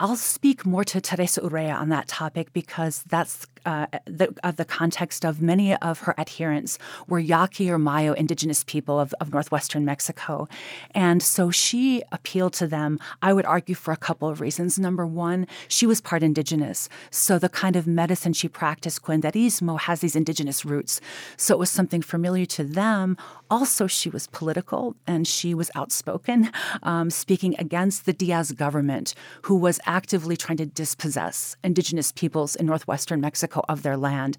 I'll 0.01 0.17
speak 0.17 0.67
more 0.67 0.85
to 0.85 1.01
Teresa 1.01 1.41
Urrea 1.41 1.77
on 1.77 1.89
that 1.91 2.09
topic 2.09 2.53
because 2.53 3.05
that's 3.05 3.47
uh, 3.65 3.87
the, 4.07 4.35
the 4.57 4.65
context 4.65 5.25
of 5.25 5.41
many 5.41 5.75
of 5.77 6.01
her 6.01 6.15
adherents 6.19 6.79
were 7.09 7.19
Yaqui 7.19 7.71
or 7.71 7.79
Mayo 7.79 8.13
indigenous 8.13 8.65
people 8.65 9.01
of, 9.01 9.15
of 9.21 9.33
northwestern 9.33 9.85
Mexico. 9.85 10.49
And 10.95 11.23
so 11.23 11.51
she 11.51 12.03
appealed 12.13 12.53
to 12.55 12.67
them, 12.67 12.99
I 13.23 13.33
would 13.33 13.45
argue, 13.45 13.75
for 13.75 13.93
a 13.93 13.97
couple 13.97 14.29
of 14.29 14.41
reasons. 14.41 14.79
Number 14.79 15.07
one, 15.07 15.47
she 15.69 15.87
was 15.87 16.01
part 16.01 16.23
indigenous. 16.23 16.89
So 17.11 17.39
the 17.39 17.49
kind 17.49 17.77
of 17.77 17.87
medicine 17.87 18.33
she 18.33 18.49
practiced, 18.49 19.03
curanderismo, 19.03 19.81
has 19.81 20.01
these 20.01 20.17
indigenous 20.17 20.65
roots. 20.65 21.01
So 21.37 21.55
it 21.55 21.59
was 21.59 21.71
something 21.71 22.03
familiar 22.03 22.47
to 22.47 22.65
them. 22.65 23.17
Also, 23.51 23.87
she 23.87 24.09
was 24.09 24.27
political 24.29 24.97
and 25.07 25.27
she 25.27 25.55
was 25.55 25.71
outspoken, 25.75 26.51
um, 26.83 27.11
speaking 27.11 27.55
against 27.59 28.07
the 28.07 28.13
Diaz 28.13 28.53
government, 28.53 29.15
who 29.43 29.57
was 29.57 29.81
actively 29.87 30.37
trying 30.37 30.57
to 30.59 30.67
dispossess 30.67 31.57
indigenous 31.63 32.13
peoples 32.13 32.57
in 32.57 32.67
northwestern 32.67 33.21
Mexico 33.21 33.54
of 33.69 33.83
their 33.83 33.97
land. 33.97 34.37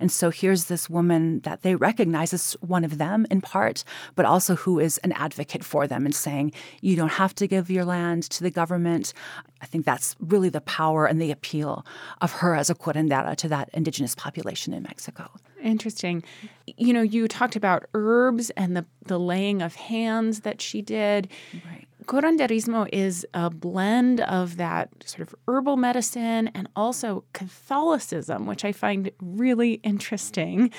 And 0.00 0.10
so 0.10 0.30
here's 0.30 0.66
this 0.66 0.88
woman 0.88 1.40
that 1.40 1.62
they 1.62 1.74
recognize 1.74 2.32
as 2.32 2.56
one 2.60 2.84
of 2.84 2.98
them 2.98 3.26
in 3.30 3.40
part, 3.40 3.84
but 4.14 4.24
also 4.24 4.56
who 4.56 4.78
is 4.78 4.98
an 4.98 5.12
advocate 5.12 5.64
for 5.64 5.86
them 5.86 6.04
and 6.04 6.14
saying, 6.14 6.52
you 6.80 6.96
don't 6.96 7.12
have 7.12 7.34
to 7.36 7.46
give 7.46 7.70
your 7.70 7.84
land 7.84 8.24
to 8.30 8.42
the 8.42 8.50
government. 8.50 9.12
I 9.60 9.66
think 9.66 9.84
that's 9.84 10.14
really 10.20 10.48
the 10.48 10.60
power 10.60 11.06
and 11.06 11.20
the 11.20 11.30
appeal 11.30 11.84
of 12.20 12.32
her 12.32 12.54
as 12.54 12.70
a 12.70 12.74
curandera 12.74 13.36
to 13.36 13.48
that 13.48 13.70
indigenous 13.72 14.14
population 14.14 14.72
in 14.72 14.82
Mexico. 14.82 15.30
Interesting. 15.62 16.22
You 16.66 16.92
know, 16.92 17.02
you 17.02 17.26
talked 17.26 17.56
about 17.56 17.86
herbs 17.94 18.50
and 18.50 18.76
the, 18.76 18.86
the 19.06 19.18
laying 19.18 19.60
of 19.60 19.74
hands 19.74 20.40
that 20.40 20.60
she 20.60 20.82
did. 20.82 21.28
Right 21.52 21.87
curanderismo 22.08 22.88
is 22.90 23.26
a 23.34 23.50
blend 23.50 24.20
of 24.22 24.56
that 24.56 24.88
sort 25.04 25.28
of 25.28 25.34
herbal 25.46 25.76
medicine 25.76 26.48
and 26.54 26.68
also 26.74 27.22
Catholicism, 27.34 28.46
which 28.46 28.64
I 28.64 28.72
find 28.72 29.10
really 29.20 29.74
interesting. 29.84 30.72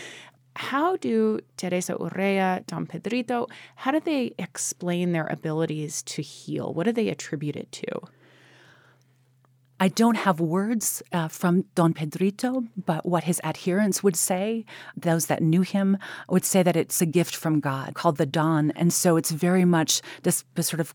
How 0.56 0.98
do 0.98 1.40
Teresa 1.56 1.94
Urrea, 1.94 2.66
Don 2.66 2.88
Pedrito, 2.88 3.48
how 3.76 3.92
do 3.92 4.00
they 4.00 4.34
explain 4.40 5.12
their 5.12 5.28
abilities 5.28 6.02
to 6.04 6.22
heal? 6.22 6.74
What 6.74 6.86
do 6.88 6.92
they 6.92 7.10
attribute 7.10 7.56
it 7.56 7.72
to? 7.74 7.88
I 9.80 9.88
don't 9.88 10.16
have 10.18 10.42
words 10.42 11.02
uh, 11.14 11.30
from 11.30 11.64
Don 11.76 11.94
Pedrito, 11.94 12.66
but 12.76 13.06
what 13.06 13.24
his 13.24 13.40
adherents 13.46 14.04
would 14.04 14.18
say, 14.18 14.66
those 14.98 15.28
that 15.28 15.42
knew 15.42 15.62
him, 15.62 15.98
would 16.28 16.44
say 16.44 16.64
that 16.64 16.76
it's 16.76 17.02
a 17.02 17.06
gift 17.06 17.34
from 17.34 17.62
God 17.62 17.94
called 17.94 18.18
the 18.18 18.26
Don. 18.26 18.72
And 18.72 18.92
so 18.92 19.16
it's 19.16 19.32
very 19.32 19.64
much 19.64 20.02
this, 20.24 20.44
this 20.56 20.68
sort 20.68 20.82
of 20.82 20.94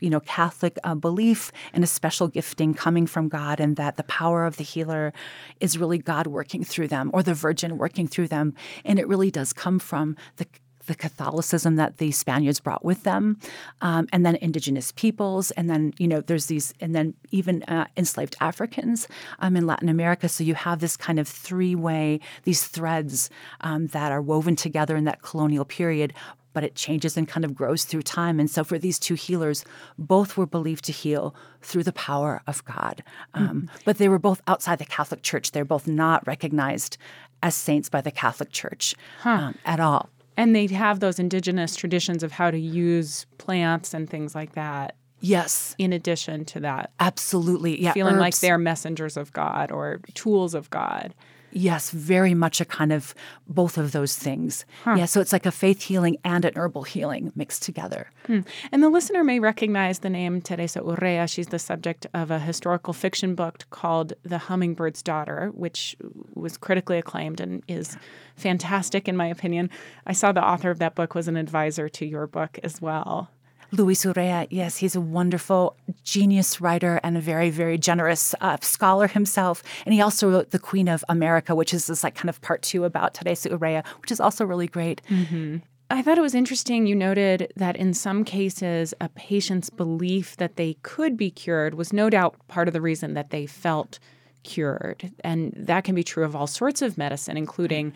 you 0.00 0.10
know 0.10 0.20
Catholic 0.20 0.78
uh, 0.84 0.94
belief 0.94 1.52
and 1.72 1.82
a 1.84 1.86
special 1.86 2.28
gifting 2.28 2.74
coming 2.74 3.06
from 3.06 3.28
God, 3.28 3.60
and 3.60 3.76
that 3.76 3.96
the 3.96 4.04
power 4.04 4.44
of 4.44 4.56
the 4.56 4.64
healer 4.64 5.12
is 5.60 5.78
really 5.78 5.98
God 5.98 6.26
working 6.26 6.64
through 6.64 6.88
them, 6.88 7.10
or 7.12 7.22
the 7.22 7.34
Virgin 7.34 7.78
working 7.78 8.06
through 8.06 8.28
them, 8.28 8.54
and 8.84 8.98
it 8.98 9.08
really 9.08 9.30
does 9.30 9.52
come 9.52 9.78
from 9.78 10.16
the 10.36 10.46
the 10.86 10.94
Catholicism 10.94 11.76
that 11.76 11.98
the 11.98 12.12
Spaniards 12.12 12.60
brought 12.60 12.84
with 12.84 13.02
them, 13.02 13.38
um, 13.80 14.08
and 14.12 14.24
then 14.24 14.36
indigenous 14.36 14.92
peoples, 14.92 15.50
and 15.52 15.68
then 15.68 15.92
you 15.98 16.08
know 16.08 16.20
there's 16.20 16.46
these, 16.46 16.72
and 16.80 16.94
then 16.94 17.14
even 17.30 17.62
uh, 17.64 17.86
enslaved 17.96 18.36
Africans 18.40 19.08
um, 19.40 19.56
in 19.56 19.66
Latin 19.66 19.88
America. 19.88 20.28
So 20.28 20.44
you 20.44 20.54
have 20.54 20.78
this 20.78 20.96
kind 20.96 21.18
of 21.18 21.28
three 21.28 21.74
way, 21.74 22.20
these 22.44 22.66
threads 22.66 23.30
um, 23.60 23.88
that 23.88 24.12
are 24.12 24.22
woven 24.22 24.56
together 24.56 24.96
in 24.96 25.04
that 25.04 25.22
colonial 25.22 25.64
period, 25.64 26.14
but 26.56 26.64
it 26.64 26.74
changes 26.74 27.18
and 27.18 27.28
kind 27.28 27.44
of 27.44 27.54
grows 27.54 27.84
through 27.84 28.00
time. 28.00 28.40
And 28.40 28.50
so 28.50 28.64
for 28.64 28.78
these 28.78 28.98
two 28.98 29.12
healers, 29.12 29.62
both 29.98 30.38
were 30.38 30.46
believed 30.46 30.86
to 30.86 30.92
heal 30.92 31.34
through 31.60 31.82
the 31.82 31.92
power 31.92 32.40
of 32.46 32.64
God. 32.64 33.04
Um, 33.34 33.46
mm-hmm. 33.46 33.76
But 33.84 33.98
they 33.98 34.08
were 34.08 34.18
both 34.18 34.40
outside 34.46 34.78
the 34.78 34.86
Catholic 34.86 35.20
Church. 35.20 35.50
They're 35.50 35.66
both 35.66 35.86
not 35.86 36.26
recognized 36.26 36.96
as 37.42 37.54
saints 37.54 37.90
by 37.90 38.00
the 38.00 38.10
Catholic 38.10 38.52
Church 38.52 38.94
huh. 39.20 39.30
um, 39.30 39.58
at 39.66 39.80
all. 39.80 40.08
And 40.38 40.56
they 40.56 40.66
have 40.68 41.00
those 41.00 41.18
indigenous 41.18 41.76
traditions 41.76 42.22
of 42.22 42.32
how 42.32 42.50
to 42.50 42.58
use 42.58 43.26
plants 43.36 43.92
and 43.92 44.08
things 44.08 44.34
like 44.34 44.54
that. 44.54 44.96
Yes. 45.20 45.74
In 45.76 45.92
addition 45.92 46.46
to 46.46 46.60
that. 46.60 46.90
Absolutely. 47.00 47.82
Yeah. 47.82 47.92
Feeling 47.92 48.14
herbs. 48.14 48.20
like 48.20 48.38
they're 48.38 48.56
messengers 48.56 49.18
of 49.18 49.30
God 49.34 49.70
or 49.70 50.00
tools 50.14 50.54
of 50.54 50.70
God. 50.70 51.14
Yes, 51.52 51.90
very 51.90 52.34
much 52.34 52.60
a 52.60 52.64
kind 52.64 52.92
of 52.92 53.14
both 53.48 53.78
of 53.78 53.92
those 53.92 54.16
things. 54.16 54.64
Huh. 54.84 54.96
Yeah, 54.98 55.06
so 55.06 55.20
it's 55.20 55.32
like 55.32 55.46
a 55.46 55.52
faith 55.52 55.82
healing 55.82 56.18
and 56.24 56.44
an 56.44 56.52
herbal 56.56 56.82
healing 56.82 57.32
mixed 57.34 57.62
together. 57.62 58.10
Hmm. 58.26 58.40
And 58.72 58.82
the 58.82 58.90
listener 58.90 59.24
may 59.24 59.40
recognize 59.40 60.00
the 60.00 60.10
name 60.10 60.40
Teresa 60.40 60.80
Urrea. 60.80 61.28
She's 61.28 61.48
the 61.48 61.58
subject 61.58 62.06
of 62.12 62.30
a 62.30 62.38
historical 62.38 62.92
fiction 62.92 63.34
book 63.34 63.64
called 63.70 64.12
The 64.22 64.38
Hummingbird's 64.38 65.02
Daughter, 65.02 65.50
which 65.54 65.96
was 66.34 66.56
critically 66.56 66.98
acclaimed 66.98 67.40
and 67.40 67.62
is 67.68 67.96
fantastic, 68.36 69.08
in 69.08 69.16
my 69.16 69.26
opinion. 69.26 69.70
I 70.06 70.12
saw 70.12 70.32
the 70.32 70.44
author 70.44 70.70
of 70.70 70.78
that 70.80 70.94
book 70.94 71.14
was 71.14 71.28
an 71.28 71.36
advisor 71.36 71.88
to 71.88 72.06
your 72.06 72.26
book 72.26 72.58
as 72.62 72.80
well. 72.82 73.30
Luis 73.72 74.04
Urrea, 74.04 74.46
yes, 74.50 74.78
he's 74.78 74.96
a 74.96 75.00
wonderful 75.00 75.76
genius 76.04 76.60
writer 76.60 77.00
and 77.02 77.16
a 77.16 77.20
very, 77.20 77.50
very 77.50 77.78
generous 77.78 78.34
uh, 78.40 78.56
scholar 78.60 79.08
himself. 79.08 79.62
And 79.84 79.92
he 79.94 80.00
also 80.00 80.30
wrote 80.30 80.50
The 80.50 80.58
Queen 80.58 80.88
of 80.88 81.04
America, 81.08 81.54
which 81.54 81.74
is 81.74 81.86
this 81.86 82.04
like 82.04 82.14
kind 82.14 82.28
of 82.28 82.40
part 82.40 82.62
two 82.62 82.84
about 82.84 83.14
Teresa 83.14 83.50
Urrea, 83.50 83.84
which 84.00 84.10
is 84.10 84.20
also 84.20 84.44
really 84.44 84.66
great. 84.66 85.02
Mm-hmm. 85.10 85.58
I 85.88 86.02
thought 86.02 86.18
it 86.18 86.22
was 86.22 86.34
interesting. 86.34 86.86
You 86.86 86.96
noted 86.96 87.52
that 87.54 87.76
in 87.76 87.94
some 87.94 88.24
cases, 88.24 88.92
a 89.00 89.08
patient's 89.10 89.70
belief 89.70 90.36
that 90.36 90.56
they 90.56 90.74
could 90.82 91.16
be 91.16 91.30
cured 91.30 91.74
was 91.74 91.92
no 91.92 92.10
doubt 92.10 92.34
part 92.48 92.66
of 92.66 92.74
the 92.74 92.80
reason 92.80 93.14
that 93.14 93.30
they 93.30 93.46
felt 93.46 94.00
cured. 94.42 95.12
And 95.22 95.52
that 95.56 95.84
can 95.84 95.94
be 95.94 96.02
true 96.02 96.24
of 96.24 96.34
all 96.34 96.48
sorts 96.48 96.82
of 96.82 96.98
medicine, 96.98 97.36
including 97.36 97.92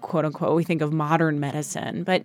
quote 0.00 0.24
unquote, 0.24 0.54
we 0.54 0.64
think 0.64 0.82
of 0.82 0.92
modern 0.92 1.40
medicine. 1.40 2.04
But 2.04 2.24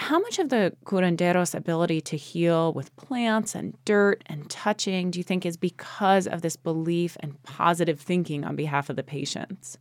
how 0.00 0.18
much 0.18 0.38
of 0.38 0.48
the 0.48 0.72
curandero's 0.86 1.54
ability 1.54 2.00
to 2.00 2.16
heal 2.16 2.72
with 2.72 2.94
plants 2.96 3.54
and 3.54 3.76
dirt 3.84 4.22
and 4.24 4.48
touching 4.48 5.10
do 5.10 5.18
you 5.18 5.22
think 5.22 5.44
is 5.44 5.58
because 5.58 6.26
of 6.26 6.40
this 6.40 6.56
belief 6.56 7.18
and 7.20 7.40
positive 7.42 8.00
thinking 8.00 8.42
on 8.42 8.56
behalf 8.56 8.88
of 8.88 8.96
the 8.96 9.02
patients? 9.02 9.76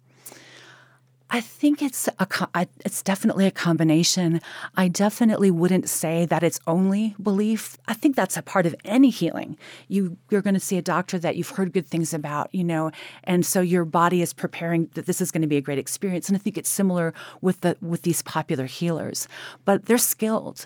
I 1.32 1.42
think 1.42 1.82
it's 1.82 2.08
a 2.08 2.68
it's 2.84 3.04
definitely 3.04 3.46
a 3.46 3.52
combination. 3.52 4.42
I 4.76 4.88
definitely 4.88 5.52
wouldn't 5.52 5.88
say 5.88 6.26
that 6.26 6.42
it's 6.42 6.60
only 6.66 7.16
belief. 7.22 7.78
I 7.88 7.94
think 7.94 8.16
that's 8.16 8.36
a 8.36 8.42
part 8.42 8.66
of 8.66 8.76
any 8.84 9.12
healing. 9.12 9.58
You 9.88 10.18
you're 10.32 10.42
going 10.42 10.56
to 10.56 10.60
see 10.60 10.78
a 10.78 10.82
doctor 10.82 11.20
that 11.20 11.36
you've 11.36 11.50
heard 11.50 11.72
good 11.72 11.86
things 11.86 12.14
about, 12.14 12.54
you 12.54 12.64
know, 12.64 12.92
and 13.24 13.46
so 13.46 13.62
your 13.62 13.86
body 13.86 14.24
is 14.24 14.34
preparing 14.34 14.90
that 14.96 15.06
this 15.06 15.22
is 15.22 15.32
going 15.32 15.44
to 15.44 15.48
be 15.48 15.58
a 15.58 15.62
great 15.62 15.78
experience. 15.78 16.30
And 16.30 16.36
I 16.36 16.40
think 16.40 16.58
it's 16.58 16.70
similar 16.70 17.14
with 17.42 17.62
the 17.62 17.78
with 17.80 18.02
these 18.02 18.24
popular 18.24 18.66
healers, 18.66 19.28
but 19.66 19.86
they're 19.86 20.00
skilled. 20.00 20.66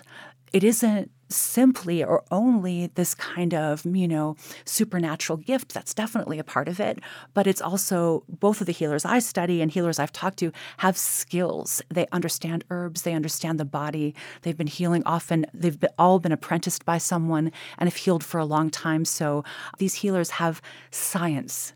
It 0.54 0.64
isn't 0.64 1.10
simply 1.34 2.02
or 2.04 2.24
only 2.30 2.88
this 2.94 3.14
kind 3.14 3.54
of, 3.54 3.84
you 3.84 4.08
know, 4.08 4.36
supernatural 4.64 5.36
gift. 5.36 5.74
That's 5.74 5.94
definitely 5.94 6.38
a 6.38 6.44
part 6.44 6.68
of 6.68 6.80
it. 6.80 6.98
But 7.32 7.46
it's 7.46 7.60
also 7.60 8.24
both 8.28 8.60
of 8.60 8.66
the 8.66 8.72
healers 8.72 9.04
I 9.04 9.18
study 9.18 9.60
and 9.60 9.70
healers 9.70 9.98
I've 9.98 10.12
talked 10.12 10.38
to 10.38 10.52
have 10.78 10.96
skills. 10.96 11.82
They 11.90 12.06
understand 12.12 12.64
herbs, 12.70 13.02
they 13.02 13.12
understand 13.12 13.58
the 13.60 13.64
body. 13.64 14.14
They've 14.42 14.56
been 14.56 14.66
healing 14.66 15.02
often, 15.04 15.46
they've 15.52 15.78
been, 15.78 15.90
all 15.98 16.18
been 16.18 16.32
apprenticed 16.32 16.84
by 16.84 16.98
someone 16.98 17.52
and 17.78 17.88
have 17.88 17.96
healed 17.96 18.24
for 18.24 18.38
a 18.38 18.44
long 18.44 18.70
time. 18.70 19.04
So 19.04 19.44
these 19.78 19.94
healers 19.94 20.30
have 20.30 20.60
science 20.90 21.72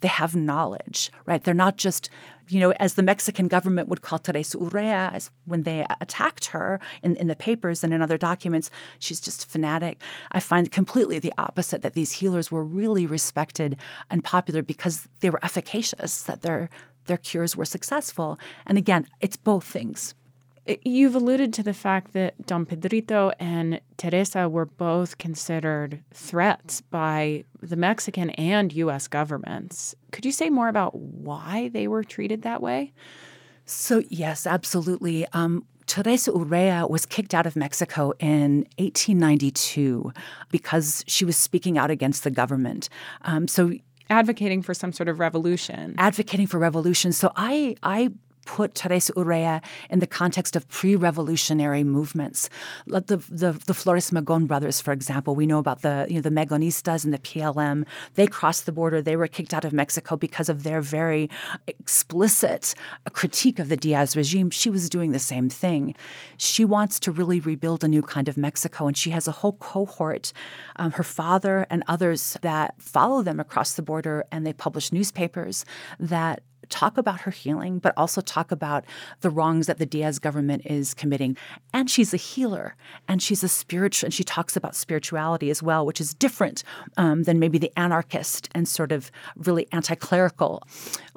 they 0.00 0.08
have 0.08 0.34
knowledge, 0.34 1.10
right? 1.24 1.42
They're 1.42 1.54
not 1.54 1.76
just, 1.76 2.10
you 2.48 2.60
know, 2.60 2.72
as 2.72 2.94
the 2.94 3.02
Mexican 3.02 3.48
government 3.48 3.88
would 3.88 4.02
call 4.02 4.18
Teresa 4.18 4.58
Urrea 4.58 5.12
as 5.12 5.30
when 5.46 5.62
they 5.62 5.86
attacked 6.00 6.46
her 6.46 6.80
in, 7.02 7.16
in 7.16 7.28
the 7.28 7.36
papers 7.36 7.82
and 7.82 7.92
in 7.92 8.02
other 8.02 8.18
documents, 8.18 8.70
she's 8.98 9.20
just 9.20 9.48
fanatic. 9.48 10.00
I 10.32 10.40
find 10.40 10.70
completely 10.70 11.18
the 11.18 11.32
opposite 11.38 11.82
that 11.82 11.94
these 11.94 12.12
healers 12.12 12.50
were 12.50 12.64
really 12.64 13.06
respected 13.06 13.76
and 14.10 14.22
popular 14.22 14.62
because 14.62 15.08
they 15.20 15.30
were 15.30 15.44
efficacious, 15.44 16.22
that 16.22 16.42
their 16.42 16.68
their 17.06 17.16
cures 17.16 17.56
were 17.56 17.64
successful. 17.64 18.36
And 18.66 18.76
again, 18.76 19.06
it's 19.20 19.36
both 19.36 19.64
things. 19.64 20.14
You've 20.84 21.14
alluded 21.14 21.52
to 21.54 21.62
the 21.62 21.74
fact 21.74 22.12
that 22.12 22.46
Don 22.46 22.66
Pedrito 22.66 23.32
and 23.38 23.80
Teresa 23.96 24.48
were 24.48 24.66
both 24.66 25.18
considered 25.18 26.02
threats 26.12 26.80
by 26.80 27.44
the 27.62 27.76
Mexican 27.76 28.30
and 28.30 28.72
U.S. 28.72 29.06
governments. 29.06 29.94
Could 30.10 30.24
you 30.24 30.32
say 30.32 30.50
more 30.50 30.68
about 30.68 30.94
why 30.96 31.68
they 31.68 31.86
were 31.86 32.02
treated 32.02 32.42
that 32.42 32.62
way? 32.62 32.92
So, 33.64 34.02
yes, 34.08 34.46
absolutely. 34.46 35.26
Um, 35.32 35.64
Teresa 35.86 36.32
Urrea 36.32 36.90
was 36.90 37.06
kicked 37.06 37.32
out 37.32 37.46
of 37.46 37.54
Mexico 37.54 38.12
in 38.18 38.66
1892 38.78 40.12
because 40.50 41.04
she 41.06 41.24
was 41.24 41.36
speaking 41.36 41.78
out 41.78 41.90
against 41.90 42.24
the 42.24 42.30
government. 42.30 42.88
Um, 43.22 43.46
so 43.46 43.72
advocating 44.10 44.62
for 44.62 44.74
some 44.74 44.92
sort 44.92 45.08
of 45.08 45.20
revolution. 45.20 45.94
Advocating 45.98 46.46
for 46.46 46.58
revolution. 46.58 47.12
So 47.12 47.32
I 47.36 47.76
I 47.82 48.10
put 48.46 48.74
Teresa 48.74 49.12
Urrea 49.12 49.62
in 49.90 49.98
the 49.98 50.06
context 50.06 50.56
of 50.56 50.66
pre-revolutionary 50.68 51.84
movements. 51.84 52.48
Like 52.86 53.06
the, 53.06 53.18
the, 53.28 53.52
the 53.66 53.74
Flores 53.74 54.10
Magon 54.10 54.46
brothers, 54.46 54.80
for 54.80 54.92
example, 54.92 55.34
we 55.34 55.46
know 55.46 55.58
about 55.58 55.82
the, 55.82 56.06
you 56.08 56.16
know, 56.16 56.20
the 56.22 56.30
Magonistas 56.30 57.04
and 57.04 57.12
the 57.12 57.18
PLM. 57.18 57.84
They 58.14 58.26
crossed 58.26 58.64
the 58.64 58.72
border. 58.72 59.02
They 59.02 59.16
were 59.16 59.26
kicked 59.26 59.52
out 59.52 59.64
of 59.64 59.72
Mexico 59.72 60.16
because 60.16 60.48
of 60.48 60.62
their 60.62 60.80
very 60.80 61.28
explicit 61.66 62.74
critique 63.12 63.58
of 63.58 63.68
the 63.68 63.76
Diaz 63.76 64.16
regime. 64.16 64.50
She 64.50 64.70
was 64.70 64.88
doing 64.88 65.12
the 65.12 65.18
same 65.18 65.48
thing. 65.50 65.94
She 66.38 66.64
wants 66.64 67.00
to 67.00 67.12
really 67.12 67.40
rebuild 67.40 67.84
a 67.84 67.88
new 67.88 68.02
kind 68.02 68.28
of 68.28 68.36
Mexico, 68.36 68.86
and 68.86 68.96
she 68.96 69.10
has 69.10 69.28
a 69.28 69.32
whole 69.32 69.54
cohort, 69.54 70.32
um, 70.76 70.92
her 70.92 71.02
father 71.02 71.66
and 71.68 71.82
others 71.88 72.38
that 72.42 72.74
follow 72.80 73.22
them 73.22 73.40
across 73.40 73.74
the 73.74 73.82
border, 73.82 74.24
and 74.30 74.46
they 74.46 74.52
publish 74.52 74.92
newspapers 74.92 75.64
that 75.98 76.42
talk 76.68 76.98
about 76.98 77.22
her 77.22 77.30
healing, 77.30 77.78
but 77.78 77.92
also 77.96 78.20
talk 78.20 78.50
about 78.50 78.84
the 79.20 79.30
wrongs 79.30 79.66
that 79.66 79.78
the 79.78 79.86
Diaz 79.86 80.18
government 80.18 80.62
is 80.66 80.94
committing. 80.94 81.36
And 81.72 81.90
she's 81.90 82.12
a 82.12 82.16
healer, 82.16 82.76
and 83.08 83.22
she's 83.22 83.42
a 83.42 83.48
spiritual, 83.48 84.06
and 84.06 84.14
she 84.14 84.24
talks 84.24 84.56
about 84.56 84.74
spirituality 84.74 85.50
as 85.50 85.62
well, 85.62 85.84
which 85.86 86.00
is 86.00 86.14
different 86.14 86.62
um, 86.96 87.24
than 87.24 87.38
maybe 87.38 87.58
the 87.58 87.72
anarchist 87.76 88.48
and 88.54 88.66
sort 88.66 88.92
of 88.92 89.10
really 89.36 89.66
anti-clerical 89.72 90.62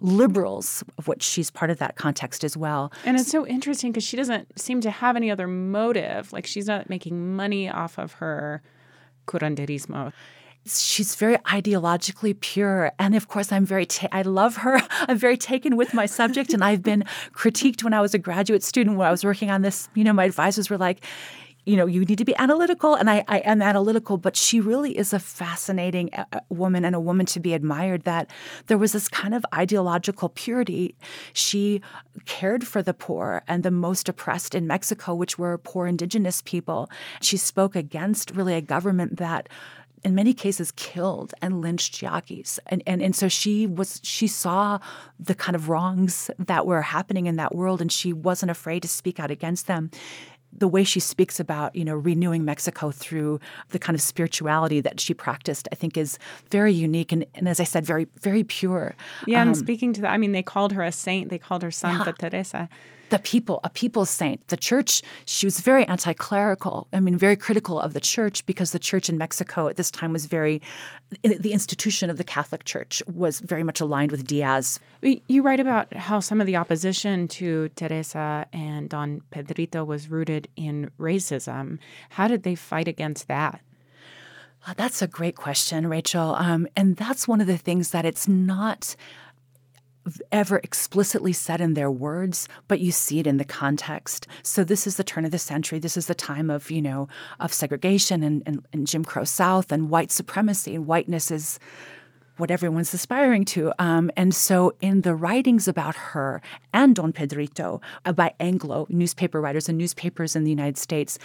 liberals, 0.01 0.83
of 0.97 1.07
which 1.07 1.23
she's 1.23 1.51
part 1.51 1.71
of 1.71 1.77
that 1.79 1.95
context 1.95 2.43
as 2.43 2.55
well. 2.55 2.91
And 3.05 3.19
it's 3.19 3.29
so 3.29 3.45
interesting 3.45 3.91
because 3.91 4.03
she 4.03 4.17
doesn't 4.17 4.59
seem 4.59 4.81
to 4.81 4.91
have 4.91 5.15
any 5.15 5.29
other 5.31 5.47
motive. 5.47 6.31
Like 6.33 6.45
she's 6.45 6.67
not 6.67 6.89
making 6.89 7.35
money 7.35 7.69
off 7.69 7.97
of 7.97 8.13
her 8.13 8.61
curanderismo 9.27 10.11
she's 10.65 11.15
very 11.15 11.37
ideologically 11.37 12.39
pure 12.39 12.91
and 12.99 13.15
of 13.15 13.27
course 13.27 13.51
i'm 13.51 13.65
very 13.65 13.85
ta- 13.85 14.07
i 14.11 14.21
love 14.21 14.57
her 14.57 14.81
i'm 15.07 15.17
very 15.17 15.37
taken 15.37 15.75
with 15.75 15.93
my 15.93 16.05
subject 16.05 16.53
and 16.53 16.63
i've 16.63 16.83
been 16.83 17.03
critiqued 17.33 17.83
when 17.83 17.93
i 17.93 18.01
was 18.01 18.13
a 18.13 18.19
graduate 18.19 18.63
student 18.63 18.97
when 18.97 19.07
i 19.07 19.11
was 19.11 19.23
working 19.23 19.49
on 19.49 19.61
this 19.61 19.89
you 19.95 20.03
know 20.03 20.13
my 20.13 20.25
advisors 20.25 20.69
were 20.69 20.77
like 20.77 21.01
you 21.69 21.75
know, 21.75 21.85
you 21.85 22.03
need 22.03 22.17
to 22.17 22.25
be 22.25 22.35
analytical. 22.37 22.95
And 22.95 23.11
I, 23.11 23.23
I 23.27 23.39
am 23.39 23.61
analytical, 23.61 24.17
but 24.17 24.35
she 24.35 24.59
really 24.59 24.97
is 24.97 25.13
a 25.13 25.19
fascinating 25.19 26.09
uh, 26.15 26.25
uh, 26.33 26.39
woman 26.49 26.83
and 26.83 26.95
a 26.95 26.99
woman 26.99 27.27
to 27.27 27.39
be 27.39 27.53
admired 27.53 28.05
that 28.05 28.31
there 28.65 28.77
was 28.79 28.93
this 28.93 29.07
kind 29.07 29.35
of 29.35 29.45
ideological 29.53 30.29
purity. 30.29 30.95
She 31.31 31.81
cared 32.25 32.65
for 32.65 32.81
the 32.81 32.95
poor 32.95 33.43
and 33.47 33.61
the 33.61 33.69
most 33.69 34.09
oppressed 34.09 34.55
in 34.55 34.65
Mexico, 34.65 35.13
which 35.13 35.37
were 35.37 35.59
poor 35.59 35.85
indigenous 35.85 36.41
people. 36.41 36.89
She 37.21 37.37
spoke 37.37 37.75
against 37.75 38.31
really 38.31 38.55
a 38.55 38.61
government 38.61 39.17
that 39.17 39.47
in 40.03 40.15
many 40.15 40.33
cases 40.33 40.71
killed 40.71 41.33
and 41.41 41.61
lynched 41.61 42.01
Yaquis. 42.01 42.59
And, 42.67 42.81
and 42.85 43.01
and 43.01 43.15
so 43.15 43.27
she 43.27 43.67
was 43.67 43.99
she 44.03 44.27
saw 44.27 44.79
the 45.19 45.35
kind 45.35 45.55
of 45.55 45.69
wrongs 45.69 46.31
that 46.39 46.65
were 46.65 46.81
happening 46.81 47.25
in 47.25 47.35
that 47.37 47.55
world 47.55 47.81
and 47.81 47.91
she 47.91 48.13
wasn't 48.13 48.51
afraid 48.51 48.81
to 48.83 48.87
speak 48.87 49.19
out 49.19 49.31
against 49.31 49.67
them. 49.67 49.91
The 50.51 50.67
way 50.67 50.83
she 50.83 50.99
speaks 50.99 51.39
about, 51.39 51.75
you 51.75 51.85
know, 51.85 51.93
renewing 51.95 52.43
Mexico 52.43 52.89
through 52.89 53.39
the 53.69 53.77
kind 53.77 53.95
of 53.95 54.01
spirituality 54.01 54.81
that 54.81 54.99
she 54.99 55.13
practiced, 55.13 55.67
I 55.71 55.75
think 55.75 55.95
is 55.95 56.17
very 56.49 56.73
unique 56.73 57.11
and, 57.11 57.23
and 57.35 57.47
as 57.47 57.59
I 57.59 57.65
said, 57.65 57.85
very, 57.85 58.07
very 58.19 58.43
pure. 58.43 58.95
Yeah, 59.27 59.43
um, 59.43 59.49
and 59.49 59.57
speaking 59.57 59.93
to 59.93 60.01
that, 60.01 60.11
I 60.11 60.17
mean, 60.17 60.31
they 60.31 60.41
called 60.41 60.73
her 60.73 60.81
a 60.81 60.91
saint. 60.91 61.29
They 61.29 61.37
called 61.37 61.61
her 61.61 61.69
Santa 61.69 62.15
yeah. 62.19 62.29
Teresa 62.29 62.69
the 63.09 63.19
people, 63.19 63.59
a 63.63 63.69
people's 63.69 64.09
saint. 64.09 64.47
The 64.47 64.57
church, 64.57 65.01
she 65.25 65.45
was 65.45 65.59
very 65.59 65.85
anti 65.85 66.13
clerical, 66.13 66.87
I 66.93 66.99
mean, 66.99 67.17
very 67.17 67.35
critical 67.35 67.79
of 67.79 67.93
the 67.93 67.99
church 67.99 68.45
because 68.45 68.71
the 68.71 68.79
church 68.79 69.09
in 69.09 69.17
Mexico 69.17 69.67
at 69.67 69.75
this 69.75 69.91
time 69.91 70.13
was 70.13 70.25
very, 70.25 70.61
the 71.23 71.51
institution 71.51 72.09
of 72.09 72.17
the 72.17 72.23
Catholic 72.23 72.65
Church 72.65 73.01
was 73.07 73.39
very 73.39 73.63
much 73.63 73.81
aligned 73.81 74.11
with 74.11 74.27
Diaz. 74.27 74.79
You 75.01 75.41
write 75.41 75.59
about 75.59 75.93
how 75.93 76.19
some 76.19 76.39
of 76.39 76.47
the 76.47 76.55
opposition 76.55 77.27
to 77.29 77.69
Teresa 77.69 78.45
and 78.53 78.89
Don 78.89 79.21
Pedrito 79.31 79.83
was 79.83 80.09
rooted 80.09 80.47
in 80.55 80.91
racism. 80.99 81.79
How 82.09 82.27
did 82.27 82.43
they 82.43 82.55
fight 82.55 82.87
against 82.87 83.27
that? 83.27 83.61
That's 84.75 85.01
a 85.01 85.07
great 85.07 85.35
question, 85.35 85.87
Rachel. 85.87 86.35
Um, 86.35 86.67
and 86.75 86.95
that's 86.95 87.27
one 87.27 87.41
of 87.41 87.47
the 87.47 87.57
things 87.57 87.91
that 87.91 88.05
it's 88.05 88.27
not 88.27 88.95
ever 90.31 90.57
explicitly 90.57 91.33
said 91.33 91.61
in 91.61 91.73
their 91.73 91.91
words, 91.91 92.47
but 92.67 92.79
you 92.79 92.91
see 92.91 93.19
it 93.19 93.27
in 93.27 93.37
the 93.37 93.45
context. 93.45 94.27
So 94.43 94.63
this 94.63 94.87
is 94.87 94.97
the 94.97 95.03
turn 95.03 95.25
of 95.25 95.31
the 95.31 95.39
century. 95.39 95.79
This 95.79 95.97
is 95.97 96.07
the 96.07 96.15
time 96.15 96.49
of, 96.49 96.71
you 96.71 96.81
know, 96.81 97.07
of 97.39 97.53
segregation 97.53 98.23
and, 98.23 98.43
and, 98.45 98.65
and 98.73 98.87
Jim 98.87 99.03
Crow 99.03 99.23
South 99.23 99.71
and 99.71 99.89
white 99.89 100.11
supremacy. 100.11 100.75
And 100.75 100.87
whiteness 100.87 101.31
is 101.31 101.59
what 102.39 102.51
everyone's 102.51 102.93
aspiring 102.93 103.45
to. 103.45 103.73
Um, 103.79 104.09
and 104.15 104.33
so, 104.33 104.73
in 104.81 105.01
the 105.01 105.15
writings 105.15 105.67
about 105.67 105.95
her 105.95 106.41
and 106.73 106.95
Don 106.95 107.11
Pedrito 107.11 107.81
uh, 108.05 108.13
by 108.13 108.33
Anglo 108.39 108.87
newspaper 108.89 109.41
writers 109.41 109.67
and 109.67 109.77
newspapers 109.77 110.35
in 110.35 110.43
the 110.43 110.49
United 110.49 110.77
States, 110.77 111.19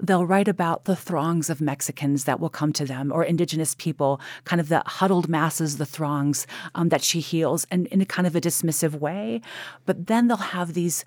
they'll 0.00 0.26
write 0.26 0.48
about 0.48 0.84
the 0.84 0.96
throngs 0.96 1.50
of 1.50 1.60
Mexicans 1.60 2.24
that 2.24 2.40
will 2.40 2.48
come 2.48 2.72
to 2.72 2.84
them 2.84 3.12
or 3.12 3.24
indigenous 3.24 3.74
people, 3.74 4.20
kind 4.44 4.60
of 4.60 4.68
the 4.68 4.82
huddled 4.86 5.28
masses, 5.28 5.76
the 5.76 5.86
throngs 5.86 6.46
um, 6.74 6.88
that 6.90 7.02
she 7.02 7.20
heals, 7.20 7.66
and 7.70 7.86
in 7.88 8.00
a 8.00 8.06
kind 8.06 8.26
of 8.26 8.36
a 8.36 8.40
dismissive 8.40 8.94
way. 8.94 9.40
But 9.86 10.06
then 10.06 10.28
they'll 10.28 10.36
have 10.36 10.74
these 10.74 11.04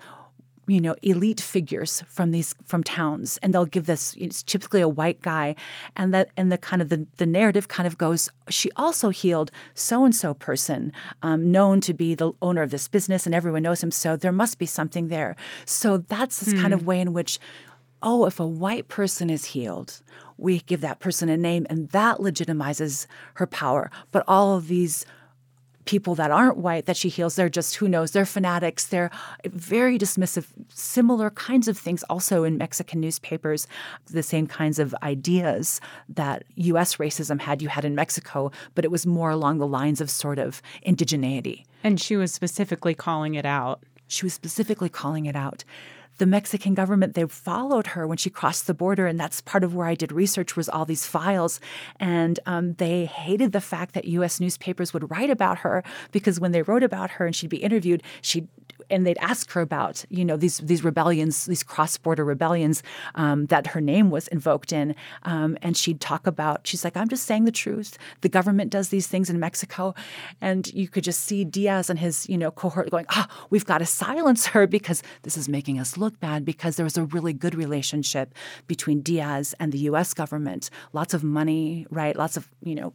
you 0.66 0.80
know 0.80 0.94
elite 1.02 1.40
figures 1.40 2.02
from 2.08 2.30
these 2.30 2.54
from 2.64 2.82
towns 2.82 3.38
and 3.42 3.52
they'll 3.52 3.66
give 3.66 3.86
this 3.86 4.14
it's 4.18 4.42
typically 4.42 4.80
a 4.80 4.88
white 4.88 5.20
guy 5.22 5.54
and 5.94 6.12
that 6.12 6.30
and 6.36 6.50
the 6.50 6.58
kind 6.58 6.82
of 6.82 6.88
the, 6.88 7.06
the 7.16 7.26
narrative 7.26 7.68
kind 7.68 7.86
of 7.86 7.96
goes 7.98 8.28
she 8.48 8.70
also 8.76 9.10
healed 9.10 9.50
so 9.74 10.04
and 10.04 10.14
so 10.14 10.34
person 10.34 10.92
um, 11.22 11.50
known 11.50 11.80
to 11.80 11.94
be 11.94 12.14
the 12.14 12.32
owner 12.42 12.62
of 12.62 12.70
this 12.70 12.88
business 12.88 13.26
and 13.26 13.34
everyone 13.34 13.62
knows 13.62 13.82
him 13.82 13.90
so 13.90 14.16
there 14.16 14.32
must 14.32 14.58
be 14.58 14.66
something 14.66 15.08
there 15.08 15.36
so 15.64 15.98
that's 15.98 16.40
this 16.40 16.54
kind 16.54 16.74
of 16.74 16.80
hmm. 16.80 16.86
way 16.86 17.00
in 17.00 17.12
which 17.12 17.38
oh 18.02 18.26
if 18.26 18.40
a 18.40 18.46
white 18.46 18.88
person 18.88 19.30
is 19.30 19.46
healed 19.46 20.02
we 20.38 20.58
give 20.60 20.80
that 20.80 20.98
person 21.00 21.28
a 21.28 21.36
name 21.36 21.66
and 21.70 21.88
that 21.90 22.18
legitimizes 22.18 23.06
her 23.34 23.46
power 23.46 23.90
but 24.10 24.24
all 24.26 24.56
of 24.56 24.68
these 24.68 25.06
people 25.86 26.14
that 26.16 26.30
aren't 26.30 26.58
white 26.58 26.86
that 26.86 26.96
she 26.96 27.08
heals. 27.08 27.36
They're 27.36 27.48
just, 27.48 27.76
who 27.76 27.88
knows, 27.88 28.10
they're 28.10 28.26
fanatics. 28.26 28.86
They're 28.86 29.10
very 29.46 29.98
dismissive. 29.98 30.46
Similar 30.68 31.30
kinds 31.30 31.68
of 31.68 31.78
things 31.78 32.02
also 32.04 32.44
in 32.44 32.58
Mexican 32.58 33.00
newspapers, 33.00 33.66
the 34.06 34.22
same 34.22 34.46
kinds 34.46 34.78
of 34.78 34.94
ideas 35.02 35.80
that 36.08 36.44
US 36.56 36.96
racism 36.96 37.40
had, 37.40 37.62
you 37.62 37.68
had 37.68 37.84
in 37.84 37.94
Mexico, 37.94 38.50
but 38.74 38.84
it 38.84 38.90
was 38.90 39.06
more 39.06 39.30
along 39.30 39.58
the 39.58 39.66
lines 39.66 40.00
of 40.00 40.10
sort 40.10 40.38
of 40.38 40.60
indigeneity. 40.86 41.64
And 41.82 42.00
she 42.00 42.16
was 42.16 42.32
specifically 42.32 42.94
calling 42.94 43.34
it 43.34 43.46
out. 43.46 43.82
She 44.08 44.26
was 44.26 44.34
specifically 44.34 44.88
calling 44.88 45.26
it 45.26 45.36
out 45.36 45.64
the 46.18 46.26
Mexican 46.26 46.74
government, 46.74 47.14
they 47.14 47.26
followed 47.26 47.88
her 47.88 48.06
when 48.06 48.18
she 48.18 48.30
crossed 48.30 48.66
the 48.66 48.74
border. 48.74 49.06
And 49.06 49.18
that's 49.18 49.40
part 49.40 49.64
of 49.64 49.74
where 49.74 49.86
I 49.86 49.94
did 49.94 50.12
research 50.12 50.56
was 50.56 50.68
all 50.68 50.84
these 50.84 51.06
files. 51.06 51.60
And 52.00 52.40
um, 52.46 52.74
they 52.74 53.04
hated 53.06 53.52
the 53.52 53.60
fact 53.60 53.94
that 53.94 54.06
U.S. 54.06 54.40
newspapers 54.40 54.92
would 54.92 55.10
write 55.10 55.30
about 55.30 55.58
her 55.58 55.82
because 56.12 56.40
when 56.40 56.52
they 56.52 56.62
wrote 56.62 56.82
about 56.82 57.12
her 57.12 57.26
and 57.26 57.34
she'd 57.34 57.50
be 57.50 57.58
interviewed, 57.58 58.02
she'd 58.22 58.48
and 58.90 59.06
they'd 59.06 59.18
ask 59.18 59.50
her 59.52 59.60
about 59.60 60.04
you 60.08 60.24
know 60.24 60.36
these 60.36 60.58
these 60.58 60.84
rebellions, 60.84 61.46
these 61.46 61.62
cross 61.62 61.96
border 61.96 62.24
rebellions 62.24 62.82
um, 63.14 63.46
that 63.46 63.68
her 63.68 63.80
name 63.80 64.10
was 64.10 64.28
invoked 64.28 64.72
in, 64.72 64.94
um, 65.22 65.56
and 65.62 65.76
she'd 65.76 66.00
talk 66.00 66.26
about. 66.26 66.66
She's 66.66 66.84
like, 66.84 66.96
I'm 66.96 67.08
just 67.08 67.24
saying 67.24 67.44
the 67.44 67.52
truth. 67.52 67.98
The 68.20 68.28
government 68.28 68.70
does 68.70 68.88
these 68.88 69.06
things 69.06 69.30
in 69.30 69.40
Mexico, 69.40 69.94
and 70.40 70.72
you 70.72 70.88
could 70.88 71.04
just 71.04 71.20
see 71.20 71.44
Diaz 71.44 71.90
and 71.90 71.98
his 71.98 72.28
you 72.28 72.38
know 72.38 72.50
cohort 72.50 72.90
going, 72.90 73.06
ah, 73.10 73.28
we've 73.50 73.66
got 73.66 73.78
to 73.78 73.86
silence 73.86 74.46
her 74.46 74.66
because 74.66 75.02
this 75.22 75.36
is 75.36 75.48
making 75.48 75.78
us 75.78 75.96
look 75.96 76.18
bad. 76.20 76.44
Because 76.44 76.76
there 76.76 76.84
was 76.84 76.96
a 76.96 77.04
really 77.04 77.32
good 77.32 77.54
relationship 77.54 78.34
between 78.66 79.00
Diaz 79.00 79.54
and 79.60 79.72
the 79.72 79.78
U.S. 79.90 80.14
government, 80.14 80.70
lots 80.92 81.14
of 81.14 81.24
money, 81.24 81.86
right? 81.90 82.16
Lots 82.16 82.36
of 82.36 82.48
you 82.62 82.74
know 82.74 82.92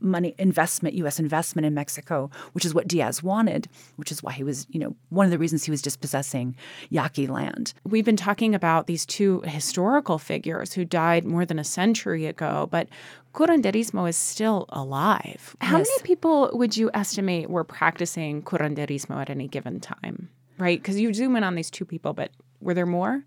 money 0.00 0.34
investment, 0.38 0.94
U.S. 0.96 1.18
investment 1.18 1.66
in 1.66 1.74
Mexico, 1.74 2.30
which 2.52 2.64
is 2.64 2.74
what 2.74 2.86
Diaz 2.86 3.22
wanted, 3.22 3.68
which 3.96 4.12
is 4.12 4.22
why 4.22 4.32
he 4.32 4.44
was, 4.44 4.66
you 4.70 4.78
know, 4.78 4.94
one 5.08 5.24
of 5.24 5.30
the 5.30 5.38
reasons 5.38 5.64
he 5.64 5.70
was 5.70 5.82
dispossessing 5.82 6.54
Yaqui 6.90 7.26
land. 7.26 7.74
We've 7.84 8.04
been 8.04 8.16
talking 8.16 8.54
about 8.54 8.86
these 8.86 9.06
two 9.06 9.40
historical 9.42 10.18
figures 10.18 10.74
who 10.74 10.84
died 10.84 11.24
more 11.24 11.44
than 11.46 11.58
a 11.58 11.64
century 11.64 12.26
ago, 12.26 12.68
but 12.70 12.88
curanderismo 13.32 14.08
is 14.08 14.16
still 14.16 14.66
alive. 14.68 15.56
How 15.60 15.78
yes. 15.78 15.88
many 15.88 16.02
people 16.06 16.50
would 16.52 16.76
you 16.76 16.90
estimate 16.94 17.50
were 17.50 17.64
practicing 17.64 18.42
curanderismo 18.42 19.16
at 19.20 19.30
any 19.30 19.48
given 19.48 19.80
time? 19.80 20.28
Right? 20.58 20.80
Because 20.80 21.00
you 21.00 21.12
zoom 21.12 21.34
in 21.36 21.42
on 21.42 21.56
these 21.56 21.70
two 21.70 21.84
people, 21.84 22.12
but 22.12 22.30
were 22.60 22.74
there 22.74 22.86
more? 22.86 23.24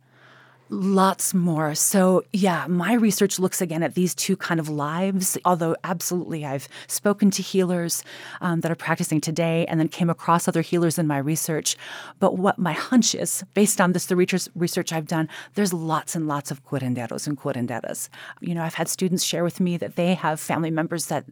Lots 0.70 1.34
more. 1.34 1.76
So, 1.76 2.26
yeah, 2.34 2.68
my 2.68 2.94
research 2.94 3.40
looks 3.40 3.62
again 3.62 3.84
at 3.84 3.96
these 3.96 4.14
two 4.14 4.36
kind 4.36 4.60
of 4.60 4.68
lives, 4.68 5.38
although 5.46 5.78
absolutely 5.86 6.46
I've 6.46 6.68
spoken 6.88 7.32
to 7.32 7.42
healers 7.42 8.04
um, 8.42 8.60
that 8.62 8.72
are 8.72 8.76
practicing 8.76 9.22
today 9.22 9.66
and 9.68 9.80
then 9.80 9.88
came 9.88 10.10
across 10.10 10.46
other 10.46 10.62
healers 10.62 11.00
in 11.00 11.08
my 11.08 11.20
research. 11.20 11.78
But 12.20 12.38
what 12.38 12.60
my 12.60 12.74
hunch 12.74 13.16
is, 13.16 13.46
based 13.54 13.80
on 13.80 13.94
this, 13.94 14.08
the 14.08 14.18
research 14.18 14.92
I've 14.92 15.08
done, 15.08 15.30
there's 15.56 15.72
lots 15.72 16.16
and 16.16 16.28
lots 16.28 16.52
of 16.52 16.66
curanderos 16.66 17.28
and 17.28 17.38
curanderas. 17.38 18.10
You 18.42 18.54
know, 18.54 18.64
I've 18.64 18.74
had 18.74 18.90
students 18.90 19.24
share 19.24 19.46
with 19.46 19.62
me 19.62 19.78
that 19.78 19.96
they 19.96 20.16
have 20.16 20.38
family 20.38 20.72
members 20.72 21.06
that 21.06 21.24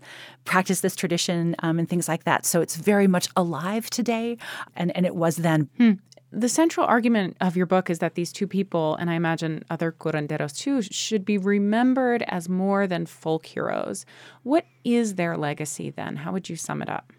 practice 0.45 0.79
this 0.79 0.95
tradition 0.95 1.57
um, 1.59 1.77
and 1.77 1.89
things 1.89 2.07
like 2.07 2.23
that. 2.23 2.45
So 2.45 2.61
it's 2.61 2.77
very 2.77 3.07
much 3.07 3.27
alive 3.35 3.89
today, 3.89 4.37
and, 4.77 4.95
and 4.95 5.05
it 5.05 5.15
was 5.15 5.37
then. 5.37 5.69
Hmm 5.77 5.93
the 6.35 6.49
central 6.49 6.85
argument 6.85 7.37
of 7.39 7.55
your 7.55 7.65
book 7.65 7.89
is 7.89 7.99
that 7.99 8.15
these 8.15 8.33
two 8.33 8.45
people, 8.45 8.95
and 8.95 9.09
I 9.09 9.13
imagine 9.13 9.63
other 9.69 9.91
curanderos 9.91 10.57
too, 10.57 10.81
should 10.81 11.23
be 11.23 11.37
remembered 11.37 12.23
as 12.27 12.49
more 12.49 12.87
than 12.87 13.05
folk 13.05 13.45
heroes. 13.45 14.05
What 14.43 14.65
is 14.83 15.15
their 15.15 15.37
legacy 15.37 15.89
then? 15.89 16.17
How 16.17 16.33
would 16.33 16.49
you 16.49 16.57
sum 16.57 16.81
it 16.81 16.89
up? 16.89 17.13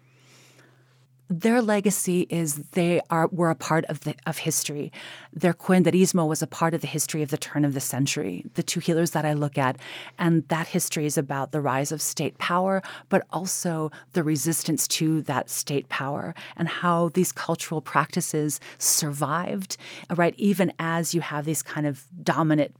Their 1.29 1.61
legacy 1.61 2.27
is 2.29 2.55
they 2.71 3.01
are 3.09 3.27
were 3.27 3.49
a 3.49 3.55
part 3.55 3.85
of 3.85 4.01
the 4.01 4.15
of 4.25 4.39
history. 4.39 4.91
Their 5.33 5.53
curanderismo 5.53 6.27
was 6.27 6.41
a 6.41 6.47
part 6.47 6.73
of 6.73 6.81
the 6.81 6.87
history 6.87 7.21
of 7.21 7.29
the 7.29 7.37
turn 7.37 7.65
of 7.65 7.73
the 7.73 7.79
century. 7.79 8.45
The 8.53 8.63
two 8.63 8.79
healers 8.79 9.11
that 9.11 9.25
I 9.25 9.33
look 9.33 9.57
at, 9.57 9.77
and 10.17 10.47
that 10.47 10.67
history 10.67 11.05
is 11.05 11.17
about 11.17 11.51
the 11.51 11.61
rise 11.61 11.91
of 11.91 12.01
state 12.01 12.37
power, 12.37 12.81
but 13.09 13.25
also 13.31 13.91
the 14.13 14.23
resistance 14.23 14.87
to 14.89 15.21
that 15.23 15.49
state 15.49 15.89
power 15.89 16.33
and 16.55 16.67
how 16.67 17.09
these 17.09 17.31
cultural 17.31 17.81
practices 17.81 18.59
survived. 18.77 19.77
Right, 20.09 20.35
even 20.37 20.71
as 20.79 21.13
you 21.13 21.21
have 21.21 21.45
these 21.45 21.63
kind 21.63 21.85
of 21.85 22.05
dominant 22.23 22.73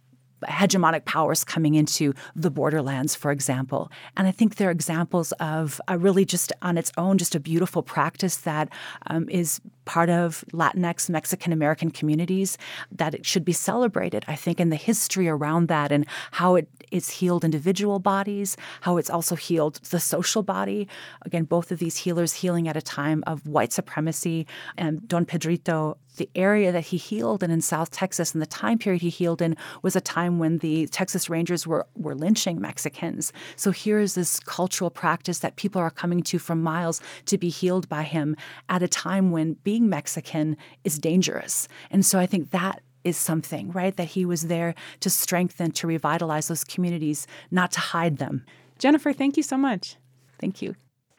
hegemonic 0.45 1.05
powers 1.05 1.43
coming 1.43 1.75
into 1.75 2.13
the 2.35 2.51
borderlands, 2.51 3.15
for 3.15 3.31
example. 3.31 3.91
And 4.15 4.27
I 4.27 4.31
think 4.31 4.55
they're 4.55 4.71
examples 4.71 5.31
of 5.33 5.81
really 5.89 6.25
just 6.25 6.51
on 6.61 6.77
its 6.77 6.91
own, 6.97 7.17
just 7.17 7.35
a 7.35 7.39
beautiful 7.39 7.83
practice 7.83 8.37
that 8.37 8.69
um, 9.07 9.27
is 9.29 9.61
part 9.85 10.09
of 10.09 10.43
Latinx 10.53 11.09
Mexican 11.09 11.53
American 11.53 11.89
communities 11.89 12.57
that 12.91 13.15
it 13.15 13.25
should 13.25 13.45
be 13.45 13.53
celebrated. 13.53 14.25
I 14.27 14.35
think 14.35 14.59
in 14.59 14.69
the 14.69 14.75
history 14.75 15.27
around 15.27 15.67
that 15.69 15.91
and 15.91 16.05
how 16.31 16.55
it 16.55 16.67
it's 16.91 17.09
healed 17.09 17.43
individual 17.43 17.99
bodies, 17.99 18.55
how 18.81 18.97
it's 18.97 19.09
also 19.09 19.35
healed 19.35 19.75
the 19.89 19.99
social 19.99 20.43
body. 20.43 20.87
Again, 21.23 21.43
both 21.43 21.71
of 21.71 21.79
these 21.79 21.97
healers 21.97 22.33
healing 22.33 22.67
at 22.67 22.77
a 22.77 22.81
time 22.81 23.23
of 23.27 23.45
white 23.45 23.73
supremacy. 23.73 24.47
And 24.77 25.05
Don 25.07 25.25
Pedrito 25.25 25.97
the 26.17 26.29
area 26.35 26.71
that 26.71 26.85
he 26.85 26.97
healed 26.97 27.43
in 27.43 27.51
in 27.51 27.61
South 27.61 27.91
Texas 27.91 28.33
and 28.33 28.41
the 28.41 28.47
time 28.47 28.77
period 28.77 29.01
he 29.01 29.09
healed 29.09 29.41
in 29.41 29.55
was 29.81 29.95
a 29.95 30.01
time 30.01 30.39
when 30.39 30.59
the 30.59 30.87
Texas 30.87 31.29
Rangers 31.29 31.65
were, 31.65 31.87
were 31.95 32.15
lynching 32.15 32.59
Mexicans. 32.59 33.31
So 33.55 33.71
here 33.71 33.99
is 33.99 34.15
this 34.15 34.39
cultural 34.39 34.89
practice 34.89 35.39
that 35.39 35.55
people 35.55 35.81
are 35.81 35.89
coming 35.89 36.21
to 36.23 36.39
from 36.39 36.61
miles 36.61 37.01
to 37.25 37.37
be 37.37 37.49
healed 37.49 37.87
by 37.89 38.03
him 38.03 38.35
at 38.69 38.83
a 38.83 38.87
time 38.87 39.31
when 39.31 39.53
being 39.63 39.89
Mexican 39.89 40.57
is 40.83 40.99
dangerous. 40.99 41.67
And 41.91 42.05
so 42.05 42.19
I 42.19 42.25
think 42.25 42.51
that 42.51 42.81
is 43.03 43.17
something, 43.17 43.71
right? 43.71 43.95
That 43.95 44.09
he 44.09 44.25
was 44.25 44.47
there 44.47 44.75
to 44.99 45.09
strengthen, 45.09 45.71
to 45.71 45.87
revitalize 45.87 46.49
those 46.49 46.63
communities, 46.63 47.25
not 47.51 47.71
to 47.71 47.79
hide 47.79 48.17
them. 48.17 48.45
Jennifer, 48.79 49.13
thank 49.13 49.37
you 49.37 49.43
so 49.43 49.57
much. 49.57 49.95
Thank 50.39 50.61
you. 50.61 50.75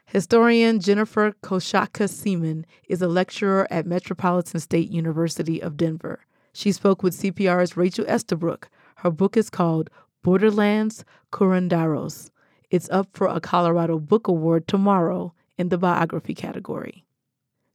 Historian 0.09 0.81
Jennifer 0.81 1.33
Koshatka 1.43 2.09
Seman 2.09 2.65
is 2.89 3.03
a 3.03 3.09
lecturer 3.09 3.69
at 3.71 3.85
Metropolitan 3.85 4.59
State 4.59 4.91
University 4.91 5.63
of 5.63 5.77
Denver. 5.77 6.25
She 6.55 6.73
spoke 6.73 7.03
with 7.03 7.15
CPR's 7.15 7.77
Rachel 7.77 8.07
Estabrook. 8.09 8.71
Her 8.97 9.11
book 9.11 9.37
is 9.37 9.51
called 9.51 9.91
Borderlands 10.23 11.05
Curanderos. 11.31 12.31
It's 12.71 12.89
up 12.89 13.09
for 13.13 13.27
a 13.27 13.39
Colorado 13.39 13.99
Book 13.99 14.29
Award 14.29 14.67
tomorrow 14.67 15.35
in 15.59 15.69
the 15.69 15.77
biography 15.77 16.35
category. 16.35 17.05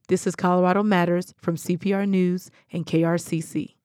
This 0.08 0.26
is 0.26 0.34
Colorado 0.34 0.82
Matters 0.82 1.34
from 1.36 1.54
CPR 1.54 2.08
News 2.08 2.50
and 2.72 2.84
KRCC. 2.84 3.76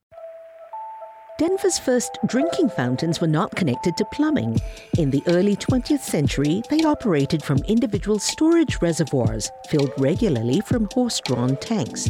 Denver's 1.40 1.80
first 1.80 2.18
drinking 2.26 2.68
fountains 2.68 3.22
were 3.22 3.28
not 3.28 3.56
connected 3.56 3.96
to 3.96 4.04
plumbing. 4.12 4.60
In 4.98 5.10
the 5.10 5.24
early 5.28 5.56
20th 5.56 6.02
century, 6.02 6.62
they 6.70 6.84
operated 6.84 7.42
from 7.42 7.60
individual 7.60 8.20
storage 8.20 8.82
reservoirs 8.82 9.50
filled 9.70 9.94
regularly 9.98 10.60
from 10.60 10.90
horse 10.94 11.22
drawn 11.22 11.56
tanks. 11.56 12.10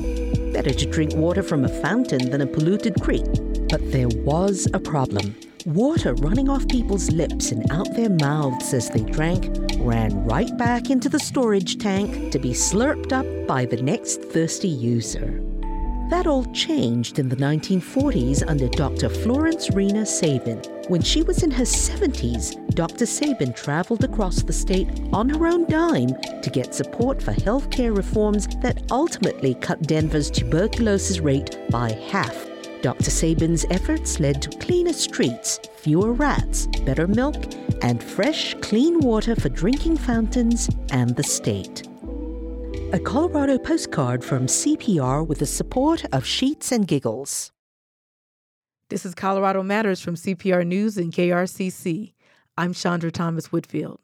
Better 0.51 0.73
to 0.73 0.89
drink 0.89 1.13
water 1.13 1.43
from 1.43 1.63
a 1.63 1.81
fountain 1.83 2.31
than 2.31 2.41
a 2.41 2.47
polluted 2.47 2.99
creek. 3.01 3.27
But 3.69 3.91
there 3.91 4.09
was 4.25 4.67
a 4.73 4.79
problem. 4.79 5.35
Water 5.67 6.15
running 6.15 6.49
off 6.49 6.67
people's 6.67 7.11
lips 7.11 7.51
and 7.51 7.71
out 7.71 7.93
their 7.93 8.09
mouths 8.09 8.73
as 8.73 8.89
they 8.89 9.03
drank 9.03 9.55
ran 9.77 10.25
right 10.25 10.57
back 10.57 10.89
into 10.89 11.07
the 11.07 11.19
storage 11.19 11.77
tank 11.77 12.31
to 12.31 12.39
be 12.39 12.49
slurped 12.49 13.13
up 13.13 13.27
by 13.47 13.65
the 13.65 13.79
next 13.79 14.23
thirsty 14.23 14.67
user. 14.67 15.48
That 16.09 16.25
all 16.25 16.45
changed 16.45 17.19
in 17.19 17.29
the 17.29 17.35
1940s 17.35 18.43
under 18.47 18.67
Dr. 18.67 19.09
Florence 19.09 19.69
Rena 19.69 20.07
Sabin. 20.07 20.59
When 20.87 21.03
she 21.03 21.21
was 21.21 21.43
in 21.43 21.51
her 21.51 21.63
70s, 21.63 22.73
Dr. 22.73 23.05
Sabin 23.05 23.53
traveled 23.53 24.03
across 24.03 24.41
the 24.41 24.51
state 24.51 24.89
on 25.13 25.29
her 25.29 25.45
own 25.45 25.67
dime 25.67 26.09
to 26.41 26.49
get 26.51 26.73
support 26.73 27.21
for 27.21 27.31
healthcare 27.33 27.95
reforms 27.95 28.47
that 28.63 28.81
ultimately 28.89 29.53
cut 29.53 29.83
Denver's 29.83 30.31
tuberculosis 30.31 31.19
rate 31.19 31.59
by 31.69 31.91
half. 31.91 32.35
Dr. 32.81 33.11
Sabin's 33.11 33.65
efforts 33.69 34.19
led 34.19 34.41
to 34.41 34.49
cleaner 34.57 34.93
streets, 34.93 35.59
fewer 35.75 36.13
rats, 36.13 36.65
better 36.85 37.05
milk, 37.05 37.35
and 37.83 38.03
fresh, 38.03 38.55
clean 38.61 38.99
water 38.99 39.35
for 39.35 39.49
drinking 39.49 39.97
fountains 39.97 40.69
and 40.91 41.15
the 41.15 41.23
state. 41.23 41.88
A 42.91 42.99
Colorado 42.99 43.59
postcard 43.59 44.23
from 44.23 44.47
CPR 44.47 45.25
with 45.25 45.37
the 45.37 45.45
support 45.45 46.05
of 46.11 46.25
Sheets 46.25 46.71
and 46.71 46.87
Giggles. 46.87 47.51
This 48.89 49.05
is 49.05 49.13
Colorado 49.13 49.61
Matters 49.61 50.01
from 50.01 50.15
CPR 50.15 50.65
News 50.65 50.97
and 50.97 51.13
KRCC. 51.13 52.13
I'm 52.57 52.73
Chandra 52.73 53.11
Thomas 53.11 53.51
Whitfield. 53.51 53.99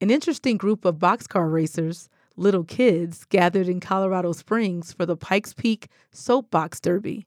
An 0.00 0.12
interesting 0.12 0.56
group 0.56 0.84
of 0.84 1.00
boxcar 1.00 1.52
racers, 1.52 2.08
little 2.36 2.62
kids, 2.62 3.24
gathered 3.24 3.66
in 3.66 3.80
Colorado 3.80 4.30
Springs 4.30 4.92
for 4.92 5.04
the 5.04 5.16
Pikes 5.16 5.52
Peak 5.52 5.88
Soapbox 6.12 6.78
Derby. 6.78 7.26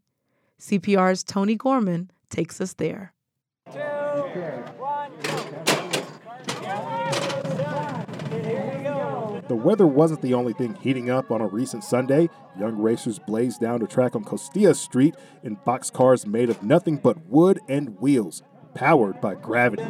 CPR's 0.61 1.25
Tony 1.25 1.55
Gorman 1.55 2.09
takes 2.29 2.61
us 2.61 2.75
there. 2.75 3.13
Two, 3.69 3.79
The 9.51 9.57
weather 9.57 9.85
wasn't 9.85 10.21
the 10.21 10.33
only 10.33 10.53
thing 10.53 10.75
heating 10.75 11.09
up 11.09 11.29
on 11.29 11.41
a 11.41 11.45
recent 11.45 11.83
Sunday. 11.83 12.29
Young 12.57 12.77
racers 12.77 13.19
blazed 13.19 13.59
down 13.59 13.81
the 13.81 13.85
track 13.85 14.15
on 14.15 14.23
Costilla 14.23 14.73
Street 14.73 15.13
in 15.43 15.57
boxcars 15.57 16.25
made 16.25 16.49
of 16.49 16.63
nothing 16.63 16.95
but 16.95 17.25
wood 17.25 17.59
and 17.67 17.99
wheels, 17.99 18.43
powered 18.75 19.19
by 19.19 19.35
gravity. 19.35 19.83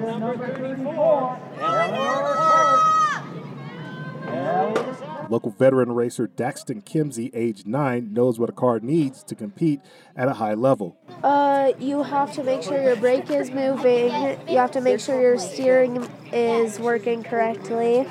Local 5.29 5.51
veteran 5.51 5.91
racer 5.91 6.27
Daxton 6.27 6.83
Kimsey, 6.83 7.29
age 7.35 7.67
9, 7.67 8.11
knows 8.11 8.39
what 8.39 8.49
a 8.49 8.53
car 8.53 8.79
needs 8.79 9.23
to 9.25 9.35
compete 9.35 9.79
at 10.15 10.27
a 10.27 10.33
high 10.33 10.55
level. 10.55 10.97
Uh, 11.23 11.71
you 11.77 12.01
have 12.01 12.33
to 12.33 12.43
make 12.43 12.63
sure 12.63 12.81
your 12.81 12.95
brake 12.95 13.29
is 13.29 13.51
moving, 13.51 14.11
you 14.49 14.57
have 14.57 14.71
to 14.71 14.81
make 14.81 14.99
sure 14.99 15.21
your 15.21 15.37
steering 15.37 16.09
is 16.33 16.79
working 16.79 17.21
correctly, 17.23 18.07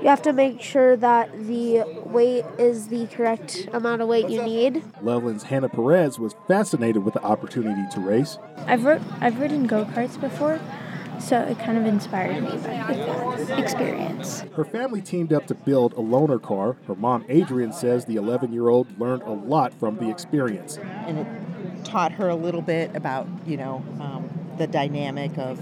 you 0.00 0.08
have 0.08 0.22
to 0.22 0.32
make 0.32 0.60
sure 0.60 0.96
that 0.96 1.30
the 1.46 1.82
weight 2.04 2.44
is 2.58 2.88
the 2.88 3.06
correct 3.08 3.68
amount 3.72 4.02
of 4.02 4.08
weight 4.08 4.28
you 4.28 4.42
need. 4.42 4.82
Loveland's 5.02 5.44
Hannah 5.44 5.68
Perez 5.68 6.18
was 6.18 6.34
fascinated 6.46 7.04
with 7.04 7.14
the 7.14 7.22
opportunity 7.22 7.82
to 7.94 8.00
race. 8.00 8.38
I've, 8.66 8.84
ro- 8.84 9.00
I've 9.20 9.40
ridden 9.40 9.66
go 9.66 9.84
karts 9.84 10.20
before, 10.20 10.60
so 11.20 11.40
it 11.40 11.58
kind 11.58 11.76
of 11.76 11.84
inspired 11.84 12.42
me 12.42 12.50
with 12.50 12.62
that 12.64 13.58
experience. 13.58 14.40
Her 14.54 14.64
family 14.64 15.02
teamed 15.02 15.32
up 15.32 15.46
to 15.48 15.54
build 15.54 15.92
a 15.94 15.96
loaner 15.96 16.40
car. 16.40 16.76
Her 16.86 16.94
mom, 16.94 17.24
Adrian, 17.28 17.72
says 17.72 18.04
the 18.04 18.16
11 18.16 18.52
year 18.52 18.68
old 18.68 18.98
learned 19.00 19.22
a 19.22 19.32
lot 19.32 19.72
from 19.74 19.96
the 19.96 20.08
experience. 20.08 20.78
And 20.78 21.18
it 21.18 21.84
taught 21.84 22.12
her 22.12 22.28
a 22.28 22.36
little 22.36 22.62
bit 22.62 22.94
about, 22.94 23.26
you 23.46 23.56
know, 23.56 23.84
um, 24.00 24.28
the 24.58 24.66
dynamic 24.66 25.36
of 25.38 25.58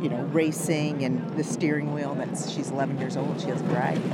you 0.00 0.08
know, 0.08 0.22
racing 0.32 1.04
and 1.04 1.28
the 1.36 1.44
steering 1.44 1.92
wheel. 1.92 2.14
That's 2.14 2.50
she's 2.50 2.70
11 2.70 2.98
years 2.98 3.16
old. 3.16 3.40
She 3.40 3.48
hasn't 3.48 3.68
drive. 3.70 4.04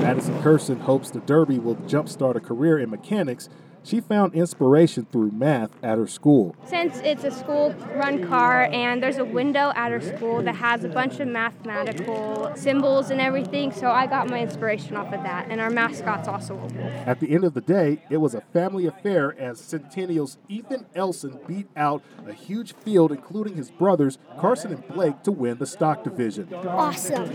Madison 0.00 0.42
Kirsten 0.42 0.80
hopes 0.80 1.10
the 1.10 1.20
Derby 1.20 1.58
will 1.58 1.76
jumpstart 1.76 2.34
a 2.34 2.40
career 2.40 2.78
in 2.78 2.90
mechanics 2.90 3.48
she 3.84 4.00
found 4.00 4.34
inspiration 4.34 5.06
through 5.10 5.30
math 5.32 5.70
at 5.82 5.98
her 5.98 6.06
school. 6.06 6.54
Since 6.66 7.00
it's 7.04 7.24
a 7.24 7.30
school 7.30 7.74
run 7.94 8.26
car 8.26 8.64
and 8.64 9.02
there's 9.02 9.18
a 9.18 9.24
window 9.24 9.72
at 9.74 9.90
her 9.92 10.00
school 10.00 10.42
that 10.42 10.56
has 10.56 10.84
a 10.84 10.88
bunch 10.88 11.20
of 11.20 11.28
mathematical 11.28 12.52
symbols 12.54 13.10
and 13.10 13.20
everything, 13.20 13.72
so 13.72 13.90
I 13.90 14.06
got 14.06 14.28
my 14.28 14.40
inspiration 14.40 14.96
off 14.96 15.12
of 15.12 15.22
that. 15.22 15.46
And 15.50 15.60
our 15.60 15.70
mascot's 15.70 16.28
also 16.28 16.54
a 16.54 16.58
wolf. 16.58 16.92
At 17.06 17.20
the 17.20 17.32
end 17.34 17.44
of 17.44 17.54
the 17.54 17.60
day, 17.60 18.02
it 18.10 18.18
was 18.18 18.34
a 18.34 18.40
family 18.52 18.86
affair 18.86 19.38
as 19.38 19.60
Centennial's 19.60 20.38
Ethan 20.48 20.86
Elson 20.94 21.38
beat 21.46 21.68
out 21.76 22.02
a 22.26 22.32
huge 22.32 22.74
field, 22.74 23.10
including 23.12 23.56
his 23.56 23.70
brothers 23.70 24.18
Carson 24.38 24.72
and 24.72 24.86
Blake, 24.88 25.22
to 25.22 25.32
win 25.32 25.58
the 25.58 25.66
stock 25.66 26.04
division. 26.04 26.52
Awesome. 26.54 27.28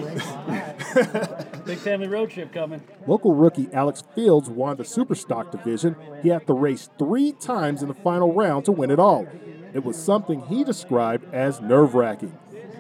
Big 1.66 1.78
family 1.80 2.08
road 2.08 2.30
trip 2.30 2.54
coming. 2.54 2.82
Local 3.06 3.34
rookie 3.34 3.70
Alex 3.74 4.04
Fields 4.16 4.50
won 4.50 4.78
the 4.78 4.86
super 4.86 5.16
stock 5.16 5.52
division. 5.52 5.96
He 6.22 6.30
had 6.30 6.37
to 6.46 6.54
race 6.54 6.90
three 7.00 7.32
times 7.32 7.82
in 7.82 7.88
the 7.88 7.94
final 7.94 8.34
round 8.34 8.66
to 8.66 8.72
win 8.72 8.92
it 8.92 9.00
all. 9.00 9.28
It 9.74 9.84
was 9.84 10.02
something 10.02 10.42
he 10.42 10.64
described 10.64 11.34
as 11.34 11.60
nerve 11.60 11.96
wracking. 11.96 12.38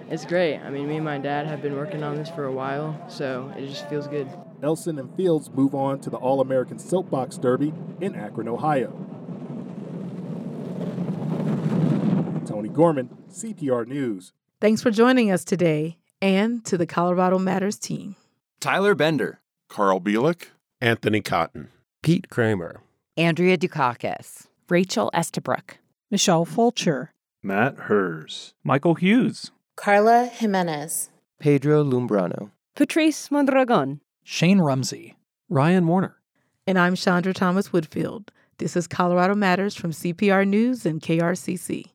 It's 0.09 0.25
great. 0.25 0.59
I 0.59 0.69
mean, 0.69 0.87
me 0.87 0.95
and 0.95 1.05
my 1.05 1.17
dad 1.17 1.47
have 1.47 1.61
been 1.61 1.75
working 1.75 2.01
on 2.01 2.15
this 2.15 2.29
for 2.29 2.45
a 2.45 2.51
while, 2.51 2.97
so 3.09 3.53
it 3.57 3.67
just 3.67 3.89
feels 3.89 4.07
good. 4.07 4.29
Elson 4.63 4.97
and 4.97 5.13
Fields 5.15 5.49
move 5.51 5.75
on 5.75 5.99
to 5.99 6.09
the 6.09 6.17
All 6.17 6.39
American 6.39 6.79
Soapbox 6.79 7.37
Derby 7.37 7.73
in 7.99 8.15
Akron, 8.15 8.47
Ohio. 8.47 8.93
Tony 12.45 12.69
Gorman, 12.69 13.09
CPR 13.29 13.85
News. 13.85 14.31
Thanks 14.61 14.81
for 14.81 14.89
joining 14.89 15.29
us 15.29 15.43
today 15.43 15.97
and 16.21 16.63
to 16.65 16.77
the 16.77 16.87
Colorado 16.87 17.37
Matters 17.37 17.77
team. 17.77 18.15
Tyler 18.59 18.95
Bender, 18.95 19.41
Carl 19.67 19.99
Bielek, 19.99 20.47
Anthony 20.81 21.21
Cotton, 21.21 21.67
Pete 22.01 22.29
Kramer, 22.29 22.81
Andrea 23.17 23.57
Dukakis, 23.57 24.45
Rachel 24.69 25.09
Estabrook, 25.11 25.79
Michelle 26.11 26.45
Fulcher, 26.45 27.13
Matt 27.41 27.75
Hers, 27.75 28.53
Michael 28.63 28.93
Hughes, 28.93 29.49
Carla 29.75 30.27
Jimenez, 30.27 31.09
Pedro 31.39 31.83
Lumbrano, 31.83 32.51
Patrice 32.75 33.31
Mondragon, 33.31 34.01
Shane 34.23 34.59
Rumsey, 34.59 35.15
Ryan 35.49 35.87
Warner. 35.87 36.17
And 36.67 36.77
I'm 36.77 36.93
Chandra 36.93 37.33
Thomas 37.33 37.73
Whitfield. 37.73 38.31
This 38.59 38.75
is 38.75 38.85
Colorado 38.85 39.33
Matters 39.33 39.73
from 39.75 39.91
CPR 39.93 40.47
News 40.47 40.85
and 40.85 41.01
KRCC. 41.01 41.85